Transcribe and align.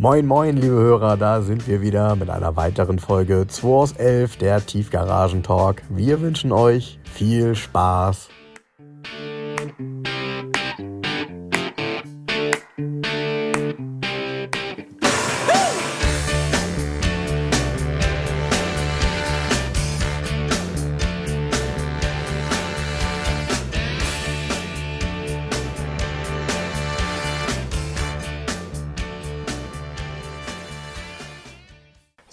Moin, 0.00 0.24
moin, 0.24 0.56
liebe 0.56 0.76
Hörer, 0.76 1.18
da 1.18 1.42
sind 1.42 1.68
wir 1.68 1.82
wieder 1.82 2.16
mit 2.16 2.30
einer 2.30 2.56
weiteren 2.56 2.98
Folge 2.98 3.46
2 3.46 3.68
aus 3.68 3.92
11, 3.92 4.38
der 4.38 4.64
Tiefgaragen-Talk. 4.64 5.82
Wir 5.90 6.22
wünschen 6.22 6.52
euch 6.52 6.98
viel 7.04 7.54
Spaß. 7.54 8.30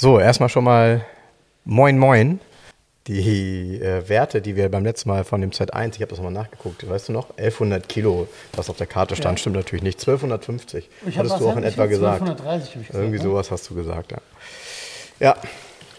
So, 0.07 0.21
erstmal 0.21 0.47
schon 0.47 0.63
mal 0.63 1.05
Moin 1.65 1.99
Moin. 1.99 2.39
Die 3.07 3.77
äh, 3.81 4.07
Werte, 4.07 4.41
die 4.41 4.55
wir 4.55 4.71
beim 4.71 4.85
letzten 4.85 5.09
Mal 5.09 5.25
von 5.25 5.41
dem 5.41 5.51
Z1, 5.51 5.95
ich 5.95 6.01
habe 6.01 6.07
das 6.07 6.17
nochmal 6.19 6.31
nachgeguckt, 6.31 6.89
weißt 6.89 7.09
du 7.09 7.11
noch? 7.11 7.31
1100 7.31 7.89
Kilo, 7.89 8.29
was 8.53 8.69
auf 8.69 8.77
der 8.77 8.87
Karte 8.87 9.17
stand, 9.17 9.37
Ja. 9.37 9.41
stimmt 9.41 9.57
natürlich 9.57 9.83
nicht. 9.83 9.99
1250, 9.99 10.89
Ich 11.07 11.17
hattest 11.17 11.41
du 11.41 11.49
auch 11.49 11.57
in 11.57 11.65
etwa 11.65 11.87
gesagt. 11.87 12.21
1230 12.21 12.69
hab 12.75 12.81
ich 12.83 12.87
gesagt, 12.87 13.03
Irgendwie 13.03 13.17
ne? 13.17 13.23
sowas 13.23 13.51
hast 13.51 13.69
du 13.69 13.75
gesagt, 13.75 14.13
ja. 14.13 14.19
Ja, 15.19 15.35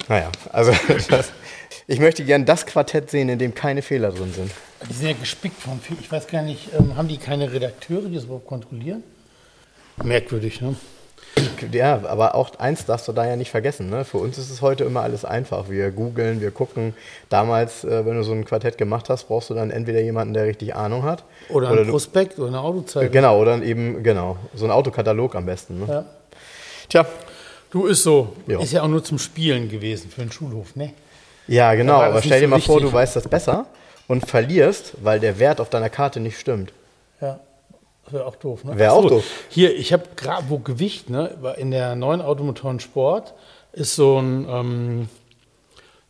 naja, 0.09 0.33
also 0.55 0.73
das, 1.11 1.31
ich 1.87 2.01
möchte 2.01 2.25
gern 2.25 2.47
das 2.47 2.65
Quartett 2.65 3.11
sehen, 3.11 3.29
in 3.29 3.39
dem 3.39 3.55
keine 3.55 3.83
Fehler 3.83 4.11
drin 4.11 4.33
sind. 4.33 4.51
Die 4.89 4.95
sind 4.95 5.09
ja 5.09 5.17
gespickt 5.21 5.61
von 5.61 5.79
viel. 5.83 5.99
Ich 6.01 6.11
weiß 6.11 6.29
gar 6.29 6.41
nicht, 6.41 6.71
ähm, 6.73 6.97
haben 6.97 7.09
die 7.09 7.19
keine 7.19 7.53
Redakteure, 7.53 8.09
die 8.09 8.15
das 8.15 8.25
überhaupt 8.25 8.47
kontrollieren? 8.47 9.03
Merkwürdig, 10.03 10.63
ne? 10.63 10.77
Ja, 11.73 12.03
aber 12.07 12.35
auch 12.35 12.57
eins 12.59 12.87
darfst 12.87 13.09
du 13.09 13.13
da 13.13 13.27
ja 13.27 13.37
nicht 13.37 13.51
vergessen. 13.51 13.91
Ne? 13.91 14.05
Für 14.05 14.19
uns 14.19 14.39
ist 14.39 14.51
es 14.51 14.63
heute 14.63 14.85
immer 14.85 15.03
alles 15.03 15.25
einfach. 15.25 15.69
Wir 15.69 15.91
googeln, 15.91 16.41
wir 16.41 16.51
gucken. 16.51 16.95
Damals, 17.29 17.85
äh, 17.85 18.07
wenn 18.07 18.17
du 18.17 18.23
so 18.23 18.33
ein 18.33 18.45
Quartett 18.45 18.79
gemacht 18.79 19.09
hast, 19.09 19.25
brauchst 19.25 19.51
du 19.51 19.55
dann 19.55 19.71
entweder 19.71 20.01
jemanden, 20.01 20.35
der 20.35 20.47
richtig 20.47 20.75
Ahnung 20.75 21.03
hat. 21.03 21.25
Oder 21.49 21.71
ein 21.71 21.77
du, 21.77 21.91
Prospekt 21.91 22.39
oder 22.39 22.49
eine 22.49 22.61
Autozeit. 22.61 23.13
Genau, 23.13 23.41
oder 23.41 23.61
eben, 23.63 24.03
genau, 24.03 24.37
so 24.55 24.65
ein 24.65 24.71
Autokatalog 24.71 25.35
am 25.35 25.47
besten. 25.47 25.81
Ne? 25.81 25.87
Ja. 25.89 26.05
Tja, 26.89 27.07
Du 27.71 27.87
ist 27.87 28.03
so. 28.03 28.35
Ja. 28.47 28.61
Ist 28.61 28.73
ja 28.73 28.83
auch 28.83 28.89
nur 28.89 29.05
zum 29.05 29.19
Spielen 29.19 29.69
gewesen 29.69 30.11
für 30.11 30.23
den 30.23 30.33
Schulhof, 30.33 30.75
ne? 30.75 30.95
ja, 31.47 31.75
genau. 31.75 32.01
Aber 32.01 32.23
stell 32.23 32.41
dir 32.41 32.47
so 32.47 32.51
mal 32.51 32.61
vor, 32.61 32.77
wichtig. 32.77 32.91
du 32.91 32.97
weißt 32.97 33.17
das 33.17 33.29
besser 33.29 33.67
und 34.07 34.27
verlierst, 34.27 34.95
weil 35.03 35.21
der 35.21 35.39
Wert 35.39 35.61
auf 35.61 35.69
deiner 35.69 35.91
Karte 35.91 36.21
nicht 36.21 36.39
stimmt. 36.39 36.73
Ja. 38.09 38.13
Wäre 38.13 38.27
auch 38.27 38.37
doof, 38.37 38.65
ne? 38.65 38.77
Wär 38.79 38.91
Ach 38.93 38.97
auch 38.97 39.03
so, 39.03 39.09
doof. 39.09 39.25
Hier, 39.49 39.75
ich 39.77 39.93
habe 39.93 40.05
gerade, 40.17 40.45
wo 40.49 40.59
Gewicht, 40.59 41.11
ne? 41.11 41.37
In 41.59 41.71
der 41.71 41.95
neuen 41.97 42.21
Automotoren 42.21 42.81
Sport 42.81 43.35
ist 43.73 43.95
so 43.97 44.19
ein, 44.19 44.47
ähm, 44.49 45.09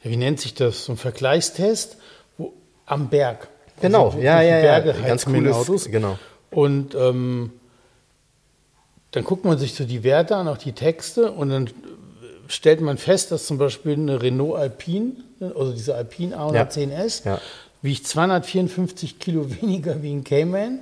ja, 0.02 0.10
wie 0.10 0.16
nennt 0.16 0.40
sich 0.40 0.54
das? 0.54 0.84
So 0.84 0.92
ein 0.92 0.96
Vergleichstest 0.98 1.96
wo, 2.36 2.52
am 2.86 3.08
Berg. 3.08 3.48
Genau, 3.80 4.06
Also, 4.06 4.18
ja, 4.18 4.40
ja, 4.42 4.56
ja. 4.58 4.62
Berge 4.80 4.94
Ganz 5.06 5.26
mit 5.26 5.36
den 5.36 5.44
cooles- 5.52 5.56
Autos. 5.56 5.84
genau. 5.86 6.18
Und 6.50 6.94
ähm, 6.94 7.52
dann 9.10 9.24
guckt 9.24 9.44
man 9.44 9.58
sich 9.58 9.74
so 9.74 9.84
die 9.84 10.02
Werte 10.04 10.36
an, 10.36 10.48
auch 10.48 10.58
die 10.58 10.72
Texte, 10.72 11.32
und 11.32 11.48
dann 11.50 11.70
stellt 12.48 12.80
man 12.80 12.98
fest, 12.98 13.30
dass 13.32 13.46
zum 13.46 13.58
Beispiel 13.58 13.92
eine 13.94 14.22
Renault 14.22 14.56
Alpine, 14.58 15.12
also 15.40 15.72
diese 15.72 15.94
Alpine 15.94 16.36
A110S, 16.36 17.24
Ja. 17.26 17.40
wiegt 17.82 18.06
254 18.06 19.18
Kilo 19.18 19.46
weniger 19.62 20.02
wie 20.02 20.12
ein 20.12 20.24
Cayman. 20.24 20.80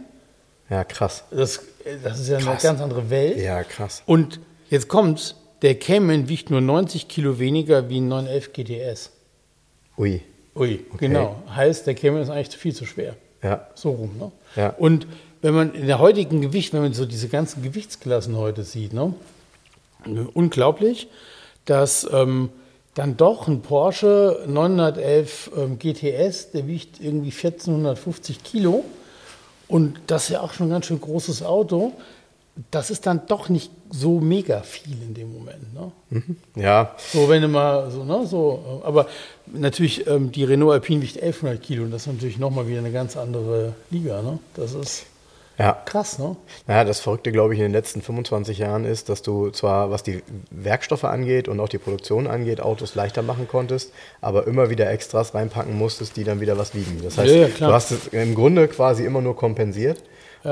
Ja, 0.68 0.84
krass. 0.84 1.24
Das, 1.30 1.60
das 2.02 2.20
ist 2.20 2.28
ja 2.28 2.38
eine 2.38 2.46
Krass. 2.46 2.62
ganz 2.62 2.80
andere 2.80 3.08
Welt. 3.10 3.38
Ja, 3.38 3.62
krass. 3.62 4.02
Und 4.06 4.40
jetzt 4.68 4.88
kommt's, 4.88 5.36
der 5.62 5.76
Cayman 5.76 6.28
wiegt 6.28 6.50
nur 6.50 6.60
90 6.60 7.08
Kilo 7.08 7.38
weniger 7.38 7.88
wie 7.88 8.00
ein 8.00 8.08
911 8.08 8.52
GTS. 8.52 9.10
Ui. 9.96 10.22
Ui, 10.54 10.84
genau. 10.96 11.36
Heißt, 11.54 11.86
der 11.86 11.94
Cayman 11.94 12.22
ist 12.22 12.30
eigentlich 12.30 12.56
viel 12.56 12.74
zu 12.74 12.86
schwer. 12.86 13.16
Ja. 13.42 13.68
So 13.74 13.90
rum, 13.90 14.16
ne? 14.18 14.32
Ja. 14.56 14.70
Und 14.70 15.06
wenn 15.42 15.54
man 15.54 15.74
in 15.74 15.86
der 15.86 15.98
heutigen 15.98 16.40
Gewicht, 16.40 16.72
wenn 16.72 16.80
man 16.80 16.94
so 16.94 17.06
diese 17.06 17.28
ganzen 17.28 17.62
Gewichtsklassen 17.62 18.36
heute 18.36 18.64
sieht, 18.64 18.92
ne? 18.92 19.14
Unglaublich, 20.34 21.08
dass 21.64 22.08
ähm, 22.12 22.50
dann 22.94 23.16
doch 23.16 23.48
ein 23.48 23.60
Porsche 23.60 24.44
911 24.46 25.50
ähm, 25.56 25.78
GTS, 25.78 26.52
der 26.52 26.66
wiegt 26.66 27.00
irgendwie 27.00 27.30
1450 27.30 28.42
Kilo 28.42 28.84
und 29.68 29.98
das 30.06 30.24
ist 30.24 30.28
ja 30.30 30.40
auch 30.40 30.52
schon 30.52 30.66
ein 30.68 30.70
ganz 30.70 30.86
schön 30.86 31.00
großes 31.00 31.42
Auto. 31.42 31.92
Das 32.70 32.88
ist 32.90 33.06
dann 33.06 33.26
doch 33.26 33.50
nicht 33.50 33.70
so 33.90 34.18
mega 34.18 34.62
viel 34.62 34.94
in 35.02 35.12
dem 35.12 35.32
Moment. 35.32 35.74
Ne? 35.74 35.92
Ja, 36.54 36.94
So, 37.12 37.28
wenn 37.28 37.42
du 37.42 37.48
mal 37.48 37.90
so, 37.90 38.02
ne, 38.02 38.26
so, 38.26 38.80
äh, 38.82 38.86
aber 38.86 39.06
natürlich, 39.46 40.06
ähm, 40.06 40.32
die 40.32 40.44
Renault 40.44 40.72
Alpine 40.72 41.02
wiegt 41.02 41.16
1100 41.22 41.62
Kilo 41.62 41.84
und 41.84 41.90
das 41.90 42.02
ist 42.06 42.12
natürlich 42.14 42.38
nochmal 42.38 42.66
wieder 42.66 42.78
eine 42.78 42.92
ganz 42.92 43.16
andere 43.16 43.74
Liga, 43.90 44.22
ne? 44.22 44.38
Das 44.54 44.72
ist 44.72 45.04
ja. 45.58 45.72
krass, 45.84 46.18
ne? 46.18 46.36
Naja, 46.66 46.84
das 46.84 47.00
Verrückte, 47.00 47.32
glaube 47.32 47.54
ich, 47.54 47.60
in 47.60 47.64
den 47.64 47.72
letzten 47.72 48.02
25 48.02 48.58
Jahren 48.58 48.84
ist, 48.84 49.08
dass 49.08 49.22
du 49.22 49.50
zwar, 49.50 49.90
was 49.90 50.02
die 50.02 50.22
Werkstoffe 50.50 51.04
angeht 51.04 51.48
und 51.48 51.60
auch 51.60 51.68
die 51.68 51.78
Produktion 51.78 52.26
angeht, 52.26 52.60
Autos 52.60 52.94
leichter 52.94 53.22
machen 53.22 53.48
konntest, 53.48 53.92
aber 54.20 54.46
immer 54.46 54.70
wieder 54.70 54.90
Extras 54.90 55.34
reinpacken 55.34 55.76
musstest, 55.76 56.16
die 56.16 56.24
dann 56.24 56.40
wieder 56.40 56.58
was 56.58 56.74
wiegen. 56.74 57.00
Das 57.02 57.18
heißt, 57.18 57.34
Ja, 57.34 57.48
du 57.68 57.72
hast 57.72 57.90
es 57.90 58.06
im 58.08 58.34
Grunde 58.34 58.68
quasi 58.68 59.04
immer 59.04 59.20
nur 59.20 59.36
kompensiert. 59.36 60.02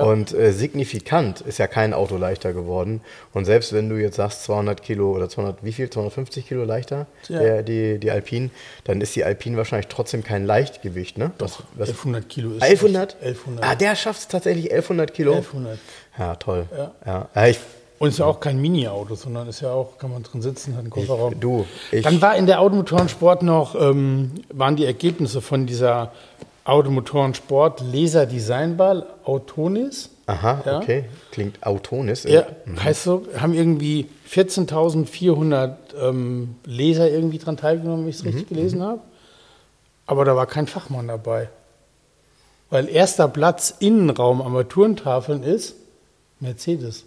Und 0.02 0.32
äh, 0.34 0.52
signifikant 0.52 1.40
ist 1.42 1.58
ja 1.58 1.66
kein 1.66 1.92
Auto 1.94 2.16
leichter 2.16 2.52
geworden. 2.52 3.00
Und 3.32 3.44
selbst 3.44 3.72
wenn 3.72 3.88
du 3.88 3.96
jetzt 3.96 4.16
sagst 4.16 4.44
200 4.44 4.82
Kilo 4.82 5.12
oder 5.12 5.28
200, 5.28 5.64
wie 5.64 5.72
viel? 5.72 5.88
250 5.90 6.48
Kilo 6.48 6.64
leichter, 6.64 7.06
Ja. 7.28 7.38
der, 7.38 7.62
die, 7.62 7.98
die 7.98 8.10
Alpine, 8.10 8.50
dann 8.84 9.00
ist 9.00 9.14
die 9.16 9.24
Alpine 9.24 9.56
wahrscheinlich 9.56 9.88
trotzdem 9.88 10.24
kein 10.24 10.44
Leichtgewicht, 10.46 11.18
ne? 11.18 11.30
Was, 11.38 11.58
was, 11.74 11.88
1100 11.90 12.28
Kilo 12.28 12.50
ist 12.52 12.62
1100? 12.62 13.16
1100. 13.22 13.64
Ah, 13.64 13.74
der 13.74 13.96
schafft 13.96 14.20
es 14.20 14.28
tatsächlich 14.28 14.64
1100 14.72 15.14
Kilo. 15.14 15.32
1100. 15.32 15.78
Ja, 16.18 16.36
toll. 16.36 16.66
Ja. 16.76 16.90
Ja. 17.06 17.28
Ja, 17.34 17.46
ich, 17.46 17.58
Und 17.98 18.08
ist 18.08 18.18
ja 18.18 18.26
auch 18.26 18.40
kein 18.40 18.60
Mini-Auto, 18.60 19.14
sondern 19.14 19.48
ist 19.48 19.60
ja 19.60 19.70
auch, 19.72 19.98
kann 19.98 20.10
man 20.10 20.22
drin 20.22 20.42
sitzen, 20.42 20.74
hat 20.74 20.80
einen 20.80 20.90
Kofferraum. 20.90 21.38
du, 21.38 21.64
ich, 21.92 22.02
Dann 22.02 22.20
war 22.20 22.36
in 22.36 22.46
der 22.46 22.60
Automotorensport 22.60 23.42
noch, 23.42 23.74
ähm, 23.80 24.32
waren 24.52 24.76
die 24.76 24.84
Ergebnisse 24.84 25.40
von 25.40 25.66
dieser 25.66 26.12
Automotorensport 26.64 27.80
Laser 27.82 28.26
Designball 28.26 29.06
Autonis. 29.24 30.10
aha, 30.26 30.62
Ja. 30.64 30.78
okay, 30.78 31.04
klingt 31.30 31.64
Autonis. 31.66 32.24
Ja, 32.24 32.46
heißt 32.82 33.04
so, 33.04 33.26
haben 33.38 33.52
irgendwie 33.52 34.08
14.400 34.30 35.74
ähm, 36.00 36.56
Leser 36.64 37.10
irgendwie 37.10 37.38
dran 37.38 37.56
teilgenommen, 37.56 38.02
wenn 38.04 38.10
ich 38.10 38.16
es 38.16 38.24
richtig 38.24 38.48
gelesen 38.48 38.82
habe. 38.82 39.00
Aber 40.06 40.24
da 40.24 40.34
war 40.36 40.46
kein 40.46 40.66
Fachmann 40.66 41.08
dabei. 41.08 41.48
Weil 42.70 42.88
erster 42.88 43.28
Platz 43.28 43.74
Innenraum 43.78 44.40
Armaturentafeln 44.42 45.42
ist 45.42 45.76
Mercedes. 46.40 47.04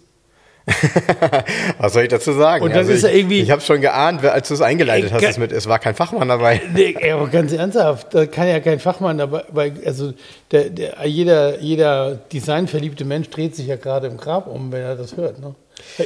Was 1.78 1.92
soll 1.92 2.02
ich 2.04 2.08
dazu 2.08 2.32
sagen? 2.32 2.64
Und 2.64 2.74
das 2.74 2.88
ist 2.88 2.98
ich, 3.04 3.10
ja 3.10 3.16
irgendwie- 3.16 3.40
Ich 3.40 3.50
habe 3.50 3.60
schon 3.62 3.80
geahnt, 3.80 4.24
als 4.24 4.48
du 4.48 4.54
es 4.54 4.60
eingeleitet 4.60 5.12
hast, 5.12 5.22
es, 5.24 5.38
mit, 5.38 5.52
es 5.52 5.66
war 5.68 5.78
kein 5.78 5.94
Fachmann 5.94 6.28
dabei. 6.28 6.60
Nee, 6.74 6.94
aber 7.12 7.28
ganz 7.28 7.52
ernsthaft, 7.52 8.14
da 8.14 8.26
kann 8.26 8.46
ja 8.48 8.60
kein 8.60 8.78
Fachmann 8.78 9.18
dabei, 9.18 9.44
weil 9.50 9.72
also 9.84 10.12
der, 10.50 10.70
der, 10.70 11.06
jeder, 11.06 11.60
jeder 11.60 12.14
designverliebte 12.32 13.04
Mensch 13.04 13.30
dreht 13.30 13.56
sich 13.56 13.66
ja 13.66 13.76
gerade 13.76 14.06
im 14.06 14.16
Grab 14.16 14.46
um, 14.46 14.70
wenn 14.72 14.82
er 14.82 14.96
das 14.96 15.16
hört. 15.16 15.40
Ne? 15.40 15.54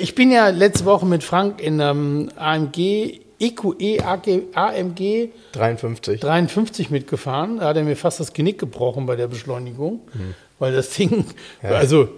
Ich 0.01 0.15
bin 0.15 0.31
ja 0.31 0.49
letzte 0.49 0.85
Woche 0.85 1.07
mit 1.07 1.25
Frank 1.25 1.61
in 1.63 1.81
einem 1.81 2.31
AMG, 2.37 3.21
EQE 3.41 3.99
AMG 4.55 5.31
53. 5.53 6.21
53 6.21 6.91
mitgefahren. 6.91 7.59
Da 7.59 7.67
hat 7.69 7.77
er 7.77 7.83
mir 7.83 7.97
fast 7.97 8.21
das 8.21 8.33
Genick 8.33 8.59
gebrochen 8.59 9.07
bei 9.07 9.17
der 9.17 9.27
Beschleunigung, 9.27 10.01
weil 10.59 10.73
das 10.73 10.91
Ding, 10.91 11.25
also 11.63 12.05
v- 12.07 12.11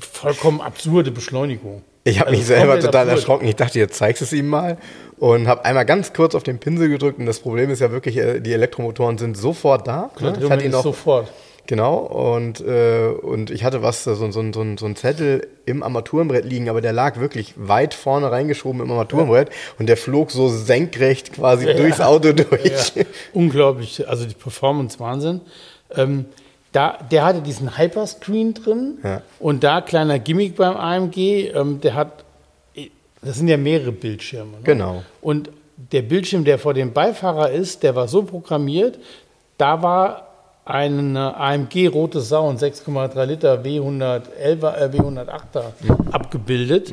vollkommen 0.00 0.60
absurde 0.60 1.10
Beschleunigung. 1.10 1.82
Ich 2.04 2.18
habe 2.18 2.28
Also 2.30 2.38
mich 2.38 2.46
selber 2.46 2.80
total 2.80 3.02
absurd. 3.02 3.18
erschrocken. 3.18 3.48
Ich 3.48 3.56
dachte, 3.56 3.78
jetzt 3.78 3.96
zeigst 3.96 4.20
du 4.22 4.24
es 4.24 4.32
ihm 4.32 4.48
mal. 4.48 4.78
Und 5.18 5.48
habe 5.48 5.64
einmal 5.66 5.84
ganz 5.84 6.12
kurz 6.14 6.34
auf 6.34 6.42
den 6.42 6.58
Pinsel 6.58 6.88
gedrückt. 6.88 7.18
Und 7.18 7.26
das 7.26 7.40
Problem 7.40 7.68
ist 7.70 7.80
ja 7.80 7.90
wirklich, 7.92 8.16
äh, 8.16 8.40
die 8.40 8.52
Elektromotoren 8.54 9.18
sind 9.18 9.36
sofort 9.36 9.86
da. 9.86 10.10
ne? 10.20 10.34
Ich 10.42 10.50
hatte 10.50 10.64
ihn 10.64 10.74
auch 10.74 10.82
sofort. 10.82 11.30
Genau, 11.66 11.98
und, 11.98 12.60
äh, 12.62 13.08
und 13.22 13.50
ich 13.50 13.62
hatte 13.62 13.80
was, 13.80 14.02
so, 14.02 14.14
so, 14.16 14.32
so, 14.32 14.42
so, 14.52 14.86
ein 14.86 14.96
Zettel 14.96 15.46
im 15.66 15.84
Armaturenbrett 15.84 16.44
liegen, 16.44 16.68
aber 16.68 16.80
der 16.80 16.92
lag 16.92 17.20
wirklich 17.20 17.54
weit 17.56 17.94
vorne 17.94 18.32
reingeschoben 18.32 18.80
im 18.80 18.90
Armaturenbrett 18.90 19.50
und 19.78 19.86
der 19.88 19.96
flog 19.96 20.32
so 20.32 20.48
senkrecht 20.48 21.32
quasi 21.34 21.68
Ja. 21.68 21.74
durchs 21.74 22.00
Auto 22.00 22.32
durch. 22.32 22.92
Ja, 22.96 23.04
unglaublich, 23.34 24.08
also 24.08 24.24
die 24.24 24.34
Performance 24.34 24.98
Wahnsinn. 24.98 25.42
Ähm, 25.94 26.24
da, 26.72 26.98
der 27.10 27.24
hatte 27.24 27.40
diesen 27.42 27.76
Hyperscreen 27.78 28.54
drin 28.54 28.98
Ja. 29.02 29.22
und 29.38 29.64
da 29.64 29.80
kleiner 29.80 30.18
Gimmick 30.18 30.56
beim 30.56 30.76
AMG, 30.76 31.48
ähm, 31.54 31.80
der 31.80 31.94
hat, 31.94 32.24
das 33.22 33.36
sind 33.38 33.48
ja 33.48 33.56
mehrere 33.56 33.92
Bildschirme. 33.92 34.52
Ne? 34.52 34.62
Genau. 34.64 35.02
Und 35.20 35.50
der 35.92 36.02
Bildschirm, 36.02 36.44
der 36.44 36.58
vor 36.58 36.74
dem 36.74 36.92
Beifahrer 36.92 37.50
ist, 37.50 37.82
der 37.82 37.94
war 37.96 38.06
so 38.08 38.22
programmiert, 38.22 38.98
da 39.58 39.82
war 39.82 40.26
eine 40.64 41.36
AMG 41.36 41.88
Rote 41.88 42.20
Sau, 42.20 42.48
ein 42.48 42.58
6,3 42.58 43.24
Liter 43.24 43.62
W111, 43.62 44.22
äh, 44.38 44.88
W108er 44.92 46.12
abgebildet. 46.12 46.92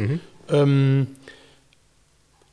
ähm, 0.49 1.07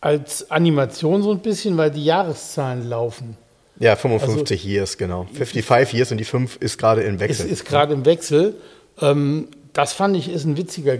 als 0.00 0.50
Animation 0.50 1.22
so 1.22 1.30
ein 1.30 1.38
bisschen, 1.38 1.76
weil 1.78 1.90
die 1.90 2.04
Jahreszahlen 2.04 2.88
laufen. 2.88 3.36
Ja, 3.78 3.96
55 3.96 4.60
also, 4.60 4.68
Years, 4.68 4.98
genau. 4.98 5.26
55 5.32 5.94
Years 5.94 6.12
und 6.12 6.18
die 6.18 6.24
5 6.24 6.56
ist 6.60 6.78
gerade 6.78 7.02
im 7.02 7.20
Wechsel. 7.20 7.46
Ist, 7.46 7.52
ist 7.52 7.64
gerade 7.64 7.92
im 7.92 8.04
Wechsel. 8.04 8.54
Ähm, 9.00 9.48
das 9.72 9.92
fand 9.92 10.16
ich 10.16 10.28
ist 10.28 10.44
ein 10.44 10.56
witziger 10.56 10.98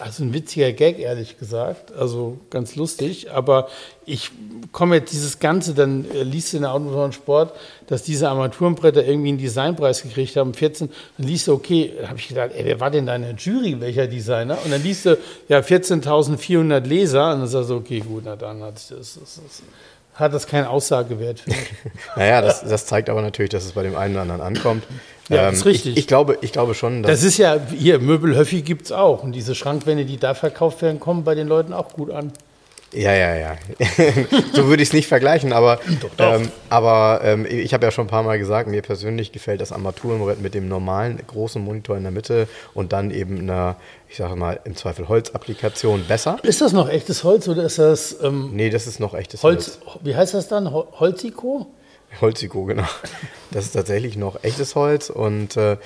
also 0.00 0.24
ein 0.24 0.32
witziger 0.32 0.72
Gag, 0.72 0.98
ehrlich 0.98 1.38
gesagt. 1.38 1.92
Also 1.92 2.38
ganz 2.50 2.76
lustig. 2.76 3.30
Aber 3.30 3.68
ich 4.06 4.30
komme 4.72 4.96
jetzt 4.96 5.12
dieses 5.12 5.38
Ganze, 5.38 5.74
dann 5.74 6.10
äh, 6.10 6.22
liest 6.22 6.52
du 6.52 6.58
in 6.58 6.62
der 6.62 6.72
Auto 6.72 7.12
Sport, 7.12 7.54
dass 7.86 8.02
diese 8.02 8.28
Armaturenbretter 8.28 9.04
irgendwie 9.04 9.30
einen 9.30 9.38
Designpreis 9.38 10.02
gekriegt 10.02 10.36
haben, 10.36 10.54
14. 10.54 10.90
Dann 11.18 11.26
liest 11.26 11.48
du, 11.48 11.52
okay, 11.52 11.92
da 12.00 12.08
habe 12.08 12.18
ich 12.18 12.28
gedacht, 12.28 12.50
ey, 12.54 12.64
wer 12.64 12.80
war 12.80 12.90
denn 12.90 13.06
da 13.06 13.14
in 13.14 13.22
der 13.22 13.34
Jury, 13.34 13.80
welcher 13.80 14.06
Designer? 14.06 14.58
Und 14.64 14.70
dann 14.70 14.82
liest 14.82 15.06
du, 15.06 15.18
ja, 15.48 15.60
14.400 15.60 16.80
Leser. 16.80 17.32
Und 17.32 17.40
dann 17.40 17.48
sagst 17.48 17.70
du, 17.70 17.76
okay, 17.76 18.00
gut, 18.00 18.22
na 18.24 18.36
dann 18.36 18.62
hat 18.62 18.74
das, 18.74 18.88
das, 18.88 19.18
das 19.24 19.62
hat 20.14 20.32
das 20.32 20.46
keinen 20.46 20.66
Aussagewert 20.66 21.42
naja, 22.16 22.40
das, 22.40 22.62
das 22.62 22.86
zeigt 22.86 23.10
aber 23.10 23.22
natürlich, 23.22 23.50
dass 23.50 23.64
es 23.64 23.72
bei 23.72 23.82
dem 23.82 23.96
einen 23.96 24.14
oder 24.14 24.22
anderen 24.22 24.40
ankommt. 24.40 24.84
Ja, 25.28 25.48
ähm, 25.48 25.54
ist 25.54 25.64
richtig. 25.64 25.92
Ich, 25.92 25.98
ich, 26.00 26.06
glaube, 26.06 26.38
ich 26.42 26.52
glaube 26.52 26.74
schon, 26.74 27.02
dass. 27.02 27.10
Das 27.10 27.22
ist 27.22 27.38
ja, 27.38 27.58
hier, 27.70 27.98
Möbelhöffi 27.98 28.62
gibt 28.62 28.86
es 28.86 28.92
auch. 28.92 29.22
Und 29.22 29.32
diese 29.32 29.54
Schrankwände, 29.54 30.04
die 30.04 30.18
da 30.18 30.34
verkauft 30.34 30.82
werden, 30.82 31.00
kommen 31.00 31.24
bei 31.24 31.34
den 31.34 31.48
Leuten 31.48 31.72
auch 31.72 31.92
gut 31.94 32.10
an. 32.10 32.32
Ja, 32.94 33.12
ja, 33.12 33.34
ja. 33.34 33.56
so 34.52 34.68
würde 34.68 34.82
ich 34.82 34.90
es 34.90 34.92
nicht 34.92 35.08
vergleichen, 35.08 35.52
aber, 35.52 35.80
doch, 36.00 36.10
doch. 36.16 36.34
Ähm, 36.34 36.50
aber 36.68 37.20
ähm, 37.24 37.46
ich 37.46 37.74
habe 37.74 37.84
ja 37.84 37.90
schon 37.90 38.06
ein 38.06 38.10
paar 38.10 38.22
Mal 38.22 38.38
gesagt, 38.38 38.68
mir 38.68 38.82
persönlich 38.82 39.32
gefällt 39.32 39.60
das 39.60 39.72
Armaturenbrett 39.72 40.40
mit 40.40 40.54
dem 40.54 40.68
normalen 40.68 41.20
großen 41.26 41.62
Monitor 41.62 41.96
in 41.96 42.04
der 42.04 42.12
Mitte 42.12 42.48
und 42.72 42.92
dann 42.92 43.10
eben 43.10 43.40
einer, 43.40 43.76
ich 44.08 44.16
sage 44.16 44.36
mal, 44.36 44.60
im 44.64 44.76
Zweifel 44.76 45.08
Holzapplikation 45.08 46.04
besser. 46.06 46.38
Ist 46.42 46.60
das 46.60 46.72
noch 46.72 46.88
echtes 46.88 47.24
Holz 47.24 47.48
oder 47.48 47.64
ist 47.64 47.78
das. 47.78 48.16
Ähm, 48.22 48.50
nee, 48.52 48.70
das 48.70 48.86
ist 48.86 49.00
noch 49.00 49.14
echtes 49.14 49.42
Holz. 49.42 49.80
Holz. 49.84 49.98
Wie 50.02 50.14
heißt 50.14 50.34
das 50.34 50.48
dann? 50.48 50.72
Holziko? 50.72 51.66
Holziko, 52.20 52.64
genau. 52.64 52.86
Das 53.50 53.64
ist 53.64 53.72
tatsächlich 53.72 54.16
noch 54.16 54.42
echtes 54.44 54.74
Holz 54.74 55.10
und 55.10 55.56
äh, 55.56 55.76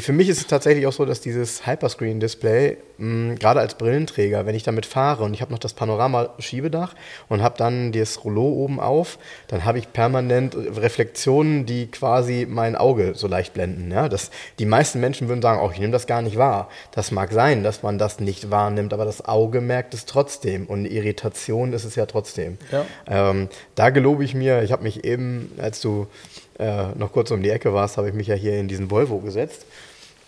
für 0.00 0.12
mich 0.12 0.28
ist 0.28 0.38
es 0.38 0.46
tatsächlich 0.46 0.86
auch 0.86 0.92
so, 0.92 1.04
dass 1.06 1.20
dieses 1.20 1.66
Hyperscreen-Display, 1.66 2.76
gerade 2.98 3.60
als 3.60 3.76
Brillenträger, 3.76 4.44
wenn 4.44 4.54
ich 4.54 4.62
damit 4.62 4.84
fahre 4.84 5.24
und 5.24 5.32
ich 5.32 5.40
habe 5.40 5.52
noch 5.52 5.58
das 5.58 5.72
Panorama-Schiebedach 5.72 6.94
und 7.28 7.42
habe 7.42 7.56
dann 7.56 7.92
das 7.92 8.22
Rollo 8.24 8.42
oben 8.42 8.78
auf, 8.78 9.18
dann 9.48 9.64
habe 9.64 9.78
ich 9.78 9.92
permanent 9.92 10.54
Reflexionen, 10.54 11.64
die 11.64 11.86
quasi 11.90 12.46
mein 12.48 12.76
Auge 12.76 13.14
so 13.14 13.26
leicht 13.26 13.54
blenden. 13.54 13.90
Ja? 13.90 14.10
Das, 14.10 14.30
die 14.58 14.66
meisten 14.66 15.00
Menschen 15.00 15.28
würden 15.28 15.40
sagen, 15.40 15.60
oh, 15.64 15.70
ich 15.72 15.80
nehme 15.80 15.92
das 15.92 16.06
gar 16.06 16.20
nicht 16.20 16.36
wahr. 16.36 16.68
Das 16.92 17.10
mag 17.10 17.32
sein, 17.32 17.62
dass 17.62 17.82
man 17.82 17.96
das 17.96 18.20
nicht 18.20 18.50
wahrnimmt, 18.50 18.92
aber 18.92 19.06
das 19.06 19.24
Auge 19.24 19.62
merkt 19.62 19.94
es 19.94 20.04
trotzdem 20.04 20.66
und 20.66 20.84
Irritation 20.84 21.72
ist 21.72 21.84
es 21.84 21.94
ja 21.94 22.04
trotzdem. 22.04 22.58
Ja. 22.70 22.84
Ähm, 23.06 23.48
da 23.76 23.88
gelobe 23.88 24.24
ich 24.24 24.34
mir, 24.34 24.62
ich 24.62 24.72
habe 24.72 24.82
mich 24.82 25.04
eben, 25.04 25.52
als 25.58 25.80
du 25.80 26.06
äh, 26.60 26.98
noch 26.98 27.12
kurz 27.12 27.30
um 27.30 27.42
die 27.42 27.50
Ecke 27.50 27.72
warst, 27.72 27.96
habe 27.96 28.08
ich 28.08 28.14
mich 28.14 28.26
ja 28.26 28.34
hier 28.34 28.58
in 28.58 28.68
diesen 28.68 28.90
Volvo 28.90 29.18
gesetzt 29.18 29.66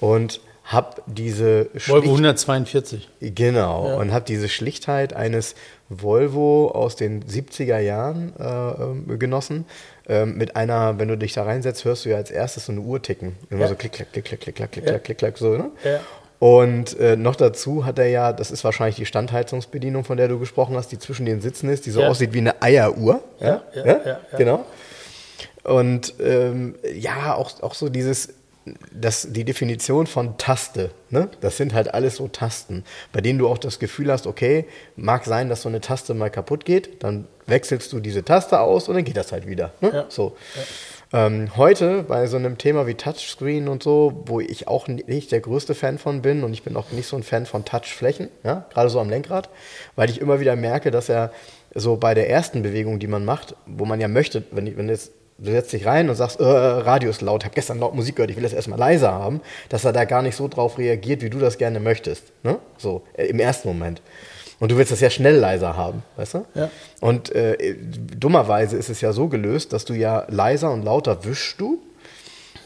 und 0.00 0.40
habe 0.64 1.02
diese 1.06 1.68
Volvo 1.74 2.10
142. 2.10 3.08
Genau, 3.20 3.88
ja. 3.88 3.96
und 3.96 4.12
habe 4.12 4.24
diese 4.24 4.48
Schlichtheit 4.48 5.12
eines 5.12 5.54
Volvo 5.88 6.68
aus 6.68 6.96
den 6.96 7.24
70er 7.24 7.78
Jahren 7.78 8.32
äh, 8.38 8.44
ähm, 8.44 9.18
genossen. 9.18 9.66
Ähm, 10.08 10.36
mit 10.36 10.56
einer, 10.56 10.98
wenn 10.98 11.08
du 11.08 11.16
dich 11.16 11.32
da 11.32 11.44
reinsetzt, 11.44 11.84
hörst 11.84 12.04
du 12.04 12.10
ja 12.10 12.16
als 12.16 12.30
erstes 12.30 12.66
so 12.66 12.72
eine 12.72 12.80
Uhr 12.80 13.02
ticken. 13.02 13.36
Immer 13.50 13.62
ja. 13.62 13.68
so 13.68 13.74
klick, 13.74 13.92
klick, 13.92 14.12
klick, 14.12 14.24
klick, 14.24 14.40
klick, 14.40 14.54
klick, 14.56 14.72
klick, 14.72 14.86
ja. 14.86 14.98
klick, 14.98 15.18
klick, 15.18 15.38
so, 15.38 15.56
ne? 15.56 15.70
Ja. 15.84 16.00
Und 16.38 16.98
äh, 16.98 17.14
noch 17.14 17.36
dazu 17.36 17.84
hat 17.84 18.00
er 18.00 18.08
ja, 18.08 18.32
das 18.32 18.50
ist 18.50 18.64
wahrscheinlich 18.64 18.96
die 18.96 19.06
Standheizungsbedienung, 19.06 20.02
von 20.02 20.16
der 20.16 20.26
du 20.26 20.40
gesprochen 20.40 20.74
hast, 20.74 20.88
die 20.88 20.98
zwischen 20.98 21.24
den 21.24 21.40
Sitzen 21.40 21.68
ist, 21.68 21.86
die 21.86 21.92
so 21.92 22.02
aussieht 22.02 22.32
wie 22.32 22.38
eine 22.38 22.60
Eieruhr. 22.60 23.20
Ja, 23.38 23.62
ja, 23.74 23.84
ja, 23.84 24.20
genau. 24.36 24.64
Und 25.64 26.14
ähm, 26.20 26.74
ja, 26.94 27.34
auch, 27.34 27.62
auch 27.62 27.74
so 27.74 27.88
dieses, 27.88 28.34
das, 28.92 29.28
die 29.30 29.44
Definition 29.44 30.06
von 30.06 30.38
Taste, 30.38 30.90
ne? 31.10 31.28
das 31.40 31.56
sind 31.56 31.74
halt 31.74 31.94
alles 31.94 32.16
so 32.16 32.28
Tasten, 32.28 32.84
bei 33.12 33.20
denen 33.20 33.38
du 33.38 33.48
auch 33.48 33.58
das 33.58 33.78
Gefühl 33.78 34.10
hast, 34.10 34.26
okay, 34.26 34.66
mag 34.96 35.24
sein, 35.24 35.48
dass 35.48 35.62
so 35.62 35.68
eine 35.68 35.80
Taste 35.80 36.14
mal 36.14 36.30
kaputt 36.30 36.64
geht, 36.64 37.02
dann 37.02 37.26
wechselst 37.46 37.92
du 37.92 38.00
diese 38.00 38.24
Taste 38.24 38.60
aus 38.60 38.88
und 38.88 38.94
dann 38.94 39.04
geht 39.04 39.16
das 39.16 39.32
halt 39.32 39.46
wieder. 39.46 39.72
Ne? 39.80 39.90
Ja. 39.92 40.04
So. 40.08 40.36
Ja. 40.54 41.26
Ähm, 41.26 41.56
heute 41.56 42.04
bei 42.04 42.26
so 42.26 42.38
einem 42.38 42.56
Thema 42.56 42.86
wie 42.86 42.94
Touchscreen 42.94 43.68
und 43.68 43.82
so, 43.82 44.22
wo 44.26 44.40
ich 44.40 44.66
auch 44.68 44.88
nicht 44.88 45.30
der 45.30 45.40
größte 45.40 45.74
Fan 45.74 45.98
von 45.98 46.22
bin 46.22 46.42
und 46.42 46.52
ich 46.52 46.62
bin 46.62 46.76
auch 46.76 46.90
nicht 46.90 47.06
so 47.06 47.16
ein 47.16 47.22
Fan 47.22 47.46
von 47.46 47.64
Touchflächen, 47.64 48.28
ja? 48.44 48.66
gerade 48.72 48.88
so 48.88 48.98
am 48.98 49.10
Lenkrad, 49.10 49.50
weil 49.96 50.08
ich 50.08 50.20
immer 50.20 50.40
wieder 50.40 50.56
merke, 50.56 50.90
dass 50.90 51.08
er 51.08 51.32
so 51.74 51.96
bei 51.96 52.14
der 52.14 52.30
ersten 52.30 52.62
Bewegung, 52.62 52.98
die 52.98 53.08
man 53.08 53.24
macht, 53.24 53.56
wo 53.66 53.84
man 53.84 54.00
ja 54.00 54.08
möchte, 54.08 54.44
wenn, 54.52 54.76
wenn 54.76 54.88
jetzt 54.88 55.12
du 55.38 55.50
setzt 55.50 55.72
dich 55.72 55.86
rein 55.86 56.08
und 56.08 56.14
sagst, 56.14 56.40
äh, 56.40 56.44
Radio 56.44 57.10
ist 57.10 57.22
laut, 57.22 57.42
ich 57.42 57.46
habe 57.46 57.54
gestern 57.54 57.78
laut 57.78 57.94
Musik 57.94 58.16
gehört, 58.16 58.30
ich 58.30 58.36
will 58.36 58.42
das 58.42 58.52
erstmal 58.52 58.78
leiser 58.78 59.12
haben, 59.12 59.40
dass 59.68 59.84
er 59.84 59.92
da 59.92 60.04
gar 60.04 60.22
nicht 60.22 60.36
so 60.36 60.48
drauf 60.48 60.78
reagiert, 60.78 61.22
wie 61.22 61.30
du 61.30 61.38
das 61.38 61.58
gerne 61.58 61.80
möchtest. 61.80 62.32
Ne? 62.42 62.58
So, 62.78 63.02
äh, 63.14 63.26
im 63.26 63.40
ersten 63.40 63.68
Moment. 63.68 64.02
Und 64.60 64.70
du 64.70 64.76
willst 64.76 64.92
das 64.92 65.00
ja 65.00 65.10
schnell 65.10 65.36
leiser 65.36 65.76
haben, 65.76 66.04
weißt 66.16 66.34
du? 66.34 66.44
Ja. 66.54 66.70
Und 67.00 67.34
äh, 67.34 67.74
dummerweise 67.76 68.76
ist 68.76 68.90
es 68.90 69.00
ja 69.00 69.12
so 69.12 69.26
gelöst, 69.26 69.72
dass 69.72 69.84
du 69.84 69.94
ja 69.94 70.24
leiser 70.28 70.70
und 70.70 70.84
lauter 70.84 71.24
wischst 71.24 71.60
du, 71.60 71.80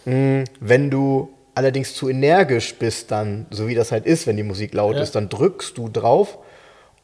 mh, 0.05 0.13
hm, 0.13 0.45
wenn 0.61 0.91
du 0.91 1.31
allerdings 1.55 1.95
zu 1.95 2.11
energisch 2.11 2.75
bist, 2.75 3.11
dann, 3.11 3.47
so 3.51 3.67
wie 3.67 3.75
das 3.75 3.93
halt 3.93 4.05
ist, 4.05 4.27
wenn 4.27 4.37
die 4.37 4.43
Musik 4.43 4.75
laut 4.75 4.97
ja. 4.97 5.03
ist, 5.03 5.15
dann 5.15 5.31
drückst 5.31 5.79
du 5.79 5.89
drauf 5.89 6.39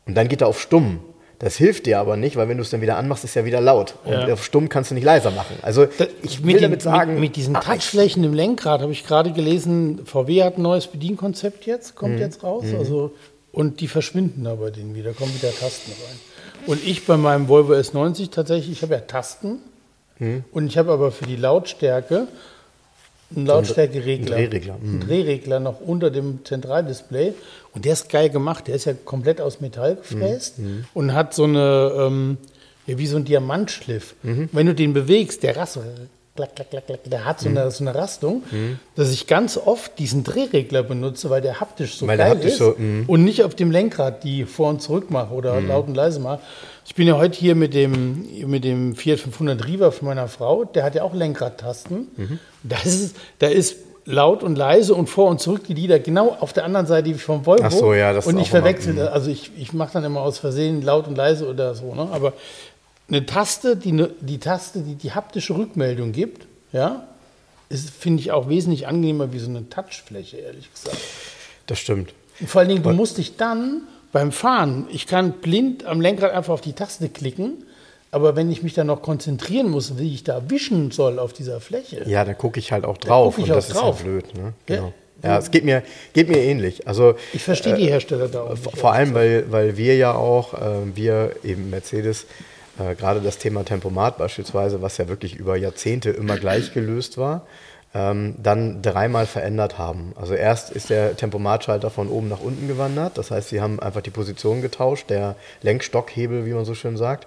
und 0.04 0.14
dann 0.14 0.28
geht 0.28 0.42
er 0.42 0.48
auf 0.48 0.60
stumm. 0.60 1.00
Das 1.42 1.56
hilft 1.56 1.86
dir 1.86 1.98
aber 1.98 2.16
nicht, 2.16 2.36
weil 2.36 2.48
wenn 2.48 2.56
du 2.56 2.62
es 2.62 2.70
dann 2.70 2.82
wieder 2.82 2.96
anmachst, 2.96 3.24
ist 3.24 3.34
ja 3.34 3.44
wieder 3.44 3.60
laut. 3.60 3.96
Und 4.04 4.12
ja. 4.12 4.32
auf 4.32 4.44
stumm 4.44 4.68
kannst 4.68 4.92
du 4.92 4.94
nicht 4.94 5.02
leiser 5.02 5.32
machen. 5.32 5.56
Also 5.60 5.88
ich 6.22 6.44
will 6.44 6.54
mit 6.54 6.62
damit 6.62 6.82
sagen. 6.82 7.14
Mit, 7.14 7.20
mit 7.20 7.36
diesen 7.36 7.54
Touchflächen 7.54 8.22
im 8.22 8.32
Lenkrad 8.32 8.80
habe 8.80 8.92
ich 8.92 9.04
gerade 9.04 9.32
gelesen, 9.32 10.06
VW 10.06 10.44
hat 10.44 10.56
ein 10.56 10.62
neues 10.62 10.86
Bedienkonzept 10.86 11.66
jetzt, 11.66 11.96
kommt 11.96 12.14
mhm. 12.14 12.20
jetzt 12.20 12.44
raus. 12.44 12.66
Mhm. 12.66 12.78
Also, 12.78 13.12
und 13.50 13.80
die 13.80 13.88
verschwinden 13.88 14.46
aber 14.46 14.70
den 14.70 14.94
wieder, 14.94 15.14
kommen 15.14 15.34
wieder 15.34 15.52
Tasten 15.52 15.90
rein. 15.90 16.20
Und 16.68 16.86
ich 16.86 17.06
bei 17.06 17.16
meinem 17.16 17.48
Volvo 17.48 17.72
S90 17.72 18.30
tatsächlich, 18.30 18.70
ich 18.70 18.82
habe 18.82 18.94
ja 18.94 19.00
Tasten 19.00 19.58
mhm. 20.20 20.44
und 20.52 20.68
ich 20.68 20.78
habe 20.78 20.92
aber 20.92 21.10
für 21.10 21.26
die 21.26 21.34
Lautstärke 21.34 22.28
einen 23.36 23.46
Lautstärkeregler. 23.46 24.36
Ein 24.36 24.50
Drehregler. 24.50 24.78
Mhm. 24.80 24.94
Ein 24.94 25.00
Drehregler 25.00 25.60
noch 25.60 25.80
unter 25.80 26.10
dem 26.10 26.44
Zentraldisplay. 26.44 27.34
Und 27.74 27.84
der 27.84 27.94
ist 27.94 28.08
geil 28.08 28.30
gemacht. 28.30 28.68
Der 28.68 28.74
ist 28.74 28.84
ja 28.84 28.94
komplett 29.04 29.40
aus 29.40 29.60
Metall 29.60 29.96
gefräst 29.96 30.58
mhm. 30.58 30.66
mhm. 30.66 30.84
und 30.94 31.14
hat 31.14 31.34
so 31.34 31.44
eine, 31.44 31.92
ähm, 31.96 32.36
ja, 32.86 32.98
wie 32.98 33.06
so 33.06 33.16
ein 33.16 33.24
Diamantschliff. 33.24 34.14
Mhm. 34.22 34.48
Wenn 34.52 34.66
du 34.66 34.74
den 34.74 34.92
bewegst, 34.92 35.42
der 35.42 35.56
rasselt. 35.56 35.84
Klack, 36.34 36.56
klack, 36.56 36.70
klack, 36.70 36.86
klack, 36.86 37.00
der 37.04 37.26
hat 37.26 37.40
so 37.40 37.50
eine, 37.50 37.66
mhm. 37.66 37.70
so 37.70 37.84
eine 37.84 37.94
Rastung, 37.94 38.42
mhm. 38.50 38.78
dass 38.94 39.12
ich 39.12 39.26
ganz 39.26 39.58
oft 39.58 39.98
diesen 39.98 40.24
Drehregler 40.24 40.82
benutze, 40.82 41.28
weil 41.28 41.42
der 41.42 41.60
haptisch 41.60 41.96
so 41.96 42.06
weil 42.06 42.16
geil 42.16 42.30
haptisch 42.30 42.52
ist 42.52 42.58
so, 42.58 42.74
und 43.06 43.24
nicht 43.24 43.44
auf 43.44 43.54
dem 43.54 43.70
Lenkrad 43.70 44.24
die 44.24 44.46
vor 44.46 44.70
und 44.70 44.80
zurück 44.80 45.10
mache 45.10 45.34
oder 45.34 45.60
laut 45.60 45.88
und 45.88 45.94
leise 45.94 46.20
mache. 46.20 46.40
Ich 46.84 46.94
bin 46.94 47.06
ja 47.06 47.16
heute 47.16 47.38
hier 47.38 47.54
mit 47.54 47.74
dem, 47.74 48.26
mit 48.48 48.64
dem 48.64 48.96
Fiat 48.96 49.20
500 49.20 49.66
Riva 49.66 49.90
von 49.90 50.08
meiner 50.08 50.28
Frau, 50.28 50.64
der 50.64 50.84
hat 50.84 50.94
ja 50.94 51.02
auch 51.02 51.14
Lenkradtasten. 51.14 52.08
Mhm. 52.16 52.38
Da, 52.64 52.76
ist, 52.84 53.16
da 53.38 53.46
ist 53.46 53.76
laut 54.04 54.42
und 54.42 54.56
leise 54.56 54.94
und 54.94 55.08
vor 55.08 55.28
und 55.28 55.40
zurück 55.40 55.62
die 55.66 55.74
Lieder 55.74 55.98
genau 55.98 56.36
auf 56.40 56.52
der 56.52 56.64
anderen 56.64 56.86
Seite 56.86 57.10
wie 57.10 57.14
vom 57.14 57.46
Volvo. 57.46 57.64
Ach 57.64 57.70
so, 57.70 57.94
ja, 57.94 58.12
das 58.12 58.26
Und 58.26 58.38
ich 58.38 58.50
verwechsel, 58.50 58.96
immer, 58.96 59.12
also 59.12 59.30
ich, 59.30 59.52
ich 59.56 59.72
mache 59.72 59.92
dann 59.94 60.04
immer 60.04 60.20
aus 60.20 60.38
Versehen 60.38 60.82
laut 60.82 61.06
und 61.06 61.16
leise 61.16 61.48
oder 61.48 61.74
so. 61.74 61.94
Ne? 61.94 62.08
Aber 62.10 62.32
eine 63.08 63.26
Taste, 63.26 63.76
die, 63.76 63.92
ne, 63.92 64.10
die 64.20 64.38
Taste, 64.38 64.80
die 64.80 64.94
die 64.96 65.12
haptische 65.12 65.56
Rückmeldung 65.56 66.12
gibt, 66.12 66.46
ja, 66.72 67.06
ist, 67.68 67.90
finde 67.90 68.20
ich 68.20 68.32
auch 68.32 68.48
wesentlich 68.48 68.86
angenehmer 68.86 69.32
wie 69.32 69.38
so 69.38 69.48
eine 69.48 69.68
Touchfläche, 69.68 70.38
ehrlich 70.38 70.72
gesagt. 70.72 70.98
Das 71.66 71.78
stimmt. 71.78 72.12
Und 72.40 72.50
vor 72.50 72.60
allen 72.60 72.68
Dingen, 72.68 72.82
du 72.82 72.90
musst 72.90 73.18
dich 73.18 73.36
dann 73.36 73.82
beim 74.12 74.30
Fahren, 74.30 74.86
ich 74.90 75.06
kann 75.06 75.32
blind 75.32 75.86
am 75.86 76.00
Lenkrad 76.00 76.32
einfach 76.32 76.52
auf 76.52 76.60
die 76.60 76.74
Taste 76.74 77.08
klicken, 77.08 77.64
aber 78.10 78.36
wenn 78.36 78.50
ich 78.52 78.62
mich 78.62 78.74
dann 78.74 78.86
noch 78.86 79.00
konzentrieren 79.00 79.70
muss, 79.70 79.98
wie 79.98 80.14
ich 80.14 80.22
da 80.22 80.50
wischen 80.50 80.90
soll 80.90 81.18
auf 81.18 81.32
dieser 81.32 81.60
Fläche. 81.60 82.04
Ja, 82.06 82.24
dann 82.24 82.36
gucke 82.36 82.60
ich 82.60 82.70
halt 82.70 82.84
auch 82.84 82.98
drauf 82.98 83.38
und 83.38 83.48
das 83.48 83.68
drauf. 83.68 84.00
ist 84.00 84.06
ja 84.06 84.10
blöd. 84.10 84.34
Ne? 84.34 84.52
Genau. 84.66 84.92
Ja. 85.22 85.30
ja, 85.30 85.38
es 85.38 85.50
geht 85.50 85.64
mir, 85.64 85.82
geht 86.12 86.28
mir 86.28 86.38
ähnlich. 86.38 86.86
Also, 86.86 87.14
ich 87.32 87.42
verstehe 87.42 87.74
die 87.74 87.84
äh, 87.84 87.90
Hersteller 87.90 88.28
da 88.28 88.42
auch. 88.42 88.50
Nicht 88.50 88.76
vor 88.76 88.92
allem, 88.92 89.14
weil, 89.14 89.50
weil 89.50 89.78
wir 89.78 89.96
ja 89.96 90.14
auch, 90.14 90.52
äh, 90.52 90.94
wir 90.94 91.36
eben 91.42 91.70
Mercedes, 91.70 92.26
äh, 92.78 92.94
gerade 92.94 93.20
das 93.20 93.38
Thema 93.38 93.64
Tempomat 93.64 94.18
beispielsweise, 94.18 94.82
was 94.82 94.98
ja 94.98 95.08
wirklich 95.08 95.36
über 95.36 95.56
Jahrzehnte 95.56 96.10
immer 96.10 96.36
gleich 96.36 96.74
gelöst 96.74 97.16
war, 97.16 97.46
ähm, 97.94 98.34
dann 98.42 98.82
dreimal 98.82 99.26
verändert 99.26 99.78
haben. 99.78 100.12
Also 100.16 100.34
erst 100.34 100.70
ist 100.70 100.90
der 100.90 101.16
Tempomatschalter 101.16 101.90
von 101.90 102.08
oben 102.08 102.28
nach 102.28 102.40
unten 102.40 102.68
gewandert, 102.68 103.18
das 103.18 103.30
heißt, 103.30 103.50
sie 103.50 103.60
haben 103.60 103.80
einfach 103.80 104.00
die 104.00 104.10
Position 104.10 104.62
getauscht, 104.62 105.10
der 105.10 105.36
Lenkstockhebel, 105.62 106.46
wie 106.46 106.52
man 106.52 106.64
so 106.64 106.74
schön 106.74 106.96
sagt. 106.96 107.26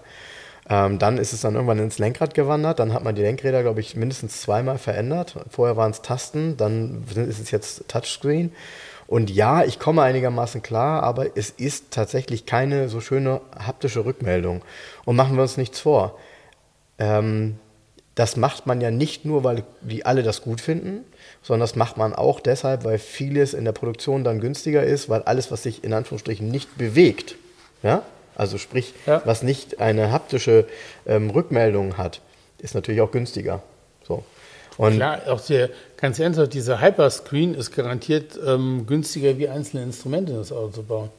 Ähm, 0.68 0.98
dann 0.98 1.20
ist 1.20 1.32
es 1.32 1.42
dann 1.42 1.54
irgendwann 1.54 1.78
ins 1.78 2.00
Lenkrad 2.00 2.34
gewandert, 2.34 2.80
dann 2.80 2.94
hat 2.94 3.04
man 3.04 3.14
die 3.14 3.22
Lenkräder, 3.22 3.62
glaube 3.62 3.82
ich, 3.82 3.96
mindestens 3.96 4.42
zweimal 4.42 4.80
verändert. 4.80 5.36
Vorher 5.50 5.78
waren 5.78 5.92
es 5.92 6.02
Tasten, 6.02 6.58
dann 6.58 7.04
ist 7.16 7.40
es 7.40 7.52
jetzt 7.52 7.88
Touchscreen. 7.88 8.52
Und 9.08 9.30
ja, 9.30 9.64
ich 9.64 9.78
komme 9.78 10.02
einigermaßen 10.02 10.64
klar, 10.64 11.04
aber 11.04 11.38
es 11.38 11.52
ist 11.52 11.92
tatsächlich 11.92 12.48
keine 12.48 12.90
so 12.90 13.02
schöne 13.02 13.42
haptische 13.56 14.04
Rückmeldung. 14.06 14.64
Und 15.06 15.16
machen 15.16 15.36
wir 15.36 15.44
uns 15.44 15.58
nichts 15.58 15.80
vor. 15.80 16.18
Ähm, 16.98 17.60
das 18.16 18.38
macht 18.38 18.66
man 18.66 18.80
ja 18.80 18.92
nicht 18.92 19.26
nur, 19.26 19.44
weil 19.44 19.64
die 19.82 20.06
alle 20.06 20.24
das 20.24 20.42
gut 20.42 20.62
finden, 20.62 21.04
sondern 21.44 21.62
das 21.62 21.76
macht 21.76 21.98
man 21.98 22.14
auch 22.14 22.40
deshalb, 22.40 22.86
weil 22.86 22.98
vieles 22.98 23.54
in 23.54 23.66
der 23.66 23.74
Produktion 23.74 24.24
dann 24.24 24.40
günstiger 24.40 24.84
ist, 24.84 25.10
weil 25.10 25.22
alles, 25.24 25.52
was 25.52 25.64
sich 25.64 25.84
in 25.84 25.94
Anführungsstrichen 25.94 26.48
nicht 26.48 26.78
bewegt, 26.78 27.36
ja, 27.84 28.04
also 28.36 28.58
sprich, 28.58 28.94
ja. 29.06 29.22
was 29.26 29.44
nicht 29.44 29.80
eine 29.80 30.12
haptische 30.12 30.66
ähm, 31.06 31.30
Rückmeldung 31.30 31.98
hat, 31.98 32.22
ist 32.60 32.74
natürlich 32.74 33.02
auch 33.02 33.12
günstiger. 33.12 33.62
So. 34.08 34.24
Und 34.78 34.96
Klar, 34.96 35.22
auch 35.28 35.42
der, 35.42 35.70
ganz 35.98 36.20
ernsthaft, 36.20 36.54
dieser 36.54 36.82
Hyperscreen 36.82 37.54
ist 37.54 37.72
garantiert 37.76 38.38
ähm, 38.46 38.86
günstiger 38.88 39.38
wie 39.38 39.48
einzelne 39.48 39.84
Instrumente 39.84 40.34
in 40.34 40.38
das 40.38 40.52
Auto 40.52 40.72
zu 40.72 40.84
bauen. 40.84 41.10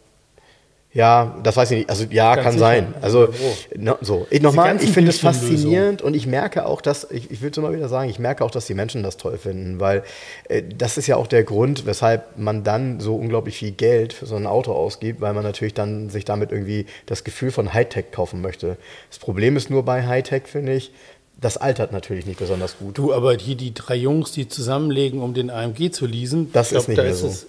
Ja, 0.97 1.37
das 1.43 1.59
weiß 1.59 1.73
ich 1.73 1.79
nicht. 1.81 1.91
Also 1.91 2.07
ja, 2.09 2.35
Ganz 2.35 2.45
kann 2.45 2.53
sicher. 2.55 2.65
sein. 2.65 2.95
Also 3.03 3.29
no, 3.77 3.99
so. 4.01 4.27
Ich 4.31 4.41
nochmal, 4.41 4.83
ich 4.83 4.91
finde 4.91 5.11
es 5.11 5.19
faszinierend 5.19 6.01
und 6.01 6.17
ich 6.17 6.27
merke 6.27 6.65
auch, 6.65 6.81
dass, 6.81 7.07
ich, 7.11 7.31
ich 7.31 7.43
will 7.43 7.51
es 7.51 7.59
immer 7.59 7.71
wieder 7.75 7.91
sagen, 7.91 8.09
ich 8.09 8.19
merke 8.19 8.43
auch, 8.43 8.51
dass 8.51 8.65
die 8.65 8.73
Menschen 8.73 9.03
das 9.03 9.19
toll 9.19 9.37
finden, 9.37 9.79
weil 9.79 10.05
äh, 10.49 10.63
das 10.63 10.97
ist 10.97 11.07
ja 11.07 11.17
auch 11.17 11.27
der 11.27 11.45
Grund, 11.45 11.85
weshalb 11.85 12.39
man 12.39 12.65
dann 12.65 12.99
so 12.99 13.15
unglaublich 13.15 13.59
viel 13.59 13.73
Geld 13.73 14.15
für 14.15 14.25
so 14.25 14.37
ein 14.37 14.47
Auto 14.47 14.73
ausgibt, 14.73 15.21
weil 15.21 15.35
man 15.35 15.45
natürlich 15.45 15.75
dann 15.75 16.09
sich 16.09 16.25
damit 16.25 16.51
irgendwie 16.51 16.87
das 17.05 17.25
Gefühl 17.25 17.51
von 17.51 17.75
Hightech 17.75 18.11
kaufen 18.11 18.41
möchte. 18.41 18.79
Das 19.11 19.19
Problem 19.19 19.59
ist 19.59 19.69
nur 19.69 19.85
bei 19.85 20.07
Hightech, 20.07 20.45
finde 20.47 20.73
ich, 20.73 20.93
das 21.39 21.59
altert 21.59 21.93
natürlich 21.93 22.25
nicht 22.25 22.39
besonders 22.39 22.79
gut. 22.79 22.97
Du, 22.97 23.13
aber 23.13 23.35
hier 23.35 23.57
die 23.57 23.75
drei 23.75 23.97
Jungs, 23.97 24.33
die 24.33 24.49
zusammenlegen, 24.49 25.21
um 25.21 25.35
den 25.35 25.51
AMG 25.51 25.91
zu 25.91 26.07
leasen, 26.07 26.51
das 26.55 26.71
glaub, 26.71 26.81
ist 26.81 26.89
nicht 26.89 26.99
da 26.99 27.03
mehr 27.03 27.13
ist 27.13 27.21
so. 27.21 27.27
Es, 27.27 27.47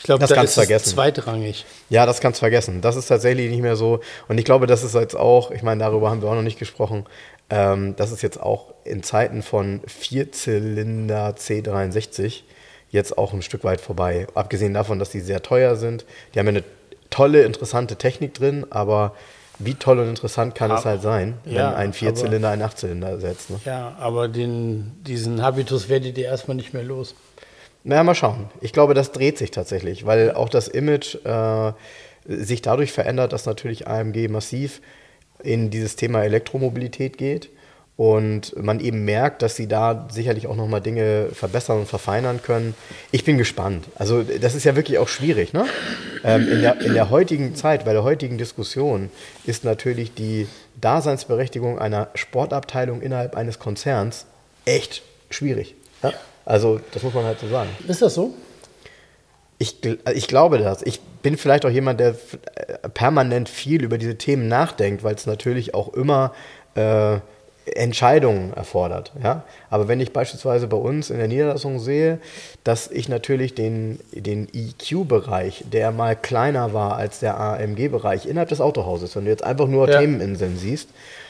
ich 0.00 0.04
glaube, 0.04 0.20
das 0.20 0.30
da 0.30 0.36
kannst 0.36 0.56
ist 0.56 0.64
vergessen. 0.64 0.88
es 0.88 0.94
zweitrangig. 0.94 1.66
Ja, 1.90 2.06
das 2.06 2.20
kannst 2.20 2.38
du 2.38 2.40
vergessen. 2.40 2.80
Das 2.80 2.96
ist 2.96 3.08
tatsächlich 3.08 3.50
nicht 3.50 3.60
mehr 3.60 3.76
so. 3.76 4.00
Und 4.28 4.38
ich 4.38 4.46
glaube, 4.46 4.66
das 4.66 4.82
ist 4.82 4.94
jetzt 4.94 5.14
auch, 5.14 5.50
ich 5.50 5.62
meine, 5.62 5.80
darüber 5.84 6.08
haben 6.08 6.22
wir 6.22 6.30
auch 6.30 6.34
noch 6.34 6.42
nicht 6.42 6.58
gesprochen, 6.58 7.04
ähm, 7.50 7.96
das 7.96 8.10
ist 8.10 8.22
jetzt 8.22 8.40
auch 8.40 8.72
in 8.84 9.02
Zeiten 9.02 9.42
von 9.42 9.82
Vierzylinder 9.86 11.34
C63 11.36 12.44
jetzt 12.88 13.18
auch 13.18 13.34
ein 13.34 13.42
Stück 13.42 13.62
weit 13.62 13.82
vorbei. 13.82 14.26
Abgesehen 14.34 14.72
davon, 14.72 14.98
dass 14.98 15.10
die 15.10 15.20
sehr 15.20 15.42
teuer 15.42 15.76
sind. 15.76 16.06
Die 16.34 16.38
haben 16.38 16.46
ja 16.46 16.52
eine 16.52 16.64
tolle, 17.10 17.42
interessante 17.42 17.96
Technik 17.96 18.32
drin, 18.32 18.64
aber 18.70 19.14
wie 19.58 19.74
toll 19.74 19.98
und 19.98 20.08
interessant 20.08 20.54
kann 20.54 20.70
aber, 20.70 20.80
es 20.80 20.86
halt 20.86 21.02
sein, 21.02 21.34
wenn 21.44 21.56
ja, 21.56 21.74
ein 21.74 21.92
Vierzylinder 21.92 22.48
einen 22.48 22.62
Achtzylinder 22.62 23.10
ersetzt. 23.10 23.50
Ne? 23.50 23.60
Ja, 23.66 23.94
aber 24.00 24.28
den, 24.28 24.92
diesen 25.02 25.42
Habitus 25.42 25.90
werdet 25.90 26.16
ihr 26.16 26.24
erstmal 26.24 26.56
nicht 26.56 26.72
mehr 26.72 26.82
los. 26.82 27.14
Naja, 27.82 28.02
mal 28.02 28.14
schauen. 28.14 28.50
Ich 28.60 28.72
glaube, 28.72 28.94
das 28.94 29.12
dreht 29.12 29.38
sich 29.38 29.50
tatsächlich, 29.50 30.04
weil 30.04 30.32
auch 30.32 30.48
das 30.48 30.68
Image 30.68 31.16
äh, 31.24 31.72
sich 32.26 32.62
dadurch 32.62 32.92
verändert, 32.92 33.32
dass 33.32 33.46
natürlich 33.46 33.88
AMG 33.88 34.28
massiv 34.28 34.80
in 35.42 35.70
dieses 35.70 35.96
Thema 35.96 36.22
Elektromobilität 36.22 37.16
geht 37.16 37.48
und 37.96 38.56
man 38.56 38.80
eben 38.80 39.04
merkt, 39.04 39.42
dass 39.42 39.56
sie 39.56 39.66
da 39.66 40.08
sicherlich 40.10 40.46
auch 40.46 40.56
nochmal 40.56 40.80
Dinge 40.80 41.28
verbessern 41.32 41.80
und 41.80 41.86
verfeinern 41.86 42.40
können. 42.42 42.74
Ich 43.12 43.24
bin 43.24 43.36
gespannt. 43.36 43.86
Also 43.94 44.22
das 44.22 44.54
ist 44.54 44.64
ja 44.64 44.74
wirklich 44.74 44.98
auch 44.98 45.08
schwierig. 45.08 45.52
Ne? 45.52 45.66
Ähm, 46.24 46.48
in, 46.50 46.62
der, 46.62 46.80
in 46.80 46.94
der 46.94 47.10
heutigen 47.10 47.54
Zeit, 47.54 47.84
bei 47.84 47.92
der 47.92 48.02
heutigen 48.02 48.38
Diskussion 48.38 49.10
ist 49.44 49.64
natürlich 49.64 50.14
die 50.14 50.46
Daseinsberechtigung 50.80 51.78
einer 51.78 52.08
Sportabteilung 52.14 53.02
innerhalb 53.02 53.36
eines 53.36 53.58
Konzerns 53.58 54.24
echt 54.64 55.02
schwierig. 55.28 55.74
Ja? 56.02 56.12
Also, 56.50 56.80
das 56.90 57.04
muss 57.04 57.14
man 57.14 57.24
halt 57.24 57.38
so 57.38 57.46
sagen. 57.46 57.70
Ist 57.86 58.02
das 58.02 58.14
so? 58.14 58.34
Ich, 59.58 59.76
ich 60.12 60.26
glaube 60.26 60.58
das. 60.58 60.82
Ich 60.82 61.00
bin 61.22 61.36
vielleicht 61.36 61.64
auch 61.64 61.70
jemand, 61.70 62.00
der 62.00 62.16
permanent 62.92 63.48
viel 63.48 63.84
über 63.84 63.98
diese 63.98 64.18
Themen 64.18 64.48
nachdenkt, 64.48 65.04
weil 65.04 65.14
es 65.14 65.26
natürlich 65.26 65.74
auch 65.74 65.94
immer 65.94 66.32
äh, 66.74 67.18
Entscheidungen 67.66 68.52
erfordert. 68.54 69.12
Ja? 69.22 69.44
Aber 69.68 69.86
wenn 69.86 70.00
ich 70.00 70.12
beispielsweise 70.12 70.66
bei 70.66 70.76
uns 70.76 71.10
in 71.10 71.18
der 71.18 71.28
Niederlassung 71.28 71.78
sehe, 71.78 72.18
dass 72.64 72.90
ich 72.90 73.08
natürlich 73.08 73.54
den, 73.54 74.00
den 74.10 74.48
EQ-Bereich, 74.52 75.64
der 75.72 75.92
mal 75.92 76.16
kleiner 76.16 76.72
war 76.72 76.96
als 76.96 77.20
der 77.20 77.38
AMG-Bereich 77.38 78.26
innerhalb 78.26 78.48
des 78.48 78.60
Autohauses, 78.60 79.14
wenn 79.14 79.24
du 79.24 79.30
jetzt 79.30 79.44
einfach 79.44 79.68
nur 79.68 79.88
ja. 79.88 80.00
Themeninseln 80.00 80.56
siehst, 80.56 80.88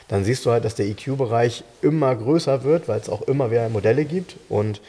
dann 0.09 0.25
siehst 0.25 0.45
du 0.45 0.51
halt, 0.51 0.65
dass 0.65 0.75
der 0.75 0.87
EQ-Bereich 0.87 1.63
immer 1.83 2.15
größer 2.17 2.65
wird, 2.65 2.89
weil 2.89 3.01
es 3.01 3.09
auch 3.09 3.23
immer 3.23 3.49
mehr 3.49 3.69
Modelle 3.69 4.05
gibt 4.05 4.37
und 4.49 4.81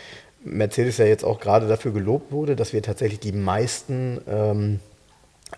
Mercedes 0.44 0.98
ja 0.98 1.06
jetzt 1.06 1.24
auch 1.24 1.40
gerade 1.40 1.68
dafür 1.68 1.92
gelobt 1.92 2.32
wurde, 2.32 2.56
dass 2.56 2.74
wir 2.74 2.82
tatsächlich 2.82 3.20
die 3.20 3.32
meisten 3.32 4.20
ähm, 4.28 4.80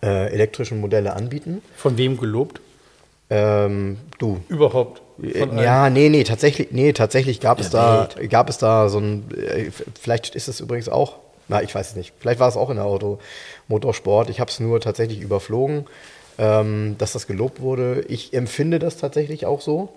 äh, 0.01 0.31
elektrischen 0.31 0.81
Modelle 0.81 1.13
anbieten. 1.13 1.61
Von 1.75 1.97
wem 1.97 2.17
gelobt? 2.17 2.61
Ähm, 3.29 3.97
du. 4.19 4.41
Überhaupt. 4.49 5.01
ja, 5.21 5.89
nee, 5.89 6.09
nee, 6.09 6.23
tatsächlich, 6.23 6.71
nee, 6.71 6.93
tatsächlich 6.93 7.39
gab 7.39 7.59
es 7.59 7.69
da, 7.69 8.09
gab 8.29 8.49
es 8.49 8.57
da 8.57 8.89
so 8.89 8.99
ein, 8.99 9.23
äh, 9.31 9.71
vielleicht 9.99 10.35
ist 10.35 10.47
es 10.47 10.59
übrigens 10.59 10.89
auch, 10.89 11.17
na, 11.47 11.61
ich 11.61 11.73
weiß 11.73 11.91
es 11.91 11.95
nicht, 11.95 12.13
vielleicht 12.19 12.39
war 12.39 12.49
es 12.49 12.57
auch 12.57 12.69
in 12.69 12.75
der 12.77 12.85
Auto, 12.85 13.19
Motorsport, 13.67 14.29
ich 14.29 14.39
habe 14.39 14.51
es 14.51 14.59
nur 14.59 14.81
tatsächlich 14.81 15.21
überflogen 15.21 15.85
ähm, 16.37 16.95
dass 16.97 17.13
das 17.13 17.27
gelobt 17.27 17.61
wurde. 17.61 18.05
Ich 18.07 18.33
empfinde 18.33 18.79
das 18.79 18.97
tatsächlich 18.97 19.45
auch 19.45 19.61
so. 19.61 19.89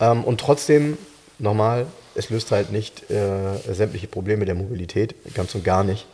Ähm, 0.00 0.24
und 0.24 0.40
trotzdem, 0.40 0.98
nochmal, 1.38 1.86
es 2.14 2.30
löst 2.30 2.50
halt 2.50 2.72
nicht 2.72 3.10
äh, 3.10 3.72
sämtliche 3.72 4.06
Probleme 4.06 4.44
der 4.44 4.54
Mobilität, 4.54 5.14
ganz 5.34 5.54
und 5.54 5.64
gar 5.64 5.84
nicht. 5.84 6.06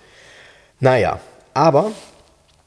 Naja, 0.81 1.21
aber 1.55 1.93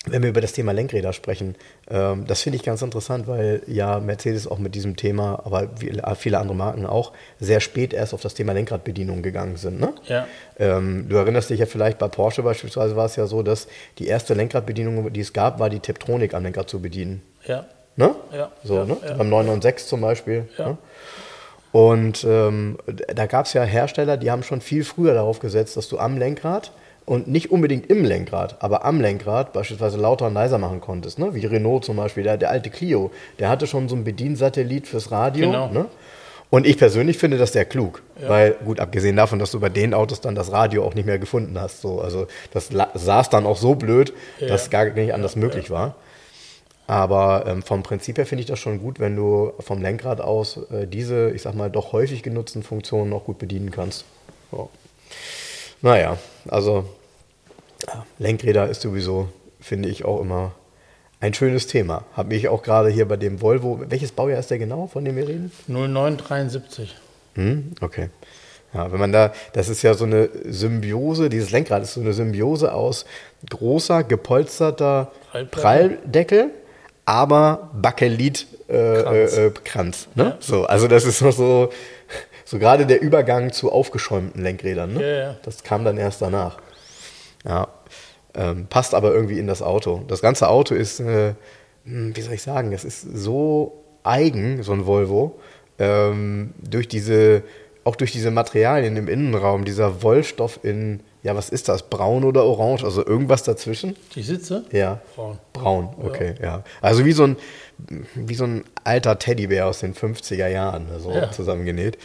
wenn 0.06 0.22
wir 0.22 0.30
über 0.30 0.42
das 0.42 0.52
Thema 0.52 0.74
Lenkräder 0.74 1.14
sprechen, 1.14 1.56
ähm, 1.90 2.26
das 2.28 2.42
finde 2.42 2.58
ich 2.58 2.64
ganz 2.64 2.82
interessant, 2.82 3.26
weil 3.28 3.62
ja 3.68 4.00
Mercedes 4.00 4.48
auch 4.48 4.60
mit 4.60 4.76
diesem 4.76 4.98
Thema, 4.98 5.42
aber 5.46 5.70
viele 6.18 6.38
andere 6.40 6.56
Marken 6.56 6.86
auch, 6.86 7.14
sehr 7.40 7.62
spät 7.62 7.94
erst 7.94 8.14
auf 8.14 8.22
das 8.22 8.34
Thema 8.34 8.52
Lenkradbedienung 8.52 9.22
gegangen 9.22 9.56
sind. 9.56 9.80
Ne? 9.80 9.94
Ja. 10.06 10.28
Ähm, 10.60 11.08
du 11.08 11.16
erinnerst 11.16 11.50
dich 11.50 11.60
ja 11.62 11.66
vielleicht, 11.66 12.00
bei 12.00 12.10
Porsche 12.10 12.44
beispielsweise 12.44 12.98
war 12.98 13.06
es 13.06 13.16
ja 13.16 13.28
so, 13.28 13.44
dass 13.44 13.68
die 13.98 14.08
erste 14.08 14.34
Lenkradbedienung, 14.34 15.14
die 15.14 15.22
es 15.22 15.32
gab, 15.32 15.60
war 15.60 15.70
die 15.70 15.80
Tiptronic 15.80 16.34
am 16.34 16.44
Lenkrad 16.44 16.70
zu 16.70 16.82
bedienen. 16.82 17.22
Ja. 17.46 17.66
Ne? 17.96 18.14
Ja. 18.36 18.52
So, 18.64 18.76
ja, 18.76 18.86
ne? 18.86 18.98
Ja. 19.04 19.14
Beim 19.14 19.30
996 19.30 19.88
zum 19.88 20.02
Beispiel. 20.02 20.50
Ja. 20.58 20.70
Ne? 20.70 20.78
Und 21.74 22.24
ähm, 22.24 22.78
da 22.86 23.26
gab 23.26 23.48
es 23.48 23.54
ja 23.54 23.64
Hersteller, 23.64 24.16
die 24.16 24.30
haben 24.30 24.44
schon 24.44 24.62
viel 24.62 24.84
früher 24.84 25.16
darauf 25.16 25.40
gesetzt, 25.40 25.76
dass 25.76 25.90
du 25.90 25.98
am 25.98 26.18
Lenkrad 26.20 26.72
und 27.06 27.28
nicht 27.28 27.52
unbedingt 27.52 27.90
im 27.90 28.06
Lenkrad, 28.06 28.58
aber 28.60 28.86
am 28.86 29.02
Lenkrad 29.02 29.54
beispielsweise 29.54 29.98
lauter 29.98 30.28
und 30.28 30.36
leiser 30.36 30.60
machen 30.60 30.82
konntest. 30.82 31.18
Ne? 31.18 31.34
Wie 31.34 31.46
Renault 31.46 31.84
zum 31.84 31.98
Beispiel, 31.98 32.24
der, 32.24 32.38
der 32.38 32.52
alte 32.52 32.70
Clio, 32.70 33.10
der 33.40 33.50
hatte 33.50 33.66
schon 33.66 33.90
so 33.90 33.96
einen 33.96 34.04
Bediensatellit 34.04 34.88
fürs 34.88 35.12
Radio. 35.12 35.48
Genau. 35.48 35.70
Ne? 35.70 35.86
Und 36.52 36.68
ich 36.68 36.78
persönlich 36.78 37.18
finde 37.18 37.40
das 37.40 37.54
sehr 37.54 37.66
klug, 37.66 38.04
ja. 38.22 38.30
weil 38.30 38.52
gut, 38.64 38.80
abgesehen 38.80 39.16
davon, 39.16 39.40
dass 39.40 39.50
du 39.50 39.60
bei 39.60 39.70
den 39.70 39.96
Autos 39.96 40.22
dann 40.22 40.36
das 40.36 40.52
Radio 40.52 40.86
auch 40.86 40.94
nicht 40.94 41.08
mehr 41.08 41.18
gefunden 41.18 41.60
hast. 41.60 41.82
So. 41.82 42.00
Also 42.02 42.28
das 42.54 42.70
saß 42.94 43.32
dann 43.32 43.48
auch 43.48 43.58
so 43.58 43.74
blöd, 43.74 44.14
ja. 44.40 44.48
dass 44.48 44.70
gar 44.70 44.86
nicht 44.86 45.16
anders 45.16 45.34
ja, 45.34 45.42
möglich 45.42 45.72
war. 45.72 45.96
Aber 46.86 47.46
ähm, 47.48 47.64
vom 47.64 47.82
Prinzip 47.82 48.18
her 48.18 48.26
finde 48.26 48.42
ich 48.42 48.48
das 48.48 48.60
schon 48.60 48.80
gut, 48.80 49.00
wenn 49.00 49.16
du 49.16 49.54
vom 49.60 49.82
Lenkrad 49.82 50.20
aus 50.20 50.58
äh, 50.72 50.86
diese, 50.86 51.32
ich 51.32 51.42
sag 51.42 51.56
mal, 51.56 51.70
doch 51.70 51.94
häufig 51.94 52.24
genutzten 52.24 52.62
Funktionen 52.62 53.14
auch 53.14 53.24
gut 53.24 53.40
bedienen 53.40 53.72
kannst. 53.72 54.06
So. 54.52 54.70
Naja, 55.82 56.18
also 56.48 56.86
Lenkräder 58.20 58.70
ist 58.70 58.82
sowieso, 58.82 59.30
finde 59.60 59.90
ich, 59.90 60.06
auch 60.06 60.22
immer 60.22 60.52
ein 61.20 61.34
schönes 61.34 61.68
Thema. 61.68 62.04
Habe 62.14 62.36
ich 62.36 62.50
auch 62.50 62.64
gerade 62.64 62.90
hier 62.90 63.08
bei 63.08 63.16
dem 63.16 63.42
Volvo. 63.42 63.80
Welches 63.88 64.12
Baujahr 64.12 64.40
ist 64.40 64.52
der 64.52 64.60
genau, 64.60 64.88
von 64.88 65.06
dem 65.06 65.16
wir 65.16 65.28
reden? 65.28 65.52
0973. 65.68 66.96
Hm, 67.36 67.72
okay. 67.80 68.10
Ja, 68.74 68.92
wenn 68.92 69.00
man 69.00 69.12
da, 69.12 69.32
das 69.54 69.70
ist 69.70 69.84
ja 69.84 69.94
so 69.94 70.06
eine 70.06 70.30
Symbiose, 70.46 71.30
dieses 71.30 71.52
Lenkrad 71.52 71.84
ist 71.84 71.94
so 71.94 72.02
eine 72.02 72.14
Symbiose 72.14 72.74
aus 72.74 73.06
großer, 73.50 74.04
gepolsterter 74.04 75.12
Pralldeckel, 75.52 76.50
aber 77.06 77.70
Bakelit-Kranz. 77.74 80.16
Äh, 80.16 80.20
äh, 80.20 80.22
äh, 80.22 80.24
ne? 80.24 80.24
ja. 80.24 80.38
so, 80.40 80.66
also 80.66 80.88
das 80.88 81.06
ist 81.06 81.22
noch 81.22 81.34
so, 81.34 81.70
so 82.46 82.60
gerade 82.60 82.86
der 82.86 83.02
Übergang 83.02 83.52
zu 83.52 83.72
aufgeschäumten 83.72 84.42
Lenkrädern, 84.42 84.94
ne? 84.94 85.02
Ja, 85.02 85.18
ja. 85.18 85.36
Das 85.44 85.64
kam 85.64 85.84
dann 85.84 85.98
erst 85.98 86.22
danach. 86.22 86.58
Ja. 87.46 87.68
Ähm, 88.36 88.68
passt 88.68 88.96
aber 88.96 89.14
irgendwie 89.14 89.38
in 89.38 89.48
das 89.48 89.62
Auto. 89.62 90.04
Das 90.08 90.22
ganze 90.22 90.50
Auto 90.50 90.74
ist, 90.74 91.00
äh, 91.00 91.34
hm, 91.86 92.16
wie 92.16 92.22
soll 92.22 92.34
ich 92.34 92.42
sagen, 92.42 92.72
es 92.72 92.84
ist 92.84 93.02
so 93.02 93.84
eigen, 94.04 94.64
so 94.64 94.74
ein 94.74 94.86
Volvo, 94.86 95.40
ähm, 95.78 96.54
durch 96.58 96.88
diese, 96.88 97.44
auch 97.84 97.96
durch 97.96 98.12
diese 98.12 98.32
Materialien 98.32 98.98
im 98.98 99.08
Innenraum, 99.08 99.66
dieser 99.66 100.02
Wollstoff 100.02 100.60
in, 100.64 101.02
ja, 101.24 101.36
was 101.36 101.50
ist 101.50 101.70
das, 101.70 101.84
braun 101.90 102.26
oder 102.26 102.44
orange, 102.44 102.84
also 102.84 103.06
irgendwas 103.06 103.44
dazwischen? 103.44 103.96
Die 104.14 104.24
Sitze? 104.24 104.66
Ja. 104.72 105.00
Braun. 105.16 105.40
Braun, 105.54 105.90
okay, 106.04 106.36
ja. 106.40 106.46
ja. 106.46 106.64
Also 106.82 107.06
wie 107.06 107.14
so 107.14 107.24
ein, 107.24 107.38
wie 108.14 108.36
so 108.36 108.44
ein 108.44 108.66
alter 108.84 109.18
Teddybär 109.18 109.68
aus 109.68 109.80
den 109.80 109.96
50er 109.96 110.48
Jahren, 110.48 110.88
so 111.00 111.12
ja. 111.12 111.32
zusammengenäht. 111.32 111.98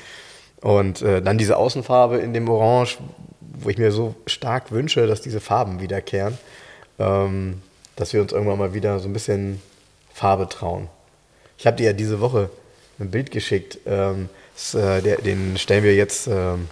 Und 0.60 1.02
äh, 1.02 1.20
dann 1.20 1.36
diese 1.36 1.56
Außenfarbe 1.56 2.18
in 2.18 2.32
dem 2.32 2.48
Orange, 2.48 2.98
wo 3.40 3.68
ich 3.68 3.78
mir 3.78 3.90
so 3.90 4.14
stark 4.26 4.70
wünsche, 4.70 5.06
dass 5.08 5.20
diese 5.20 5.40
Farben 5.40 5.80
wiederkehren, 5.80 6.38
ähm, 7.00 7.60
dass 7.96 8.12
wir 8.12 8.20
uns 8.22 8.32
irgendwann 8.32 8.58
mal 8.58 8.72
wieder 8.72 9.00
so 9.00 9.08
ein 9.08 9.12
bisschen 9.12 9.60
Farbe 10.14 10.48
trauen. 10.48 10.88
Ich 11.58 11.66
habe 11.66 11.76
dir 11.76 11.86
ja 11.86 11.92
diese 11.92 12.20
Woche 12.20 12.50
ein 13.00 13.10
Bild 13.10 13.32
geschickt. 13.32 13.78
Ähm, 13.84 14.28
das, 14.54 14.74
äh, 14.74 15.02
der, 15.02 15.16
den 15.16 15.58
stellen 15.58 15.82
wir 15.82 15.94
jetzt 15.96 16.28
ähm, 16.28 16.68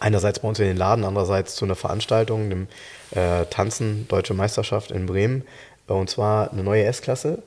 einerseits 0.00 0.40
bei 0.40 0.48
uns 0.48 0.58
in 0.58 0.66
den 0.66 0.76
Laden, 0.76 1.04
andererseits 1.04 1.54
zu 1.54 1.64
einer 1.64 1.74
Veranstaltung, 1.74 2.50
dem 2.50 2.68
äh, 3.12 3.44
Tanzen 3.46 4.06
Deutsche 4.08 4.34
Meisterschaft 4.34 4.90
in 4.90 5.06
Bremen. 5.06 5.44
Und 5.86 6.10
zwar 6.10 6.52
eine 6.52 6.62
neue 6.62 6.84
S-Klasse 6.84 7.42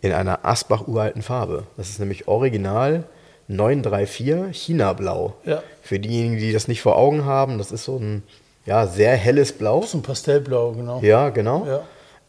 in 0.00 0.12
einer 0.12 0.44
Asbach-uralten 0.44 1.22
Farbe. 1.22 1.64
Das 1.76 1.88
ist 1.88 2.00
nämlich 2.00 2.28
original 2.28 3.04
934 3.48 4.56
China-Blau. 4.56 5.34
Ja. 5.44 5.62
Für 5.82 5.98
diejenigen, 5.98 6.38
die 6.38 6.52
das 6.52 6.68
nicht 6.68 6.82
vor 6.82 6.96
Augen 6.96 7.24
haben, 7.24 7.58
das 7.58 7.72
ist 7.72 7.84
so 7.84 7.96
ein 7.96 8.22
ja, 8.66 8.86
sehr 8.86 9.16
helles 9.16 9.52
Blau. 9.52 9.82
So 9.82 9.98
ein 9.98 10.02
Pastellblau, 10.02 10.72
genau. 10.72 11.00
Ja, 11.02 11.28
genau. 11.30 11.66
Ja. 11.66 11.82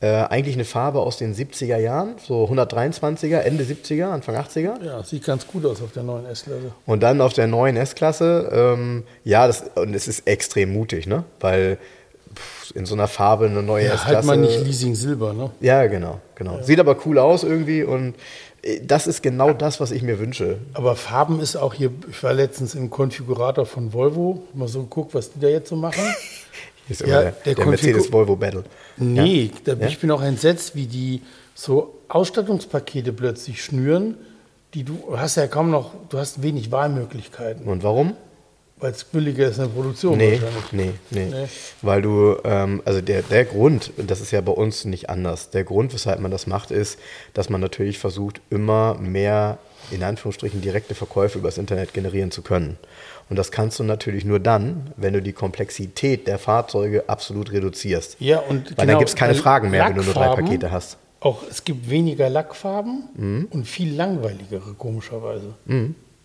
Äh, 0.06 0.28
eigentlich 0.30 0.54
eine 0.54 0.66
Farbe 0.66 1.00
aus 1.00 1.18
den 1.18 1.34
70er 1.34 1.78
Jahren, 1.78 2.14
so 2.24 2.46
123er, 2.46 3.40
Ende 3.40 3.64
70er, 3.64 4.12
Anfang 4.12 4.36
80er. 4.36 4.84
Ja, 4.86 5.02
sieht 5.02 5.26
ganz 5.26 5.48
gut 5.48 5.66
aus 5.66 5.82
auf 5.82 5.94
der 5.94 6.04
neuen 6.04 6.28
S-Klasse. 6.28 6.72
Und 6.86 7.02
dann 7.02 7.22
auf 7.22 7.34
der 7.34 7.48
neuen 7.48 7.76
S-Klasse, 7.76 8.52
ähm, 8.54 9.04
ja, 9.24 9.48
das, 9.48 9.64
und 9.74 9.96
es 9.96 10.08
ist 10.08 10.28
extrem 10.28 10.74
mutig, 10.74 11.08
ne? 11.08 11.24
Weil 11.40 11.80
pff, 12.36 12.76
in 12.76 12.86
so 12.86 12.94
einer 12.94 13.08
Farbe 13.08 13.48
eine 13.48 13.64
neue 13.64 13.86
Ja, 13.88 13.96
S-Klasse. 13.96 14.16
halt 14.18 14.26
mal 14.26 14.38
nicht 14.38 14.64
Leasing 14.64 14.94
Silber, 14.94 15.34
ne? 15.34 15.50
Ja, 15.60 15.88
genau, 15.88 16.20
genau. 16.36 16.62
Sieht 16.62 16.80
aber 16.80 16.98
cool 17.08 17.18
aus 17.18 17.44
irgendwie 17.44 17.84
und 17.84 18.14
äh, 18.62 18.82
das 18.86 19.08
ist 19.08 19.24
genau 19.24 19.54
das, 19.54 19.80
was 19.80 19.90
ich 19.90 20.04
mir 20.04 20.20
wünsche. 20.20 20.60
Aber 20.76 20.96
Farben 20.96 21.40
ist 21.40 21.56
auch 21.56 21.74
hier, 21.74 21.90
ich 22.12 22.22
war 22.22 22.34
letztens 22.34 22.76
im 22.76 22.92
Konfigurator 22.92 23.66
von 23.66 23.92
Volvo, 23.92 24.44
mal 24.54 24.68
so 24.68 24.84
geguckt, 24.84 25.16
was 25.16 25.32
die 25.32 25.40
da 25.40 25.48
jetzt 25.48 25.70
so 25.70 25.76
machen. 25.76 26.04
Ist 26.88 27.02
Ja, 27.02 27.08
der, 27.08 27.32
der 27.32 27.32
der, 27.32 27.56
Konfigur- 27.56 27.70
Mercedes 27.72 28.12
Volvo 28.12 28.36
Battle. 28.36 28.64
Nee, 28.98 29.52
da, 29.64 29.74
Ja? 29.74 29.88
ich 29.88 30.00
bin 30.00 30.12
auch 30.12 30.22
entsetzt, 30.22 30.76
wie 30.76 30.86
die 30.86 31.22
so 31.56 31.96
Ausstattungspakete 32.10 33.14
plötzlich 33.14 33.64
schnüren, 33.64 34.16
die 34.74 34.84
du 34.84 35.16
hast 35.18 35.38
ja 35.38 35.48
kaum 35.48 35.72
noch, 35.72 35.92
du 36.10 36.18
hast 36.18 36.42
wenig 36.44 36.72
Wahlmöglichkeiten, 36.72 37.66
Und 37.68 37.84
warum? 37.84 38.16
weil 38.78 38.92
es 38.92 39.06
billiger 39.06 39.48
ist 39.48 39.58
in 39.58 39.64
der 39.64 39.70
Produktion 39.70 40.18
Nee, 40.18 40.34
wahrscheinlich. 40.42 40.72
nee, 40.74 40.92
nee, 41.12 41.26
Nee. 41.32 41.48
Weil 41.82 42.02
du, 42.02 42.36
ähm, 42.44 42.82
also 42.84 43.00
der, 43.00 43.22
der 43.22 43.46
Grund, 43.46 43.92
und 43.98 44.12
das 44.12 44.20
ist 44.20 44.32
ja 44.32 44.42
bei 44.42 44.52
uns 44.52 44.84
nicht 44.84 45.10
anders, 45.10 45.50
der 45.50 45.64
Grund, 45.64 45.94
weshalb 45.94 46.20
man 46.20 46.30
das 46.30 46.46
macht, 46.46 46.72
ist, 46.72 47.00
dass 47.34 47.50
man 47.50 47.62
natürlich 47.62 48.00
versucht, 48.00 48.42
immer 48.50 48.96
mehr, 48.96 49.60
in 49.92 50.04
Anführungsstrichen, 50.04 50.60
direkte 50.62 50.94
Verkäufe 50.94 51.40
übers 51.40 51.58
Internet 51.58 51.94
generieren 51.94 52.32
zu 52.32 52.42
können. 52.42 52.78
Und 53.30 53.38
das 53.38 53.52
kannst 53.52 53.80
du 53.80 53.84
natürlich 53.84 54.24
nur 54.24 54.40
dann, 54.40 54.92
wenn 54.98 55.14
du 55.14 55.22
die 55.22 55.34
Komplexität 55.34 56.28
der 56.28 56.38
Fahrzeuge 56.38 57.10
absolut 57.10 57.52
reduzierst. 57.52 58.18
Ja, 58.20 58.40
und 58.40 58.66
Weil 58.78 58.86
genau, 58.86 58.86
dann 58.86 58.98
gibt 59.00 59.10
es 59.10 59.16
keine 59.16 59.34
weil 59.34 59.42
Fragen 59.42 59.72
mehr, 59.72 59.88
wenn 59.88 59.96
du 59.96 60.04
nur 60.04 60.14
drei 60.14 60.36
Pakete 60.36 60.72
hast. 60.72 60.98
Auch 61.22 61.42
es 61.50 61.64
gibt 61.64 61.90
weniger 61.90 62.30
Lackfarben 62.30 63.10
Mhm. 63.16 63.48
und 63.50 63.66
viel 63.68 63.96
langweiligere, 63.96 64.74
komischerweise. 64.78 65.56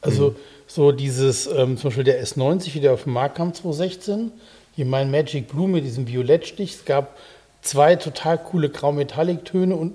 Also 0.03 0.35
so 0.67 0.93
dieses, 0.93 1.47
ähm, 1.47 1.77
zum 1.79 1.89
Beispiel 1.89 2.05
der 2.05 2.23
S90, 2.23 2.75
wie 2.75 2.81
der 2.81 2.93
auf 2.93 3.05
dem 3.05 3.15
Markt 3.15 3.37
kam 3.37 3.55
2016, 3.55 4.31
hier 4.77 4.85
mein 4.87 5.11
Magic 5.11 5.49
Blue 5.49 5.69
mit 5.69 5.85
diesem 5.85 6.07
Violettstich. 6.07 6.75
Es 6.75 6.85
gab 6.85 7.17
zwei 7.63 7.97
total 7.97 8.37
coole 8.39 8.69
Grau-Metallic-Töne 8.69 9.75
und 9.75 9.95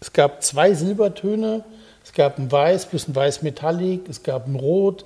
es 0.00 0.12
gab 0.12 0.42
zwei 0.42 0.74
Silbertöne. 0.74 1.64
Es 2.04 2.12
gab 2.12 2.38
ein 2.38 2.50
Weiß 2.50 2.86
plus 2.86 3.08
ein 3.08 3.14
Weiß-Metallic, 3.14 4.08
es 4.08 4.22
gab 4.22 4.46
ein 4.48 4.56
Rot, 4.56 5.04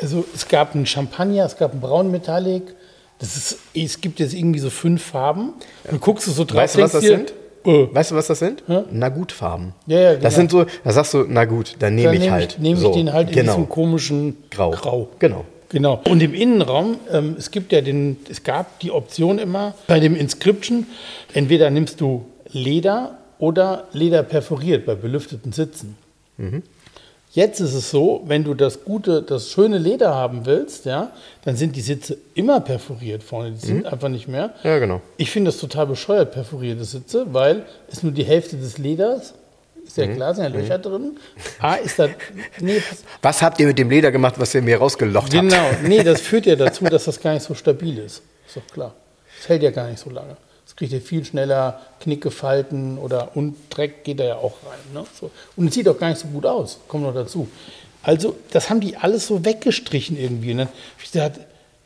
also 0.00 0.24
es 0.34 0.48
gab 0.48 0.74
ein 0.74 0.86
Champagner, 0.86 1.44
es 1.44 1.56
gab 1.56 1.72
ein 1.72 1.80
Braun-Metallic. 1.80 2.62
Das 3.18 3.36
ist, 3.36 3.58
es 3.74 4.00
gibt 4.00 4.20
jetzt 4.20 4.34
irgendwie 4.34 4.58
so 4.58 4.68
fünf 4.70 5.02
Farben. 5.02 5.54
Dann 5.84 6.00
guckst 6.00 6.26
du 6.26 6.30
so 6.32 6.44
drauf, 6.44 6.58
Weißt 6.58 6.76
du, 6.76 6.82
was 6.82 6.92
das 6.92 7.00
dir, 7.00 7.08
sind? 7.16 7.32
äh, 7.64 7.88
Weißt 7.94 8.10
du, 8.10 8.14
was 8.14 8.26
das 8.26 8.38
sind? 8.40 8.62
Hä? 8.66 8.82
Na 8.90 9.08
gut 9.08 9.32
Farben. 9.32 9.72
Ja, 9.86 9.98
ja, 9.98 10.10
Das 10.16 10.20
genau. 10.20 10.30
sind 10.34 10.50
so, 10.50 10.66
da 10.84 10.92
sagst 10.92 11.14
du, 11.14 11.24
na 11.26 11.46
gut, 11.46 11.76
dann 11.78 11.94
nehme 11.94 12.12
ich 12.14 12.20
nehme 12.20 12.32
halt. 12.32 12.58
nehme 12.60 12.78
so, 12.78 12.90
ich 12.90 12.96
den 12.96 13.12
halt 13.14 13.28
in 13.30 13.34
genau. 13.36 13.52
diesem 13.54 13.68
komischen 13.70 14.36
Grau. 14.50 14.70
Grau. 14.72 15.08
Genau. 15.18 15.44
Genau. 15.70 16.00
Und 16.08 16.22
im 16.22 16.32
Innenraum, 16.34 16.96
ähm, 17.10 17.34
es 17.38 17.50
gibt 17.50 17.72
ja 17.72 17.80
den, 17.80 18.18
es 18.30 18.44
gab 18.44 18.78
die 18.80 18.92
Option 18.92 19.38
immer 19.38 19.74
bei 19.88 19.98
dem 19.98 20.14
Inscription, 20.14 20.86
entweder 21.32 21.70
nimmst 21.70 22.00
du 22.00 22.24
Leder 22.52 23.18
oder 23.38 23.88
Leder 23.92 24.22
perforiert 24.22 24.86
bei 24.86 24.94
belüfteten 24.94 25.52
Sitzen. 25.52 25.96
Mhm. 26.36 26.62
Jetzt 27.36 27.60
ist 27.60 27.74
es 27.74 27.90
so, 27.90 28.22
wenn 28.24 28.44
du 28.44 28.54
das 28.54 28.82
gute, 28.82 29.20
das 29.20 29.50
schöne 29.50 29.76
Leder 29.76 30.14
haben 30.14 30.46
willst, 30.46 30.86
ja, 30.86 31.10
dann 31.44 31.54
sind 31.54 31.76
die 31.76 31.82
Sitze 31.82 32.16
immer 32.32 32.60
perforiert 32.60 33.22
vorne. 33.22 33.50
Die 33.50 33.58
sind 33.66 33.84
einfach 33.84 34.08
nicht 34.08 34.26
mehr. 34.26 34.54
Ja, 34.62 34.78
genau. 34.78 35.02
Ich 35.18 35.30
finde 35.30 35.50
das 35.50 35.60
total 35.60 35.86
bescheuert, 35.86 36.32
perforierte 36.32 36.84
Sitze, 36.84 37.26
weil 37.34 37.66
es 37.92 38.02
nur 38.02 38.12
die 38.12 38.24
Hälfte 38.24 38.56
des 38.56 38.78
Leders, 38.78 39.34
ist 39.86 39.98
Mhm. 39.98 40.02
ja 40.04 40.14
klar, 40.14 40.34
sind 40.34 40.44
ja 40.44 40.50
Löcher 40.50 40.78
drin. 40.78 41.18
A, 41.58 41.74
ist 41.74 41.98
da, 41.98 42.08
nee, 42.58 42.80
Was 43.20 43.42
habt 43.42 43.60
ihr 43.60 43.66
mit 43.66 43.78
dem 43.78 43.90
Leder 43.90 44.10
gemacht, 44.10 44.36
was 44.38 44.54
ihr 44.54 44.62
mir 44.62 44.78
rausgelocht 44.78 45.34
habt? 45.34 45.48
genau, 45.48 45.66
nee, 45.84 46.02
das 46.02 46.22
führt 46.22 46.46
ja 46.46 46.56
dazu, 46.56 46.84
dass 46.86 47.04
das 47.04 47.20
gar 47.20 47.34
nicht 47.34 47.42
so 47.42 47.52
stabil 47.52 47.98
ist. 47.98 48.22
Ist 48.48 48.56
doch 48.56 48.66
klar. 48.72 48.94
Das 49.38 49.50
hält 49.50 49.62
ja 49.62 49.70
gar 49.72 49.88
nicht 49.90 49.98
so 50.00 50.08
lange. 50.08 50.38
Das 50.76 50.90
kriegt 50.90 50.92
ja 50.92 51.00
viel 51.00 51.24
schneller 51.24 51.80
Knicke, 52.00 52.30
Falten 52.30 52.98
oder 52.98 53.34
und 53.34 53.56
Dreck 53.70 54.04
geht 54.04 54.20
da 54.20 54.24
ja 54.24 54.36
auch 54.36 54.54
rein. 54.66 54.78
Ne? 54.92 55.06
So. 55.18 55.30
Und 55.56 55.68
es 55.68 55.74
sieht 55.74 55.88
auch 55.88 55.98
gar 55.98 56.10
nicht 56.10 56.20
so 56.20 56.28
gut 56.28 56.44
aus, 56.44 56.78
kommt 56.86 57.04
noch 57.04 57.14
dazu. 57.14 57.48
Also, 58.02 58.36
das 58.52 58.70
haben 58.70 58.80
die 58.80 58.96
alles 58.96 59.26
so 59.26 59.44
weggestrichen 59.44 60.16
irgendwie. 60.18 60.52
Und 60.52 60.58
dann 60.58 60.68
hab 60.68 61.02
ich 61.02 61.10
gesagt, 61.10 61.40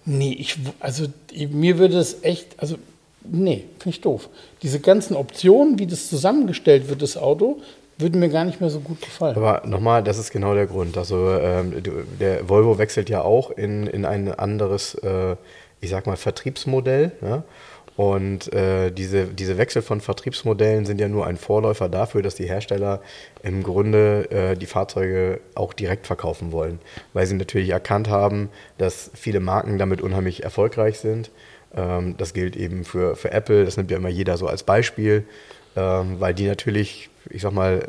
nee, 0.04 0.34
ich, 0.38 0.56
also 0.80 1.06
mir 1.50 1.78
würde 1.78 1.98
es 1.98 2.22
echt, 2.24 2.48
also 2.58 2.76
nee, 3.22 3.64
finde 3.78 3.96
ich 3.96 4.00
doof. 4.00 4.28
Diese 4.62 4.80
ganzen 4.80 5.16
Optionen, 5.16 5.78
wie 5.78 5.86
das 5.86 6.08
zusammengestellt 6.08 6.88
wird, 6.88 7.00
das 7.00 7.16
Auto, 7.16 7.60
würden 7.96 8.20
mir 8.20 8.28
gar 8.28 8.44
nicht 8.44 8.60
mehr 8.60 8.70
so 8.70 8.80
gut 8.80 9.00
gefallen. 9.00 9.36
Aber 9.36 9.62
nochmal, 9.66 10.02
das 10.02 10.18
ist 10.18 10.30
genau 10.30 10.54
der 10.54 10.66
Grund. 10.66 10.96
Also 10.96 11.30
ähm, 11.32 11.82
der 12.18 12.48
Volvo 12.48 12.78
wechselt 12.78 13.10
ja 13.10 13.22
auch 13.22 13.50
in, 13.50 13.86
in 13.86 14.04
ein 14.04 14.32
anderes, 14.32 14.94
äh, 14.94 15.36
ich 15.80 15.90
sag 15.90 16.06
mal, 16.06 16.16
Vertriebsmodell. 16.16 17.12
Ja? 17.22 17.44
Und 18.00 18.50
äh, 18.54 18.90
diese, 18.90 19.26
diese 19.26 19.58
Wechsel 19.58 19.82
von 19.82 20.00
Vertriebsmodellen 20.00 20.86
sind 20.86 20.98
ja 21.02 21.06
nur 21.06 21.26
ein 21.26 21.36
Vorläufer 21.36 21.90
dafür, 21.90 22.22
dass 22.22 22.34
die 22.34 22.46
Hersteller 22.46 23.02
im 23.42 23.62
Grunde 23.62 24.30
äh, 24.30 24.56
die 24.56 24.64
Fahrzeuge 24.64 25.38
auch 25.54 25.74
direkt 25.74 26.06
verkaufen 26.06 26.50
wollen. 26.50 26.78
Weil 27.12 27.26
sie 27.26 27.34
natürlich 27.34 27.68
erkannt 27.68 28.08
haben, 28.08 28.48
dass 28.78 29.10
viele 29.12 29.40
Marken 29.40 29.76
damit 29.76 30.00
unheimlich 30.00 30.44
erfolgreich 30.44 30.98
sind. 30.98 31.30
Ähm, 31.76 32.14
das 32.16 32.32
gilt 32.32 32.56
eben 32.56 32.84
für, 32.84 33.16
für 33.16 33.32
Apple, 33.32 33.66
das 33.66 33.76
nimmt 33.76 33.90
ja 33.90 33.98
immer 33.98 34.08
jeder 34.08 34.38
so 34.38 34.46
als 34.46 34.62
Beispiel, 34.62 35.26
ähm, 35.76 36.20
weil 36.20 36.32
die 36.32 36.46
natürlich, 36.46 37.10
ich 37.28 37.42
sag 37.42 37.52
mal, 37.52 37.86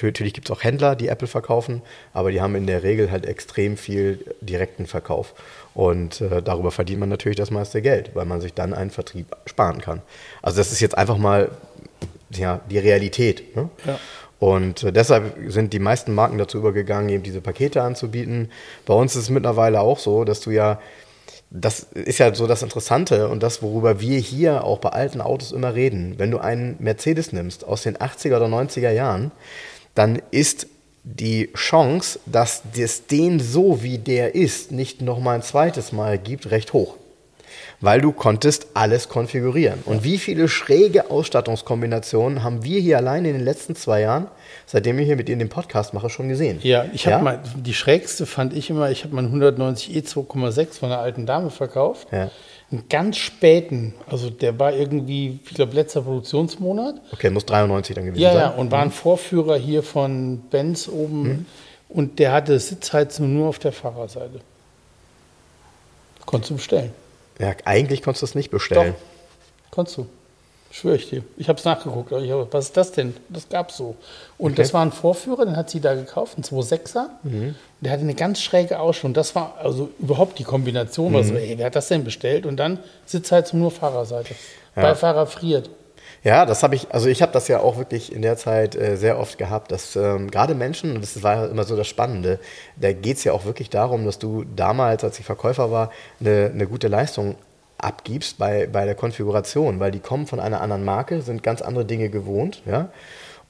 natürlich 0.00 0.34
gibt 0.34 0.48
es 0.48 0.56
auch 0.56 0.62
Händler, 0.62 0.94
die 0.94 1.08
Apple 1.08 1.26
verkaufen, 1.26 1.82
aber 2.12 2.30
die 2.30 2.40
haben 2.40 2.54
in 2.54 2.68
der 2.68 2.84
Regel 2.84 3.10
halt 3.10 3.26
extrem 3.26 3.76
viel 3.76 4.24
direkten 4.40 4.86
Verkauf. 4.86 5.34
Und 5.78 6.22
äh, 6.22 6.42
darüber 6.42 6.72
verdient 6.72 6.98
man 6.98 7.08
natürlich 7.08 7.36
das 7.36 7.52
meiste 7.52 7.80
Geld, 7.80 8.10
weil 8.14 8.24
man 8.24 8.40
sich 8.40 8.52
dann 8.52 8.74
einen 8.74 8.90
Vertrieb 8.90 9.36
sparen 9.46 9.80
kann. 9.80 10.02
Also 10.42 10.58
das 10.58 10.72
ist 10.72 10.80
jetzt 10.80 10.98
einfach 10.98 11.18
mal 11.18 11.52
ja, 12.30 12.60
die 12.68 12.78
Realität. 12.78 13.54
Ne? 13.54 13.68
Ja. 13.86 14.00
Und 14.40 14.82
äh, 14.82 14.92
deshalb 14.92 15.36
sind 15.46 15.72
die 15.72 15.78
meisten 15.78 16.12
Marken 16.16 16.36
dazu 16.36 16.58
übergegangen, 16.58 17.10
eben 17.10 17.22
diese 17.22 17.40
Pakete 17.40 17.80
anzubieten. 17.80 18.50
Bei 18.86 18.94
uns 18.94 19.14
ist 19.14 19.22
es 19.22 19.30
mittlerweile 19.30 19.80
auch 19.80 20.00
so, 20.00 20.24
dass 20.24 20.40
du 20.40 20.50
ja, 20.50 20.80
das 21.52 21.86
ist 21.94 22.18
ja 22.18 22.34
so 22.34 22.48
das 22.48 22.64
Interessante 22.64 23.28
und 23.28 23.44
das, 23.44 23.62
worüber 23.62 24.00
wir 24.00 24.18
hier 24.18 24.64
auch 24.64 24.80
bei 24.80 24.88
alten 24.88 25.20
Autos 25.20 25.52
immer 25.52 25.76
reden. 25.76 26.14
Wenn 26.16 26.32
du 26.32 26.38
einen 26.38 26.74
Mercedes 26.80 27.32
nimmst 27.32 27.64
aus 27.64 27.84
den 27.84 27.96
80er 27.96 28.38
oder 28.38 28.46
90er 28.46 28.90
Jahren, 28.90 29.30
dann 29.94 30.20
ist 30.32 30.66
die 31.16 31.50
Chance, 31.54 32.20
dass 32.26 32.62
es 32.76 33.06
den 33.06 33.40
so 33.40 33.82
wie 33.82 33.98
der 33.98 34.34
ist, 34.34 34.72
nicht 34.72 35.00
nochmal 35.00 35.36
ein 35.36 35.42
zweites 35.42 35.92
Mal 35.92 36.18
gibt, 36.18 36.50
recht 36.50 36.72
hoch. 36.72 36.96
Weil 37.80 38.00
du 38.00 38.12
konntest 38.12 38.66
alles 38.74 39.08
konfigurieren. 39.08 39.80
Und 39.84 40.04
wie 40.04 40.18
viele 40.18 40.48
schräge 40.48 41.10
Ausstattungskombinationen 41.10 42.42
haben 42.42 42.64
wir 42.64 42.80
hier 42.80 42.98
allein 42.98 43.24
in 43.24 43.34
den 43.34 43.44
letzten 43.44 43.76
zwei 43.76 44.00
Jahren, 44.02 44.26
seitdem 44.66 44.98
ich 44.98 45.06
hier 45.06 45.16
mit 45.16 45.28
Ihnen 45.28 45.38
den 45.38 45.48
Podcast 45.48 45.94
mache, 45.94 46.10
schon 46.10 46.28
gesehen? 46.28 46.58
Ja, 46.62 46.86
ich 46.92 47.06
habe 47.06 47.22
mal, 47.22 47.40
die 47.56 47.74
schrägste 47.74 48.26
fand 48.26 48.52
ich 48.52 48.68
immer, 48.68 48.90
ich 48.90 49.04
habe 49.04 49.14
mal 49.14 49.24
190 49.24 49.94
E 49.94 50.00
2,6 50.00 50.78
von 50.78 50.90
einer 50.92 51.00
alten 51.00 51.24
Dame 51.24 51.50
verkauft. 51.50 52.08
Ja. 52.12 52.30
Einen 52.70 52.86
ganz 52.88 53.16
späten, 53.16 53.94
also 54.06 54.28
der 54.28 54.58
war 54.58 54.74
irgendwie, 54.74 55.40
ich 55.42 55.54
glaube, 55.54 55.74
letzter 55.74 56.02
Produktionsmonat. 56.02 56.96
Okay, 57.12 57.30
muss 57.30 57.46
93 57.46 57.94
dann 57.96 58.04
gewesen 58.04 58.20
Ja, 58.20 58.32
sein. 58.32 58.40
ja, 58.40 58.48
und 58.50 58.70
war 58.70 58.82
ein 58.82 58.90
Vorführer 58.90 59.56
hier 59.56 59.82
von 59.82 60.40
Benz 60.50 60.86
oben. 60.86 61.46
Und 61.88 62.18
der 62.18 62.32
hatte 62.32 62.58
Sitzheizung 62.60 63.32
nur 63.32 63.48
auf 63.48 63.58
der 63.58 63.72
Fahrerseite. 63.72 64.40
Konntest 66.26 66.50
du 66.50 66.56
bestellen. 66.56 66.92
Ja, 67.38 67.54
eigentlich 67.64 68.02
konntest 68.02 68.20
du 68.20 68.26
es 68.26 68.34
nicht 68.34 68.50
bestellen. 68.50 68.94
Konntest 69.70 69.96
du. 69.96 70.06
Schwöre 70.70 70.96
ich 70.96 71.08
dir. 71.08 71.22
Ich 71.38 71.48
habe 71.48 71.58
es 71.58 71.64
nachgeguckt. 71.64 72.12
Ich 72.12 72.30
hab, 72.30 72.52
was 72.52 72.66
ist 72.66 72.76
das 72.76 72.92
denn? 72.92 73.14
Das 73.30 73.48
gab 73.48 73.70
es 73.70 73.76
so. 73.78 73.96
Und 74.36 74.52
Okay. 74.52 74.62
das 74.62 74.74
war 74.74 74.82
ein 74.84 74.92
Vorführer, 74.92 75.46
den 75.46 75.56
hat 75.56 75.70
sie 75.70 75.80
da 75.80 75.94
gekauft, 75.94 76.36
ein 76.38 76.42
2.6er. 76.42 77.06
Der 77.80 77.92
hatte 77.92 78.02
eine 78.02 78.14
ganz 78.14 78.40
schräge 78.42 78.78
Ausstellung. 78.78 79.14
Das 79.14 79.34
war 79.34 79.54
also 79.62 79.88
überhaupt 79.98 80.38
die 80.38 80.44
Kombination. 80.44 81.14
War 81.14 81.24
so, 81.24 81.34
ey, 81.34 81.54
wer 81.56 81.66
hat 81.66 81.76
das 81.76 81.88
denn 81.88 82.04
bestellt? 82.04 82.44
Und 82.44 82.58
dann 82.58 82.78
Sitzheizung 83.06 83.60
nur 83.60 83.70
Fahrerseite. 83.70 84.34
Beifahrer 84.74 85.26
friert. 85.26 85.70
Ja, 86.24 86.44
das 86.46 86.62
habe 86.64 86.74
ich, 86.74 86.88
also 86.92 87.08
ich 87.08 87.22
habe 87.22 87.32
das 87.32 87.46
ja 87.48 87.60
auch 87.60 87.78
wirklich 87.78 88.12
in 88.12 88.22
der 88.22 88.36
Zeit 88.36 88.74
äh, 88.74 88.96
sehr 88.96 89.18
oft 89.20 89.38
gehabt, 89.38 89.70
dass 89.70 89.94
ähm, 89.96 90.30
gerade 90.30 90.54
Menschen, 90.54 90.96
und 90.96 91.00
das 91.02 91.22
war 91.22 91.36
ja 91.36 91.46
immer 91.46 91.62
so 91.64 91.76
das 91.76 91.86
Spannende, 91.86 92.40
da 92.76 92.92
geht 92.92 93.18
es 93.18 93.24
ja 93.24 93.32
auch 93.32 93.44
wirklich 93.44 93.70
darum, 93.70 94.04
dass 94.04 94.18
du 94.18 94.44
damals, 94.44 95.04
als 95.04 95.18
ich 95.20 95.24
Verkäufer 95.24 95.70
war, 95.70 95.90
eine, 96.20 96.50
eine 96.52 96.66
gute 96.66 96.88
Leistung 96.88 97.36
abgibst 97.78 98.38
bei, 98.38 98.66
bei 98.66 98.84
der 98.84 98.94
Konfiguration, 98.94 99.80
weil 99.80 99.90
die 99.90 100.00
kommen 100.00 100.26
von 100.26 100.40
einer 100.40 100.60
anderen 100.60 100.84
Marke, 100.84 101.22
sind 101.22 101.42
ganz 101.42 101.62
andere 101.62 101.84
Dinge 101.84 102.10
gewohnt, 102.10 102.62
ja. 102.66 102.90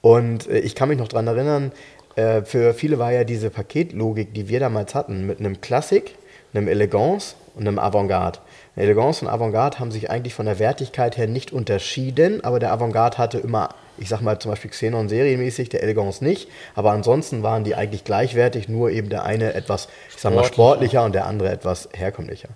Und 0.01 0.49
äh, 0.49 0.59
ich 0.59 0.75
kann 0.75 0.89
mich 0.89 0.99
noch 0.99 1.09
dran 1.09 1.27
erinnern, 1.27 1.73
äh, 2.17 2.43
für 2.43 2.75
viele 2.75 2.99
war 2.99 3.13
ja 3.13 3.25
diese 3.25 3.51
Paketlogik, 3.51 4.35
die 4.35 4.49
wir 4.49 4.61
damals 4.61 4.95
hatten, 4.95 5.27
mit 5.27 5.41
einem 5.41 5.61
Classic, 5.61 6.15
einem 6.53 6.69
Elegance 6.69 7.35
und 7.55 7.67
einem 7.67 7.79
Avantgarde. 7.79 8.39
Elegance 8.77 9.25
und 9.25 9.31
Avantgarde 9.31 9.79
haben 9.79 9.91
sich 9.91 10.11
eigentlich 10.11 10.35
von 10.35 10.47
der 10.47 10.59
Wertigkeit 10.59 11.17
her 11.17 11.27
nicht 11.27 11.53
unterschieden, 11.53 12.45
aber 12.45 12.59
der 12.61 12.73
Avantgarde 12.73 13.19
hatte 13.19 13.39
immer, 13.39 13.71
ich 13.99 14.09
sag 14.09 14.21
mal 14.21 14.39
zum 14.39 14.53
Beispiel 14.53 14.71
Xenon 14.71 15.09
serienmäßig, 15.09 15.69
der 15.69 15.83
Elegance 15.83 16.23
nicht, 16.23 16.49
aber 16.75 16.93
ansonsten 16.93 17.43
waren 17.43 17.65
die 17.65 17.75
eigentlich 17.75 18.05
gleichwertig, 18.05 18.69
nur 18.69 18.91
eben 18.91 19.09
der 19.09 19.25
eine 19.25 19.55
etwas, 19.55 19.89
ich 20.15 20.21
sag 20.21 20.35
mal, 20.35 20.45
sportlicher 20.45 21.05
und 21.05 21.15
der 21.15 21.27
andere 21.27 21.51
etwas 21.51 21.89
herkömmlicher. 21.93 22.51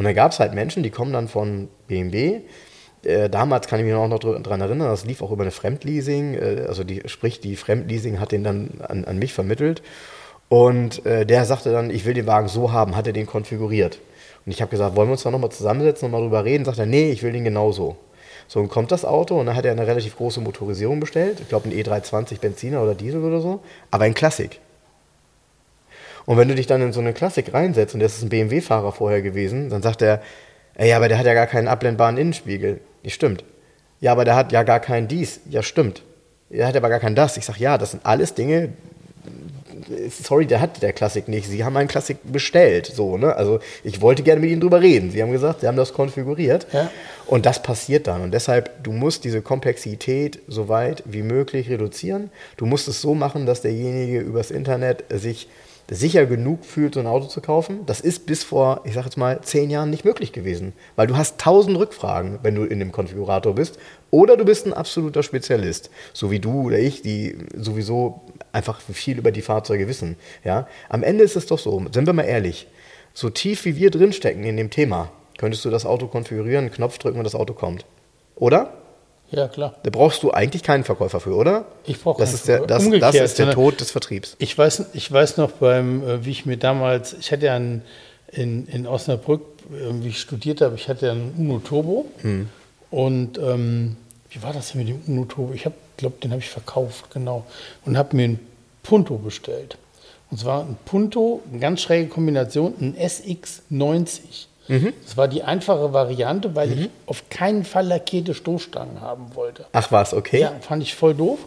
Und 0.00 0.04
da 0.04 0.14
gab 0.14 0.32
es 0.32 0.40
halt 0.40 0.54
Menschen, 0.54 0.82
die 0.82 0.88
kommen 0.88 1.12
dann 1.12 1.28
von 1.28 1.68
BMW. 1.86 2.40
Äh, 3.02 3.28
damals 3.28 3.68
kann 3.68 3.80
ich 3.80 3.84
mich 3.84 3.94
auch 3.94 4.08
noch 4.08 4.18
dran 4.18 4.62
erinnern, 4.62 4.88
das 4.88 5.04
lief 5.04 5.20
auch 5.20 5.30
über 5.30 5.42
eine 5.42 5.50
Fremdleasing, 5.50 6.36
äh, 6.36 6.64
also 6.66 6.84
die, 6.84 7.02
sprich 7.04 7.40
die 7.40 7.54
Fremdleasing 7.54 8.18
hat 8.18 8.32
den 8.32 8.42
dann 8.42 8.80
an, 8.80 9.04
an 9.04 9.18
mich 9.18 9.34
vermittelt. 9.34 9.82
Und 10.48 11.04
äh, 11.04 11.26
der 11.26 11.44
sagte 11.44 11.70
dann, 11.70 11.90
ich 11.90 12.06
will 12.06 12.14
den 12.14 12.26
Wagen 12.26 12.48
so 12.48 12.72
haben, 12.72 12.96
hat 12.96 13.08
er 13.08 13.12
den 13.12 13.26
konfiguriert. 13.26 13.98
Und 14.46 14.52
ich 14.52 14.62
habe 14.62 14.70
gesagt, 14.70 14.96
wollen 14.96 15.08
wir 15.08 15.12
uns 15.12 15.22
da 15.22 15.30
nochmal 15.30 15.52
zusammensetzen 15.52 16.06
und 16.06 16.12
mal 16.12 16.22
drüber 16.22 16.46
reden? 16.46 16.64
Sagt 16.64 16.78
er, 16.78 16.86
nee, 16.86 17.10
ich 17.10 17.22
will 17.22 17.32
den 17.32 17.44
genauso. 17.44 17.98
So, 18.48 18.60
und 18.60 18.70
kommt 18.70 18.92
das 18.92 19.04
Auto 19.04 19.38
und 19.38 19.44
dann 19.44 19.54
hat 19.54 19.66
er 19.66 19.72
eine 19.72 19.86
relativ 19.86 20.16
große 20.16 20.40
Motorisierung 20.40 20.98
bestellt. 20.98 21.40
Ich 21.40 21.48
glaube, 21.50 21.68
ein 21.68 21.74
E320 21.74 22.40
Benziner 22.40 22.82
oder 22.82 22.94
Diesel 22.94 23.22
oder 23.22 23.42
so. 23.42 23.60
Aber 23.90 24.04
ein 24.04 24.14
Klassik. 24.14 24.60
Und 26.26 26.36
wenn 26.36 26.48
du 26.48 26.54
dich 26.54 26.66
dann 26.66 26.82
in 26.82 26.92
so 26.92 27.00
eine 27.00 27.12
Klassik 27.12 27.52
reinsetzt, 27.52 27.94
und 27.94 28.00
das 28.00 28.16
ist 28.16 28.22
ein 28.22 28.28
BMW-Fahrer 28.28 28.92
vorher 28.92 29.22
gewesen, 29.22 29.70
dann 29.70 29.82
sagt 29.82 30.02
er, 30.02 30.20
ey, 30.74 30.90
ja, 30.90 30.96
aber 30.96 31.08
der 31.08 31.18
hat 31.18 31.26
ja 31.26 31.34
gar 31.34 31.46
keinen 31.46 31.68
abblendbaren 31.68 32.16
Innenspiegel. 32.16 32.80
Nee, 33.02 33.10
stimmt. 33.10 33.44
Ja, 34.00 34.12
aber 34.12 34.24
der 34.24 34.36
hat 34.36 34.52
ja 34.52 34.62
gar 34.62 34.80
kein 34.80 35.08
dies. 35.08 35.40
Ja, 35.48 35.62
stimmt. 35.62 36.02
Der 36.48 36.66
hat 36.66 36.76
aber 36.76 36.88
gar 36.88 37.00
kein 37.00 37.14
das. 37.14 37.36
Ich 37.36 37.44
sag, 37.44 37.58
ja, 37.58 37.78
das 37.78 37.92
sind 37.92 38.04
alles 38.04 38.34
Dinge, 38.34 38.70
sorry, 40.10 40.46
der 40.46 40.60
hat 40.60 40.82
der 40.82 40.92
Klassik 40.92 41.28
nicht. 41.28 41.48
Sie 41.48 41.64
haben 41.64 41.76
einen 41.76 41.88
Klassik 41.88 42.18
bestellt, 42.24 42.86
so, 42.86 43.16
ne? 43.16 43.34
Also 43.36 43.60
ich 43.84 44.00
wollte 44.00 44.22
gerne 44.22 44.40
mit 44.40 44.50
Ihnen 44.50 44.60
drüber 44.60 44.80
reden. 44.80 45.10
Sie 45.10 45.22
haben 45.22 45.32
gesagt, 45.32 45.60
Sie 45.60 45.68
haben 45.68 45.76
das 45.76 45.92
konfiguriert. 45.92 46.66
Ja. 46.72 46.90
Und 47.26 47.46
das 47.46 47.62
passiert 47.62 48.06
dann. 48.06 48.22
Und 48.22 48.32
deshalb, 48.32 48.82
du 48.82 48.92
musst 48.92 49.24
diese 49.24 49.42
Komplexität 49.42 50.40
so 50.48 50.68
weit 50.68 51.02
wie 51.06 51.22
möglich 51.22 51.70
reduzieren. 51.70 52.30
Du 52.56 52.66
musst 52.66 52.88
es 52.88 53.00
so 53.00 53.14
machen, 53.14 53.46
dass 53.46 53.62
derjenige 53.62 54.20
übers 54.20 54.50
Internet 54.50 55.04
sich 55.10 55.48
sicher 55.90 56.24
genug 56.26 56.64
fühlt, 56.64 56.94
so 56.94 57.00
ein 57.00 57.06
Auto 57.06 57.26
zu 57.26 57.40
kaufen. 57.40 57.80
Das 57.86 58.00
ist 58.00 58.24
bis 58.24 58.44
vor, 58.44 58.82
ich 58.84 58.94
sag 58.94 59.04
jetzt 59.04 59.16
mal, 59.16 59.40
zehn 59.42 59.70
Jahren 59.70 59.90
nicht 59.90 60.04
möglich 60.04 60.32
gewesen. 60.32 60.72
Weil 60.96 61.08
du 61.08 61.16
hast 61.16 61.38
tausend 61.38 61.76
Rückfragen, 61.76 62.38
wenn 62.42 62.54
du 62.54 62.64
in 62.64 62.78
dem 62.78 62.92
Konfigurator 62.92 63.54
bist. 63.54 63.78
Oder 64.10 64.36
du 64.36 64.44
bist 64.44 64.66
ein 64.66 64.72
absoluter 64.72 65.22
Spezialist, 65.22 65.90
so 66.12 66.30
wie 66.30 66.38
du 66.38 66.62
oder 66.62 66.78
ich, 66.78 67.02
die 67.02 67.36
sowieso 67.56 68.20
einfach 68.52 68.80
viel 68.80 69.18
über 69.18 69.32
die 69.32 69.42
Fahrzeuge 69.42 69.88
wissen. 69.88 70.16
Ja? 70.44 70.68
Am 70.88 71.02
Ende 71.02 71.24
ist 71.24 71.36
es 71.36 71.46
doch 71.46 71.58
so, 71.58 71.84
sind 71.92 72.06
wir 72.06 72.12
mal 72.12 72.22
ehrlich, 72.22 72.68
so 73.12 73.28
tief 73.28 73.64
wie 73.64 73.76
wir 73.76 73.90
drinstecken 73.90 74.44
in 74.44 74.56
dem 74.56 74.70
Thema, 74.70 75.10
könntest 75.38 75.64
du 75.64 75.70
das 75.70 75.86
Auto 75.86 76.06
konfigurieren, 76.06 76.70
Knopf 76.70 76.98
drücken 76.98 77.18
und 77.18 77.24
das 77.24 77.34
Auto 77.34 77.54
kommt. 77.54 77.84
Oder? 78.36 78.79
Ja, 79.30 79.48
klar. 79.48 79.74
Da 79.82 79.90
brauchst 79.90 80.22
du 80.22 80.32
eigentlich 80.32 80.62
keinen 80.62 80.84
Verkäufer 80.84 81.20
für, 81.20 81.34
oder? 81.34 81.64
Ich 81.84 82.00
brauche 82.00 82.18
das 82.18 82.30
keinen 82.30 82.34
ist 82.36 82.48
der, 82.48 82.56
Verkäufer. 82.58 82.66
das, 82.68 82.78
das 82.78 82.86
Umgekehrt, 82.86 83.24
ist 83.24 83.38
der 83.38 83.46
ne? 83.46 83.54
Tod 83.54 83.80
des 83.80 83.90
Vertriebs. 83.92 84.36
Ich 84.38 84.56
weiß, 84.56 84.86
ich 84.92 85.10
weiß 85.10 85.36
noch, 85.36 85.52
beim, 85.52 86.02
äh, 86.06 86.24
wie 86.24 86.30
ich 86.30 86.46
mir 86.46 86.56
damals, 86.56 87.14
ich 87.14 87.30
hatte 87.30 87.46
ja 87.46 87.54
einen, 87.54 87.82
in, 88.32 88.66
in 88.66 88.86
Osnabrück, 88.86 89.42
wie 89.68 90.08
ich 90.08 90.20
studiert 90.20 90.60
habe, 90.60 90.74
ich 90.74 90.88
hatte 90.88 91.06
ja 91.06 91.12
einen 91.12 91.34
Uno 91.38 91.58
Turbo. 91.58 92.06
Und 92.90 93.38
ähm, 93.38 93.96
wie 94.30 94.42
war 94.42 94.52
das 94.52 94.72
denn 94.72 94.80
mit 94.84 94.88
dem 94.88 95.00
Uno 95.06 95.24
Turbo? 95.26 95.52
Ich 95.54 95.66
glaube, 95.96 96.16
den 96.22 96.30
habe 96.30 96.40
ich 96.40 96.48
verkauft, 96.48 97.10
genau. 97.12 97.44
Und 97.84 97.96
habe 97.96 98.16
mir 98.16 98.24
einen 98.24 98.40
Punto 98.82 99.16
bestellt. 99.16 99.78
Und 100.30 100.38
zwar 100.38 100.62
ein 100.62 100.76
Punto, 100.84 101.42
eine 101.50 101.58
ganz 101.58 101.82
schräge 101.82 102.08
Kombination, 102.08 102.74
ein 102.80 102.96
SX90. 102.96 104.46
Das 105.04 105.16
war 105.16 105.26
die 105.28 105.42
einfache 105.42 105.92
Variante, 105.92 106.54
weil 106.54 106.72
ich 106.72 106.88
auf 107.06 107.28
keinen 107.28 107.64
Fall 107.64 107.86
lackierte 107.86 108.34
Stoßstangen 108.34 109.00
haben 109.00 109.34
wollte. 109.34 109.66
Ach 109.72 109.90
was, 109.90 110.14
okay. 110.14 110.40
Ja, 110.40 110.52
fand 110.60 110.82
ich 110.82 110.94
voll 110.94 111.14
doof. 111.14 111.38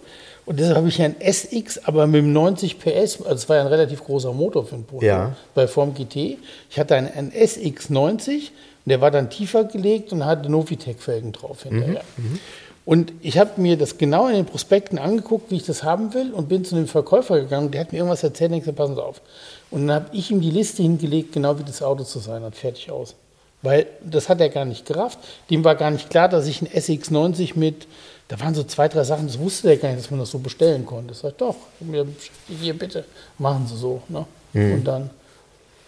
Und 0.46 0.60
deshalb 0.60 0.76
habe 0.78 0.90
ich 0.90 0.98
ja 0.98 1.06
ein 1.06 1.16
SX, 1.22 1.86
aber 1.86 2.06
mit 2.06 2.20
dem 2.22 2.34
90 2.34 2.78
PS, 2.80 3.22
also 3.22 3.34
es 3.34 3.48
war 3.48 3.56
ja 3.56 3.62
ein 3.62 3.68
relativ 3.70 4.04
großer 4.04 4.34
Motor 4.34 4.66
für 4.66 4.76
ein 4.76 4.84
Polo, 4.84 5.02
Ja. 5.02 5.36
bei 5.56 5.68
Form 5.68 5.94
GT. 5.94 6.38
Ich 6.70 6.78
hatte 6.78 6.96
einen, 6.96 7.08
einen 7.14 7.32
SX 7.32 7.90
90 7.90 8.50
und 8.50 8.90
der 8.90 9.00
war 9.00 9.10
dann 9.10 9.30
tiefer 9.30 9.64
gelegt 9.64 10.12
und 10.12 10.26
hatte 10.26 10.50
Novitec-Felgen 10.52 11.32
drauf 11.32 11.64
hinterher. 11.64 12.02
Und 12.86 13.14
ich 13.22 13.38
habe 13.38 13.62
mir 13.62 13.78
das 13.78 13.98
genau 13.98 14.28
in 14.28 14.34
den 14.36 14.46
Prospekten 14.46 15.00
angeguckt, 15.00 15.50
wie 15.50 15.56
ich 15.56 15.64
das 15.66 15.84
haben 15.84 16.14
will 16.14 16.34
und 16.34 16.50
bin 16.50 16.66
zu 16.66 16.76
dem 16.76 16.88
Verkäufer 16.88 17.40
gegangen. 17.40 17.72
Der 17.72 17.80
hat 17.80 17.94
mir 17.94 18.00
irgendwas 18.00 18.24
erzählt 18.24 18.52
und 18.52 18.58
ich 18.58 18.64
gesagt, 18.64 18.78
passen 18.78 18.96
Sie 18.96 19.02
auf. 19.04 19.22
Und 19.74 19.88
dann 19.88 20.04
habe 20.04 20.16
ich 20.16 20.30
ihm 20.30 20.40
die 20.40 20.52
Liste 20.52 20.84
hingelegt, 20.84 21.34
genau 21.34 21.58
wie 21.58 21.64
das 21.64 21.82
Auto 21.82 22.04
zu 22.04 22.20
sein 22.20 22.44
hat, 22.44 22.56
fertig 22.56 22.92
aus. 22.92 23.16
Weil 23.64 23.88
das 24.04 24.30
hat 24.30 24.40
er 24.40 24.50
gar 24.50 24.66
nicht 24.66 24.86
gerafft. 24.86 25.18
Dem 25.50 25.64
war 25.64 25.74
gar 25.74 25.90
nicht 25.90 26.12
klar, 26.12 26.30
dass 26.30 26.46
ich 26.46 26.62
einen 26.62 26.72
SX90 26.72 27.58
mit, 27.58 27.88
da 28.28 28.40
waren 28.40 28.54
so 28.54 28.64
zwei, 28.64 28.88
drei 28.88 29.04
Sachen, 29.04 29.26
das 29.26 29.40
wusste 29.40 29.70
der 29.70 29.78
gar 29.78 29.90
nicht, 29.90 30.04
dass 30.04 30.12
man 30.12 30.20
das 30.20 30.30
so 30.30 30.38
bestellen 30.38 30.86
konnte. 30.86 31.14
Ich 31.14 31.20
sage, 31.20 31.34
doch, 31.38 31.56
hier 32.48 32.78
bitte, 32.78 33.04
machen 33.40 33.66
Sie 33.68 33.76
so. 33.76 34.04
Ne? 34.10 34.26
Und 34.54 34.84
dann 34.84 35.10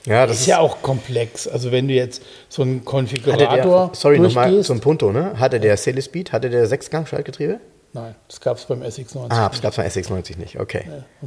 Ja, 0.05 0.25
das 0.25 0.39
ist 0.41 0.47
ja 0.47 0.59
auch 0.59 0.81
komplex. 0.81 1.47
Also 1.47 1.71
wenn 1.71 1.87
du 1.87 1.93
jetzt 1.93 2.23
so 2.49 2.61
einen 2.61 2.85
Konfigurator 2.85 3.55
der, 3.55 3.89
sorry, 3.93 4.19
nochmal 4.19 4.63
zum 4.63 4.79
Punto, 4.79 5.11
ne? 5.11 5.39
Hatte 5.39 5.59
der 5.59 5.77
Cellespeed, 5.77 6.31
hatte 6.31 6.49
der 6.49 6.65
Sechsgang-Schaltgetriebe? 6.67 7.59
Nein, 7.95 8.13
das 8.27 8.41
gab 8.41 8.57
es 8.57 8.65
beim 8.65 8.81
SX90. 8.83 9.27
Ah, 9.29 9.47
das 9.47 9.61
gab 9.61 9.71
es 9.71 9.77
beim 9.77 9.85
SX90 9.87 10.37
nicht, 10.37 10.59
okay. 10.59 10.83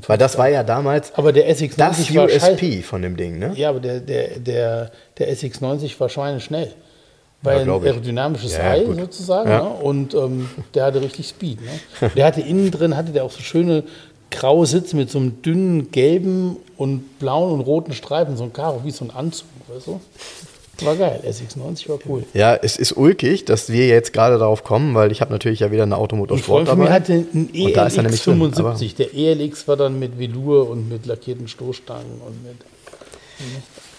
Weil 0.06 0.18
das 0.18 0.36
war 0.36 0.48
ja 0.50 0.62
damals 0.62 1.14
Aber 1.14 1.32
der 1.32 1.50
SX90 1.50 1.78
das. 1.78 2.10
USP 2.50 2.82
von 2.82 3.00
dem 3.00 3.16
Ding, 3.16 3.38
ne? 3.38 3.52
Ja, 3.56 3.70
aber 3.70 3.80
der, 3.80 4.00
der, 4.00 4.38
der, 4.38 4.90
der 5.16 5.32
SX90 5.34 5.98
war 5.98 6.10
schweineschnell. 6.10 6.74
Weil 7.40 7.60
ein 7.60 7.64
glaub 7.64 7.84
ich. 7.84 7.88
aerodynamisches 7.88 8.52
Ja, 8.52 8.70
Ei 8.72 8.84
gut. 8.84 8.98
sozusagen. 8.98 9.48
Ja. 9.48 9.62
Ne? 9.62 9.68
Und 9.70 10.12
ähm, 10.12 10.50
der 10.74 10.84
hatte 10.84 11.00
richtig 11.00 11.28
Speed. 11.28 11.60
Ne? 11.62 12.10
Der 12.16 12.26
hatte 12.26 12.42
innen 12.42 12.70
drin, 12.70 12.94
hatte 12.96 13.12
der 13.12 13.24
auch 13.24 13.30
so 13.30 13.40
schöne 13.40 13.84
graue 14.30 14.66
Sitze 14.66 14.94
mit 14.94 15.10
so 15.10 15.18
einem 15.18 15.40
dünnen 15.40 15.90
gelben 15.90 16.56
und 16.76 17.18
blauen 17.18 17.52
und 17.54 17.60
roten 17.62 17.94
Streifen, 17.94 18.36
so 18.36 18.44
ein 18.44 18.52
Karo, 18.52 18.84
wie 18.84 18.90
so 18.90 19.06
ein 19.06 19.10
Anzug. 19.10 19.46
Weißt 19.68 19.86
du? 19.86 20.00
War 20.82 20.94
geil, 20.96 21.20
SX90 21.26 21.88
war 21.88 21.98
cool. 22.08 22.24
Ja, 22.34 22.54
es 22.54 22.76
ist 22.76 22.96
ulkig, 22.96 23.44
dass 23.44 23.70
wir 23.70 23.88
jetzt 23.88 24.12
gerade 24.12 24.38
darauf 24.38 24.62
kommen, 24.62 24.94
weil 24.94 25.10
ich 25.10 25.20
habe 25.20 25.32
natürlich 25.32 25.60
ja 25.60 25.70
wieder 25.72 25.82
eine 25.82 25.96
Ein 25.96 26.00
Automotorsport 26.00 26.68
dabei. 26.68 26.90
hatte 26.90 27.12
einen 27.12 27.50
Und 27.52 27.76
da 27.76 27.86
ist 27.86 27.96
nämlich 27.96 28.22
drin, 28.22 28.40
ELX75. 28.40 28.96
Der 28.96 29.14
ELX 29.14 29.66
war 29.66 29.76
dann 29.76 29.98
mit 29.98 30.18
Velour 30.18 30.68
und 30.70 30.88
mit 30.88 31.06
lackierten 31.06 31.48
Stoßstangen 31.48 32.20
und 32.24 32.44
mit. 32.44 32.56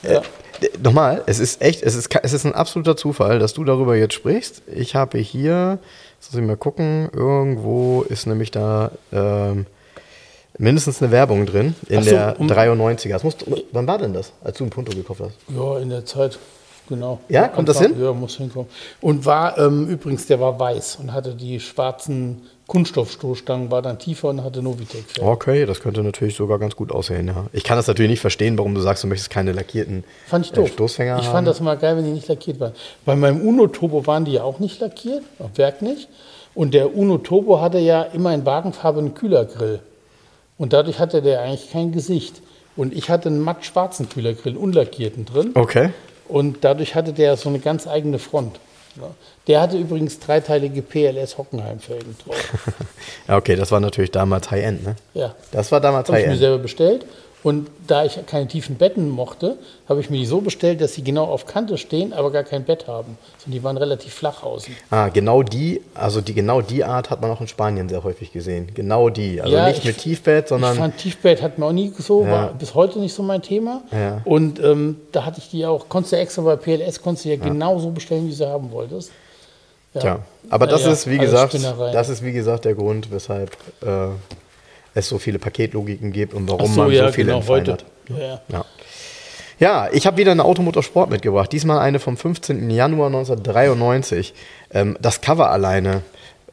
Ja. 0.10 0.22
D- 0.62 0.70
Nochmal, 0.82 1.24
es 1.26 1.40
ist 1.40 1.62
echt, 1.62 1.84
es 1.84 1.96
ist, 1.96 2.10
es 2.24 2.34
ist 2.34 2.46
ein 2.46 2.54
absoluter 2.54 2.96
Zufall, 2.98 3.40
dass 3.40 3.54
du 3.54 3.64
darüber 3.64 3.96
jetzt 3.96 4.14
sprichst. 4.14 4.62
Ich 4.74 4.96
habe 4.96 5.18
hier, 5.18 5.80
jetzt 6.20 6.32
muss 6.34 6.42
ich 6.42 6.48
mal 6.48 6.58
gucken, 6.58 7.10
irgendwo 7.14 8.02
ist 8.04 8.26
nämlich 8.28 8.52
da 8.52 8.92
ähm, 9.12 9.66
mindestens 10.58 11.02
eine 11.02 11.12
Werbung 11.12 11.46
drin 11.46 11.76
in 11.88 12.04
so, 12.04 12.10
der 12.12 12.36
um- 12.40 12.48
93er. 12.50 13.10
Das 13.10 13.24
musst, 13.24 13.46
wann 13.72 13.88
war 13.88 13.98
denn 13.98 14.14
das, 14.14 14.32
als 14.44 14.58
du 14.58 14.66
ein 14.66 14.70
Punto 14.70 14.94
gekauft 14.96 15.22
hast? 15.22 15.36
Ja, 15.56 15.80
in 15.80 15.90
der 15.90 16.06
Zeit, 16.06 16.40
genau. 16.90 17.20
Ja, 17.30 17.48
kommt 17.48 17.70
das 17.70 17.80
hin? 17.80 17.96
Ja, 18.00 18.12
muss 18.12 18.36
hinkommen. 18.36 18.68
Und 19.00 19.26
war 19.26 19.58
ähm, 19.58 19.88
übrigens, 19.88 20.26
der 20.26 20.40
war 20.40 20.60
weiß 20.60 20.98
und 20.98 21.14
hatte 21.14 21.36
die 21.36 21.60
schwarzen 21.60 22.42
Kunststoffstoßstangen, 22.68 23.72
war 23.72 23.82
dann 23.82 23.98
tiefer 23.98 24.30
und 24.30 24.44
hatte 24.44 24.62
Novitec. 24.62 25.04
Okay, 25.20 25.66
das 25.66 25.80
könnte 25.80 26.04
natürlich 26.04 26.36
sogar 26.36 26.60
ganz 26.60 26.76
gut 26.76 26.92
aussehen, 26.92 27.28
ja. 27.28 27.48
Ich 27.52 27.64
kann 27.64 27.78
das 27.78 27.88
natürlich 27.88 28.12
nicht 28.12 28.20
verstehen, 28.20 28.58
warum 28.58 28.76
du 28.76 28.82
sagst, 28.82 29.04
du 29.04 29.08
möchtest 29.08 29.32
keine 29.32 29.54
lackierten 29.54 30.04
Fand 30.28 30.46
ich 30.46 30.56
äh. 30.56 30.68
Stoßfänger 30.68 31.18
ich 31.20 31.26
haben. 31.26 31.32
fand 31.32 31.48
das 31.48 31.62
mal 31.62 31.78
geil, 31.78 31.98
wenn 31.98 32.06
die 32.06 32.12
nicht 32.12 32.28
lackiert 32.28 32.60
waren. 32.60 32.74
Bei 33.06 33.16
meinem 33.16 33.42
Uno 33.42 33.68
Turbo 33.68 34.06
waren 34.06 34.26
die 34.26 34.34
ja 34.34 34.44
auch 34.44 34.60
nicht 34.60 34.80
lackiert, 34.80 35.24
auf 35.40 35.58
Werk 35.58 35.82
nicht. 35.82 36.10
Und 36.54 36.74
der 36.74 36.96
Uno 36.96 37.18
Turbo 37.18 37.60
hatte 37.60 37.80
ja 37.80 38.04
immer 38.04 38.34
in 38.34 38.46
wagenfarbenen 38.46 39.14
Kühlergrill. 39.16 39.80
Und 40.58 40.74
dadurch 40.74 41.00
hatte 41.00 41.22
der 41.22 41.42
eigentlich 41.42 41.72
kein 41.72 41.92
Gesicht. 41.92 42.42
Und 42.76 42.94
ich 42.94 43.10
hatte 43.10 43.30
einen 43.30 43.40
matt 43.40 43.66
schwarzen 43.66 44.10
Kühlergrill, 44.10 44.56
unlackierten 44.56 45.26
drin. 45.26 45.52
Okay. 45.56 45.90
Und 46.30 46.64
dadurch 46.64 46.96
hatte 46.96 47.12
der 47.12 47.36
so 47.36 47.50
eine 47.50 47.60
ganz 47.60 47.88
eigene 47.88 48.20
Front. 48.20 48.60
Der 49.48 49.62
hatte 49.62 49.78
übrigens 49.78 50.20
dreiteilige 50.20 50.82
PLS 50.82 51.38
Hockenheim-Felgen 51.38 52.16
drauf. 52.26 52.36
Ja, 53.28 53.38
okay, 53.38 53.56
das 53.56 53.72
war 53.72 53.80
natürlich 53.80 54.12
damals 54.12 54.50
High-End, 54.52 54.84
ne? 54.84 54.96
Ja. 55.14 55.34
Das 55.52 55.72
war 55.72 55.80
damals 55.80 56.08
Habe 56.10 56.20
ich 56.20 56.26
mir 56.26 56.30
High-End. 56.32 56.40
selber 56.40 56.58
bestellt. 56.60 57.06
Und 57.42 57.70
da 57.88 58.04
ich 58.04 58.20
keine 58.28 58.48
tiefen 58.50 58.76
Betten 58.76 59.08
mochte, 59.10 59.56
habe 59.88 60.02
ich 60.02 60.10
mir 60.10 60.18
die 60.18 60.26
so 60.26 60.42
bestellt, 60.42 60.82
dass 60.82 60.96
sie 60.96 61.04
genau 61.04 61.24
auf 61.24 61.46
Kante 61.46 61.78
stehen, 61.78 62.12
aber 62.12 62.32
gar 62.32 62.44
kein 62.44 62.66
Bett 62.66 62.88
haben. 62.88 63.18
Und 63.46 63.52
die 63.54 63.64
waren 63.64 63.78
relativ 63.78 64.14
flach 64.14 64.44
außen. 64.44 64.76
Ah, 64.90 65.08
genau 65.08 65.42
die, 65.42 65.82
also 65.94 66.20
die 66.20 66.34
genau 66.34 66.60
die 66.62 66.84
Art 66.84 67.10
hat 67.10 67.22
man 67.22 67.32
auch 67.32 67.40
in 67.40 67.48
Spanien 67.48 67.88
sehr 67.88 68.04
häufig 68.04 68.34
gesehen. 68.34 68.68
Genau 68.74 69.10
die. 69.10 69.40
Also 69.42 69.56
Ja, 69.56 69.68
nicht 69.70 69.80
ich- 69.80 69.86
mit 69.86 69.98
Tiefbett, 70.00 70.46
Ich 70.46 70.50
sondern. 70.50 70.76
fand 70.76 70.98
Tiefbett 70.98 71.42
hat 71.42 71.58
mir 71.58 71.66
auch 71.68 71.72
nie 71.72 71.94
so, 71.98 72.24
Ja. 72.26 72.32
war 72.32 72.48
bis 72.56 72.76
heute 72.76 73.00
nicht 73.00 73.14
so 73.14 73.24
mein 73.24 73.42
Thema. 73.42 73.84
Ja. 73.92 74.22
Und 74.26 74.60
ähm, 74.62 74.98
da 75.14 75.24
hatte 75.24 75.40
ich 75.40 75.50
die 75.50 75.66
auch, 75.66 75.88
konntest 75.88 76.12
du 76.12 76.18
extra 76.18 76.42
bei 76.42 76.58
PLS, 76.58 77.02
konntest 77.02 77.24
du 77.24 77.30
ja, 77.30 77.36
genau 77.38 77.80
so 77.80 77.90
bestellen, 77.92 78.26
wie 78.26 78.32
du 78.32 78.36
sie 78.36 78.50
haben 78.50 78.70
wolltest. 78.72 79.12
Ja. 79.94 80.02
Tja, 80.02 80.20
aber 80.50 80.68
das 80.68 80.82
Naja, 80.82 80.94
ist, 80.94 81.10
wie 81.10 81.18
gesagt, 81.18 81.54
das 81.54 82.10
ist 82.10 82.24
wie 82.24 82.32
gesagt 82.32 82.66
der 82.66 82.76
Grund, 82.76 83.12
weshalb 83.12 83.52
äh, 83.82 84.10
es 84.94 85.10
so 85.10 85.18
viele 85.18 85.40
Paketlogiken 85.40 86.12
gibt 86.12 86.34
und 86.34 86.50
warum 86.50 86.72
so, 86.72 86.82
man 86.82 86.92
ja, 86.92 87.08
so 87.08 87.14
viele 87.14 87.34
genau, 87.34 87.48
heute. 87.48 87.74
hat. 87.74 87.86
Ja. 88.10 88.42
Ja. 88.50 88.66
Ja, 89.60 89.90
ich 89.92 90.08
habe 90.08 90.18
wieder 90.18 90.32
eine 90.32 90.46
Automotorsport 90.46 91.10
mitgebracht. 91.10 91.52
Diesmal 91.52 91.80
eine 91.80 92.00
vom 92.00 92.16
15. 92.16 92.70
Januar 92.70 93.08
1993. 93.08 94.34
Ähm, 94.72 94.98
das 95.02 95.20
Cover 95.20 95.52
alleine. 95.52 96.02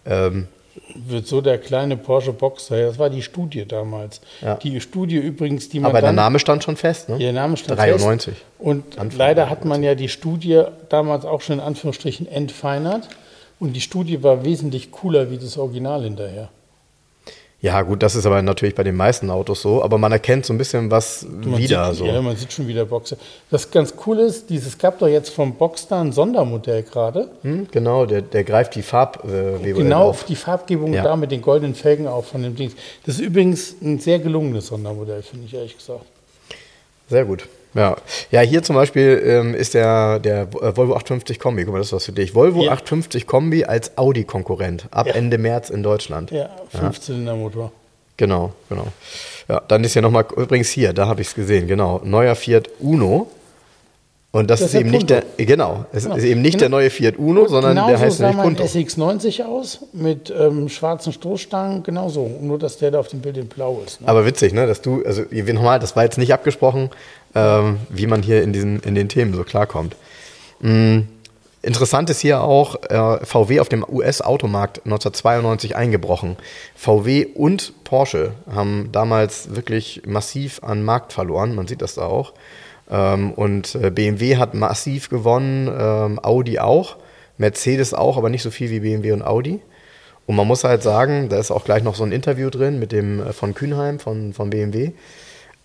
Ähm, 0.05 0.49
Wird 0.95 1.29
so 1.29 1.41
der 1.41 1.59
kleine 1.59 1.97
Porsche 1.97 2.33
Boxer. 2.33 2.85
Das 2.85 2.99
war 2.99 3.09
die 3.09 3.23
Studie 3.23 3.65
damals. 3.65 4.21
Ja. 4.43 4.57
Die 4.57 4.81
Studie 4.81 5.19
übrigens, 5.19 5.69
die 5.69 5.79
man 5.79 5.91
aber 5.91 6.01
der 6.01 6.13
Name 6.13 6.41
stand 6.41 6.65
schon 6.65 6.77
fest, 6.77 7.09
ne? 7.09 7.19
Ihr 7.19 7.33
Name 7.33 7.57
stand 7.57 7.79
93. 7.79 8.35
Fest. 8.35 8.47
Und 8.59 8.99
Anfang 8.99 9.19
leider 9.19 9.51
hat 9.51 9.65
man 9.65 9.85
ja 9.85 9.95
die 9.95 10.09
Studie 10.09 10.65
damals 10.89 11.25
auch 11.25 11.43
schon 11.43 11.61
in 11.61 11.65
Anführungsstrichen 11.65 12.27
entfeinert. 12.27 13.09
Und 13.59 13.73
die 13.73 13.81
Studie 13.81 14.23
war 14.23 14.45
wesentlich 14.45 14.91
cooler 14.91 15.31
wie 15.31 15.39
das 15.39 15.57
Original 15.57 16.03
hinterher. 16.03 16.51
Ja, 17.63 17.81
gut, 17.83 18.03
das 18.03 18.15
ist 18.15 18.27
aber 18.27 18.43
natürlich 18.43 18.75
bei 18.75 18.85
den 18.85 18.97
meisten 18.97 19.31
Autos 19.31 19.63
so, 19.63 19.83
aber 19.83 19.97
man 19.97 20.13
erkennt 20.13 20.45
so 20.45 20.53
ein 20.53 20.59
bisschen 20.59 20.91
was 20.91 21.23
Man 21.27 21.57
wieder 21.57 21.89
sieht, 21.89 21.99
so. 22.01 22.05
Ja, 22.07 22.21
man 22.21 22.37
sieht 22.37 22.53
schon 22.53 22.69
wieder 22.69 22.85
Boxer. 22.85 23.17
Was 23.51 23.71
ganz 23.71 23.95
cool 24.07 24.19
ist, 24.19 24.51
dieses 24.51 24.77
gab 24.77 24.99
doch 24.99 25.09
jetzt 25.09 25.31
vom 25.31 25.55
Boxster 25.55 25.99
ein 25.99 26.13
Sondermodell 26.13 26.83
gerade. 26.83 27.31
Hm, 27.43 27.67
genau, 27.73 28.05
der, 28.05 28.21
der 28.21 28.45
greift 28.45 28.75
die 28.75 28.83
Farbweber 28.83 29.59
Genau 29.59 30.03
auf. 30.03 30.21
auf 30.21 30.25
die 30.25 30.37
Farbgebung 30.37 30.93
Ja. 30.93 31.03
da 31.03 31.17
mit 31.17 31.33
den 31.33 31.41
goldenen 31.41 31.75
Felgen 31.75 32.07
auch 32.07 32.27
von 32.27 32.43
dem 32.43 32.55
Ding. 32.57 32.73
Das 33.07 33.15
ist 33.17 33.23
übrigens 33.23 33.75
ein 33.81 33.99
sehr 34.01 34.19
gelungenes 34.19 34.67
Sondermodell, 34.67 35.23
finde 35.23 35.47
ich 35.47 35.55
ehrlich 35.55 35.77
gesagt. 35.79 36.05
Sehr 37.09 37.25
gut. 37.25 37.49
Ja, 37.77 37.97
ja 38.31 38.41
hier 38.41 38.63
zum 38.63 38.75
Beispiel 38.77 39.23
ähm, 39.25 39.55
ist 39.55 39.75
der, 39.75 40.19
der 40.19 40.43
äh, 40.43 40.77
Volvo 40.77 40.95
850 40.95 41.39
Kombi. 41.39 41.65
Guck 41.65 41.73
mal, 41.73 41.79
das 41.79 41.89
ist 41.89 41.93
was 41.93 42.05
für 42.07 42.13
dich. 42.13 42.35
Volvo 42.35 42.63
Ja. 42.63 42.73
850 42.73 43.27
Kombi 43.27 43.65
als 43.65 43.97
Audi-Konkurrent 43.99 44.87
ab 44.91 45.07
Ja. 45.07 45.15
Ende 45.15 45.39
März 45.39 45.71
in 45.71 45.83
Deutschland. 45.83 46.31
Ja, 46.31 46.51
Fünfzylindermotor. 46.71 47.73
Genau, 48.17 48.53
genau. 48.69 48.87
Ja, 49.49 49.61
dann 49.69 49.85
ist 49.85 49.95
ja 49.95 50.01
nochmal, 50.03 50.25
übrigens 50.37 50.71
hier, 50.71 50.93
da 50.93 51.07
habe 51.07 51.21
ich 51.21 51.29
es 51.29 51.35
gesehen, 51.35 51.67
genau, 51.69 52.01
neuer 52.03 52.35
Fiat 52.35 52.71
Uno. 52.81 53.29
Und 54.37 54.51
das, 54.51 54.61
Das 54.61 54.69
ist 54.69 54.75
ist 54.75 54.81
eben 54.81 54.91
der 54.91 54.99
nicht 54.99 55.09
der, 55.11 55.21
Punto. 55.23 55.45
genau, 55.47 55.85
es 55.93 56.03
Genau. 56.05 56.17
ist 56.17 56.25
eben 56.25 56.43
nicht 56.43 56.53
Genau. 56.59 56.61
der 56.61 56.69
neue 56.69 56.91
Fiat 56.91 57.17
Uno, 57.17 57.49
sondern 57.49 57.75
der 57.75 57.99
heißt 57.99 58.21
nämlich 58.21 58.37
Punto. 58.37 58.65
SX90 58.65 59.45
aus 59.47 59.79
mit 59.95 60.31
ähm, 60.39 60.69
schwarzen 60.69 61.15
Stoßstangen, 61.15 61.83
genauso. 61.83 62.31
Nur, 62.43 62.59
dass 62.59 62.77
der 62.77 62.91
da 62.91 63.01
auf 63.01 63.09
dem 63.09 63.21
Bild 63.21 63.39
in 63.39 63.47
blau 63.49 63.81
ist. 63.87 64.03
Ne? 64.03 64.09
Aber 64.09 64.27
witzig, 64.27 64.53
ne, 64.53 64.67
dass 64.67 64.83
du, 64.83 65.03
also 65.07 65.23
nochmal, 65.33 65.79
das 65.79 65.97
war 65.97 66.05
jetzt 66.05 66.19
nicht 66.19 66.35
abgesprochen, 66.35 66.91
ähm, 67.35 67.79
wie 67.89 68.07
man 68.07 68.23
hier 68.23 68.43
in, 68.43 68.53
diesen, 68.53 68.81
in 68.81 68.95
den 68.95 69.09
Themen 69.09 69.33
so 69.33 69.43
klarkommt. 69.43 69.97
Mm, 70.61 70.99
interessant 71.63 72.11
ist 72.11 72.21
hier 72.21 72.43
auch, 72.43 72.77
äh, 72.91 73.25
VW 73.25 73.61
auf 73.61 73.71
dem 73.71 73.87
US-Automarkt 73.89 74.83
1992 74.85 75.77
eingebrochen. 75.77 76.37
VW 76.75 77.25
und 77.35 77.73
Porsche 77.85 78.33
haben 78.55 78.91
damals 78.93 79.55
wirklich 79.57 80.03
massiv 80.07 80.61
an 80.63 80.83
Markt 80.85 81.15
verloren, 81.15 81.55
man 81.55 81.67
sieht 81.67 81.81
das 81.81 81.95
da 81.95 82.03
auch. 82.03 82.35
Ähm, 82.91 83.33
und 83.33 83.75
äh, 83.75 83.91
BMW 83.91 84.37
hat 84.37 84.55
massiv 84.55 85.09
gewonnen, 85.09 85.69
ähm, 85.69 86.21
Audi 86.23 86.59
auch, 86.59 86.97
Mercedes 87.39 87.95
auch, 87.95 88.17
aber 88.17 88.31
nicht 88.31 88.43
so 88.43 88.51
viel 88.51 88.71
wie 88.71 88.81
BMW 88.81 89.13
und 89.13 89.23
Audi. 89.23 89.61
Und 90.27 90.37
man 90.37 90.47
muss 90.47 90.65
halt 90.65 90.83
sagen, 90.83 91.29
da 91.29 91.39
ist 91.39 91.51
auch 91.51 91.65
gleich 91.65 91.83
noch 91.83 91.95
so 91.95 92.05
ein 92.05 92.13
Interview 92.13 92.51
drin 92.51 92.79
mit 92.79 92.93
dem 92.93 93.21
äh, 93.21 93.33
von 93.33 93.55
Kühnheim 93.55 93.99
von, 93.99 94.33
von 94.33 94.51
BMW. 94.51 94.93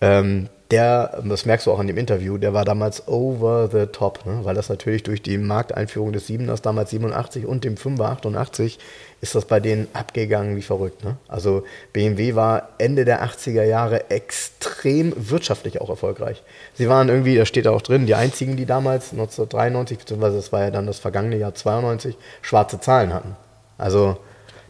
Ähm, 0.00 0.48
der, 0.72 1.22
das 1.22 1.44
merkst 1.44 1.66
du 1.66 1.70
auch 1.70 1.80
in 1.80 1.86
dem 1.86 1.98
Interview, 1.98 2.38
der 2.38 2.54
war 2.54 2.64
damals 2.64 3.06
over 3.06 3.68
the 3.70 3.86
top, 3.86 4.24
ne? 4.24 4.40
weil 4.42 4.54
das 4.54 4.70
natürlich 4.70 5.02
durch 5.02 5.20
die 5.20 5.36
Markteinführung 5.36 6.12
des 6.12 6.28
7ers 6.28 6.62
damals 6.62 6.90
87 6.90 7.44
und 7.44 7.62
dem 7.64 7.74
5er 7.74 8.04
88 8.04 8.78
ist 9.20 9.34
das 9.34 9.44
bei 9.44 9.60
denen 9.60 9.86
abgegangen 9.92 10.56
wie 10.56 10.62
verrückt. 10.62 11.04
Ne? 11.04 11.16
Also 11.28 11.64
BMW 11.92 12.34
war 12.34 12.70
Ende 12.78 13.04
der 13.04 13.22
80er 13.22 13.64
Jahre 13.64 14.10
extrem 14.10 15.12
wirtschaftlich 15.16 15.80
auch 15.82 15.90
erfolgreich. 15.90 16.42
Sie 16.72 16.88
waren 16.88 17.10
irgendwie, 17.10 17.36
da 17.36 17.44
steht 17.44 17.68
auch 17.68 17.82
drin, 17.82 18.06
die 18.06 18.14
einzigen, 18.14 18.56
die 18.56 18.66
damals 18.66 19.12
1993, 19.12 19.98
beziehungsweise 19.98 20.36
das 20.36 20.52
war 20.52 20.62
ja 20.62 20.70
dann 20.70 20.86
das 20.86 20.98
vergangene 20.98 21.36
Jahr 21.36 21.54
92, 21.54 22.16
schwarze 22.40 22.80
Zahlen 22.80 23.12
hatten. 23.12 23.36
Also 23.76 24.16